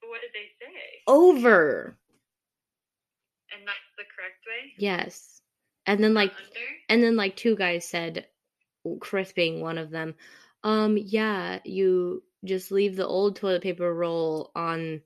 What 0.00 0.20
did 0.22 0.30
they 0.32 0.48
say? 0.64 0.72
Over. 1.06 1.98
And 3.52 3.66
that's 3.66 3.78
the 3.98 4.04
correct 4.16 4.44
way? 4.46 4.72
Yes. 4.78 5.40
And 5.86 6.02
then 6.02 6.14
like 6.14 6.32
under? 6.32 6.60
and 6.88 7.02
then 7.02 7.16
like 7.16 7.36
two 7.36 7.56
guys 7.56 7.86
said 7.86 8.26
Chris 9.00 9.32
being 9.32 9.60
one 9.60 9.78
of 9.78 9.90
them. 9.90 10.14
Um 10.64 10.96
yeah, 10.98 11.58
you 11.64 12.22
just 12.44 12.70
leave 12.70 12.96
the 12.96 13.06
old 13.06 13.36
toilet 13.36 13.62
paper 13.62 13.92
roll 13.92 14.50
on 14.54 15.02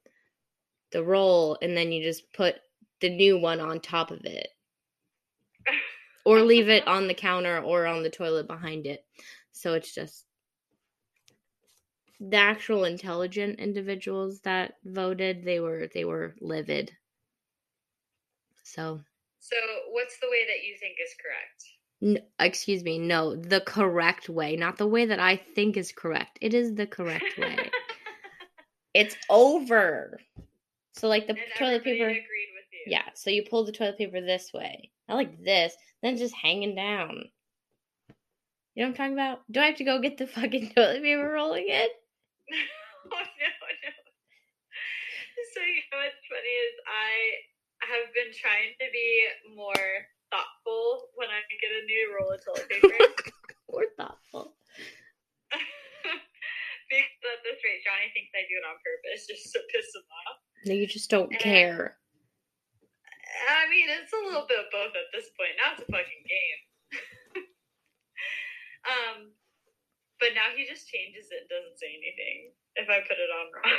the 0.93 1.03
roll 1.03 1.57
and 1.63 1.77
then 1.77 1.91
you 1.93 2.03
just 2.03 2.33
put 2.33 2.57
the 3.03 3.11
new 3.11 3.39
one 3.39 3.61
on 3.61 3.81
top 3.81 4.11
of 4.11 4.25
it. 4.25 4.49
or 6.25 6.41
leave 6.41 6.69
it 6.69 6.87
on 6.87 7.07
the 7.07 7.15
counter 7.15 7.61
or 7.61 7.87
on 7.87 8.03
the 8.03 8.11
toilet 8.11 8.47
behind 8.47 8.87
it. 8.87 9.05
So 9.53 9.75
it's 9.75 9.95
just 9.95 10.25
the 12.21 12.37
actual 12.37 12.85
intelligent 12.85 13.59
individuals 13.59 14.41
that 14.41 14.75
voted, 14.85 15.45
they 15.45 15.61
were 15.61 15.89
they 15.93 16.05
were 16.05 16.35
livid. 16.41 16.93
So. 18.63 19.01
So, 19.41 19.57
what's 19.91 20.19
the 20.21 20.29
way 20.31 20.47
that 20.47 20.65
you 20.65 20.77
think 20.79 20.97
is 21.03 21.15
correct? 21.21 22.21
N- 22.21 22.27
excuse 22.39 22.85
me, 22.85 22.99
no, 22.99 23.35
the 23.35 23.61
correct 23.61 24.29
way, 24.29 24.55
not 24.55 24.77
the 24.77 24.87
way 24.87 25.05
that 25.05 25.19
I 25.19 25.37
think 25.37 25.77
is 25.77 25.91
correct. 25.91 26.39
It 26.41 26.55
is 26.55 26.75
the 26.77 26.87
correct 26.87 27.37
way. 27.37 27.57
it's 28.95 29.17
over. 29.29 30.21
So 30.95 31.09
like 31.09 31.27
the 31.27 31.33
and 31.33 31.41
toilet 31.59 31.83
paper. 31.83 32.07
agreed. 32.07 32.52
Yeah, 32.87 33.05
so 33.15 33.31
you 33.31 33.45
pull 33.49 33.65
the 33.65 33.73
toilet 33.73 33.99
paper 33.99 34.21
this 34.21 34.53
way. 34.53 34.91
I 35.09 35.15
like 35.15 35.43
this, 35.43 35.75
then 36.03 36.17
just 36.17 36.35
hanging 36.35 36.75
down. 36.75 37.25
You 38.75 38.83
know 38.83 38.89
what 38.89 38.89
I'm 38.89 38.95
talking 38.95 39.13
about? 39.13 39.41
Do 39.51 39.61
I 39.61 39.67
have 39.67 39.77
to 39.77 39.85
go 39.85 40.01
get 40.01 40.17
the 40.19 40.27
fucking 40.39 40.73
toilet 40.75 41.03
paper 41.03 41.31
roll 41.31 41.53
again? 41.55 41.89
oh 43.13 43.17
no, 43.17 43.19
no. 43.21 43.91
So 45.55 45.61
you 45.61 45.83
know 45.93 45.99
what's 46.01 46.25
funny 46.33 46.49
is 46.49 46.75
I 46.89 47.93
have 47.93 48.09
been 48.15 48.33
trying 48.33 48.73
to 48.81 48.87
be 48.93 49.27
more 49.55 49.89
thoughtful 50.33 51.11
when 51.15 51.29
I 51.29 51.41
get 51.61 51.71
a 51.77 51.85
new 51.85 52.17
roll 52.19 52.33
of 52.33 52.41
toilet 52.45 52.69
paper. 52.71 52.89
More 53.71 53.85
thoughtful. 53.97 54.53
because 55.51 57.25
at 57.25 57.41
this 57.45 57.57
rate, 57.65 57.81
Johnny 57.85 58.09
thinks 58.13 58.33
I 58.37 58.45
do 58.49 58.57
it 58.61 58.69
on 58.69 58.77
purpose 58.85 59.27
just 59.27 59.53
to 59.53 59.61
piss 59.73 59.95
him 59.95 60.03
off. 60.29 60.37
No, 60.67 60.73
you 60.75 60.87
just 60.87 61.09
don't 61.11 61.31
And- 61.33 61.41
care. 61.41 61.97
I 63.33 63.69
mean, 63.71 63.89
it's 63.89 64.13
a 64.13 64.25
little 64.25 64.47
bit 64.49 64.61
of 64.61 64.71
both 64.73 64.93
at 64.93 65.09
this 65.13 65.31
point. 65.37 65.57
Now 65.57 65.73
it's 65.73 65.83
a 65.83 65.91
fucking 65.91 66.25
game. 66.29 66.61
um, 68.93 69.33
but 70.21 70.35
now 70.35 70.53
he 70.55 70.69
just 70.69 70.89
changes 70.89 71.29
it 71.33 71.47
and 71.47 71.51
doesn't 71.51 71.79
say 71.79 71.89
anything 71.91 72.53
if 72.77 72.89
I 72.89 73.01
put 73.03 73.19
it 73.19 73.31
on 73.33 73.47
wrong. 73.53 73.79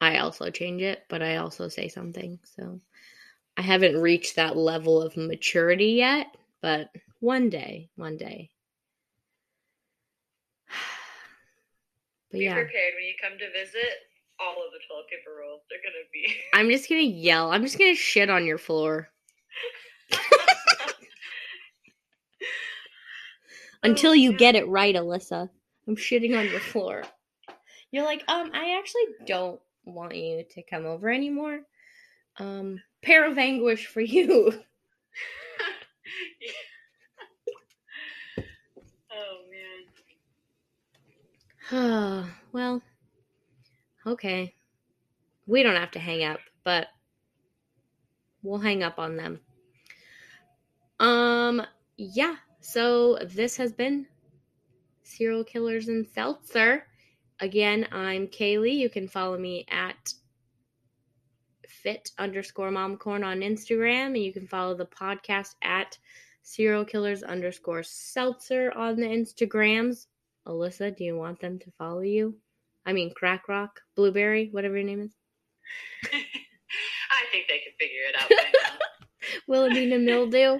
I 0.00 0.18
also 0.18 0.50
change 0.50 0.82
it, 0.82 1.04
but 1.08 1.22
I 1.22 1.36
also 1.36 1.68
say 1.68 1.88
something. 1.88 2.38
So 2.56 2.80
I 3.56 3.62
haven't 3.62 4.00
reached 4.00 4.36
that 4.36 4.56
level 4.56 5.00
of 5.00 5.16
maturity 5.16 5.92
yet, 5.92 6.26
but 6.60 6.90
one 7.20 7.50
day, 7.50 7.88
one 7.96 8.16
day. 8.16 8.50
But 12.30 12.38
Be 12.38 12.44
yeah, 12.46 12.54
prepared 12.54 12.94
when 12.96 13.04
you 13.04 13.14
come 13.20 13.38
to 13.38 13.52
visit. 13.52 14.08
All 14.42 14.64
of 14.64 14.72
the 14.72 14.80
toilet 14.88 15.06
paper 15.08 15.30
rolls 15.40 15.60
are 15.70 15.78
gonna 15.82 16.04
be. 16.12 16.26
I'm 16.52 16.68
just 16.68 16.88
gonna 16.88 17.02
yell. 17.02 17.52
I'm 17.52 17.62
just 17.62 17.78
gonna 17.78 17.94
shit 17.94 18.28
on 18.28 18.44
your 18.44 18.58
floor 18.58 19.08
until 23.82 24.14
you 24.14 24.32
get 24.36 24.54
it 24.56 24.66
right, 24.68 24.94
Alyssa. 24.94 25.48
I'm 25.86 25.96
shitting 25.96 26.36
on 26.38 26.46
your 26.48 26.60
floor. 26.60 27.04
You're 27.90 28.04
like, 28.04 28.24
um, 28.28 28.50
I 28.54 28.78
actually 28.78 29.06
don't 29.26 29.60
want 29.84 30.14
you 30.16 30.44
to 30.54 30.62
come 30.62 30.86
over 30.86 31.10
anymore. 31.10 31.60
Um, 32.38 32.80
pair 33.02 33.30
of 33.30 33.36
anguish 33.38 33.86
for 33.86 34.00
you. 34.00 34.52
oh 39.12 39.38
man. 41.70 42.32
well, 42.52 42.82
okay. 44.06 44.54
We 45.46 45.62
don't 45.62 45.76
have 45.76 45.90
to 45.92 45.98
hang 45.98 46.24
up, 46.24 46.40
but 46.64 46.88
we'll 48.42 48.58
hang 48.58 48.82
up 48.82 48.98
on 48.98 49.16
them. 49.16 49.40
Um, 51.00 51.62
yeah. 51.96 52.36
So 52.60 53.18
this 53.26 53.56
has 53.56 53.72
been 53.72 54.06
Serial 55.02 55.44
Killers 55.44 55.88
and 55.88 56.06
Seltzer. 56.06 56.86
Again, 57.40 57.88
I'm 57.90 58.28
Kalee. 58.28 58.76
You 58.76 58.88
can 58.88 59.08
follow 59.08 59.36
me 59.36 59.66
at 59.68 60.14
fit 61.66 62.12
underscore 62.18 62.70
momcorn 62.70 63.24
on 63.26 63.40
Instagram, 63.40 64.06
and 64.06 64.18
you 64.18 64.32
can 64.32 64.46
follow 64.46 64.74
the 64.74 64.86
podcast 64.86 65.56
at 65.62 65.98
serial 66.42 66.84
killers 66.84 67.22
underscore 67.22 67.82
seltzer 67.82 68.72
on 68.72 68.96
the 68.96 69.06
Instagrams. 69.06 70.06
Alyssa, 70.46 70.96
do 70.96 71.04
you 71.04 71.16
want 71.16 71.40
them 71.40 71.58
to 71.58 71.70
follow 71.72 72.00
you? 72.00 72.36
I 72.84 72.92
mean, 72.92 73.12
Crack 73.14 73.48
Rock, 73.48 73.80
Blueberry, 73.96 74.48
whatever 74.50 74.76
your 74.76 74.86
name 74.86 75.00
is. 75.00 75.14
I 76.12 77.24
think 77.30 77.46
they 77.48 77.58
can 77.58 77.72
figure 77.78 78.02
it 78.08 78.16
out. 78.18 78.30
Wilhelmina 79.46 79.98
Mildew. 79.98 80.58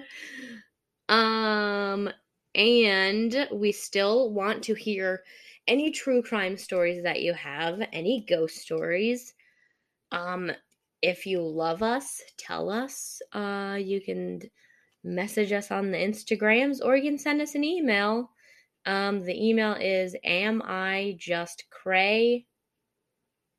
Um, 1.09 2.09
and 2.55 3.47
we 3.51 3.71
still 3.71 4.31
want 4.31 4.63
to 4.63 4.73
hear 4.73 5.23
any 5.67 5.91
true 5.91 6.21
crime 6.21 6.57
stories 6.57 7.03
that 7.03 7.21
you 7.21 7.33
have, 7.33 7.81
any 7.91 8.25
ghost 8.27 8.57
stories. 8.57 9.33
Um, 10.11 10.51
if 11.01 11.25
you 11.25 11.41
love 11.41 11.83
us, 11.83 12.21
tell 12.37 12.69
us. 12.69 13.21
Uh, 13.33 13.77
you 13.79 14.01
can 14.01 14.41
message 15.03 15.51
us 15.51 15.71
on 15.71 15.91
the 15.91 15.97
Instagrams 15.97 16.79
or 16.83 16.95
you 16.95 17.03
can 17.03 17.17
send 17.17 17.41
us 17.41 17.55
an 17.55 17.63
email. 17.63 18.29
Um, 18.85 19.23
the 19.23 19.49
email 19.49 19.73
is 19.73 20.15
am 20.23 20.61
I 20.63 21.15
just 21.17 21.65
cray 21.69 22.45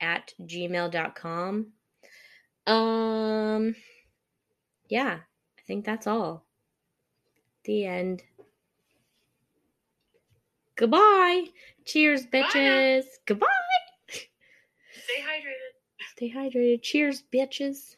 at 0.00 0.32
gmail.com. 0.40 1.72
Um, 2.66 3.74
yeah, 4.88 5.18
I 5.58 5.62
think 5.66 5.84
that's 5.84 6.06
all. 6.06 6.46
The 7.64 7.86
end. 7.86 8.22
Goodbye. 10.76 11.44
Cheers, 11.86 12.26
Bye 12.26 12.42
bitches. 12.42 13.04
Goodbye. 13.26 13.46
Stay 14.08 15.20
hydrated. 15.20 15.74
Stay 16.16 16.32
hydrated. 16.32 16.82
Cheers, 16.82 17.22
bitches. 17.32 17.96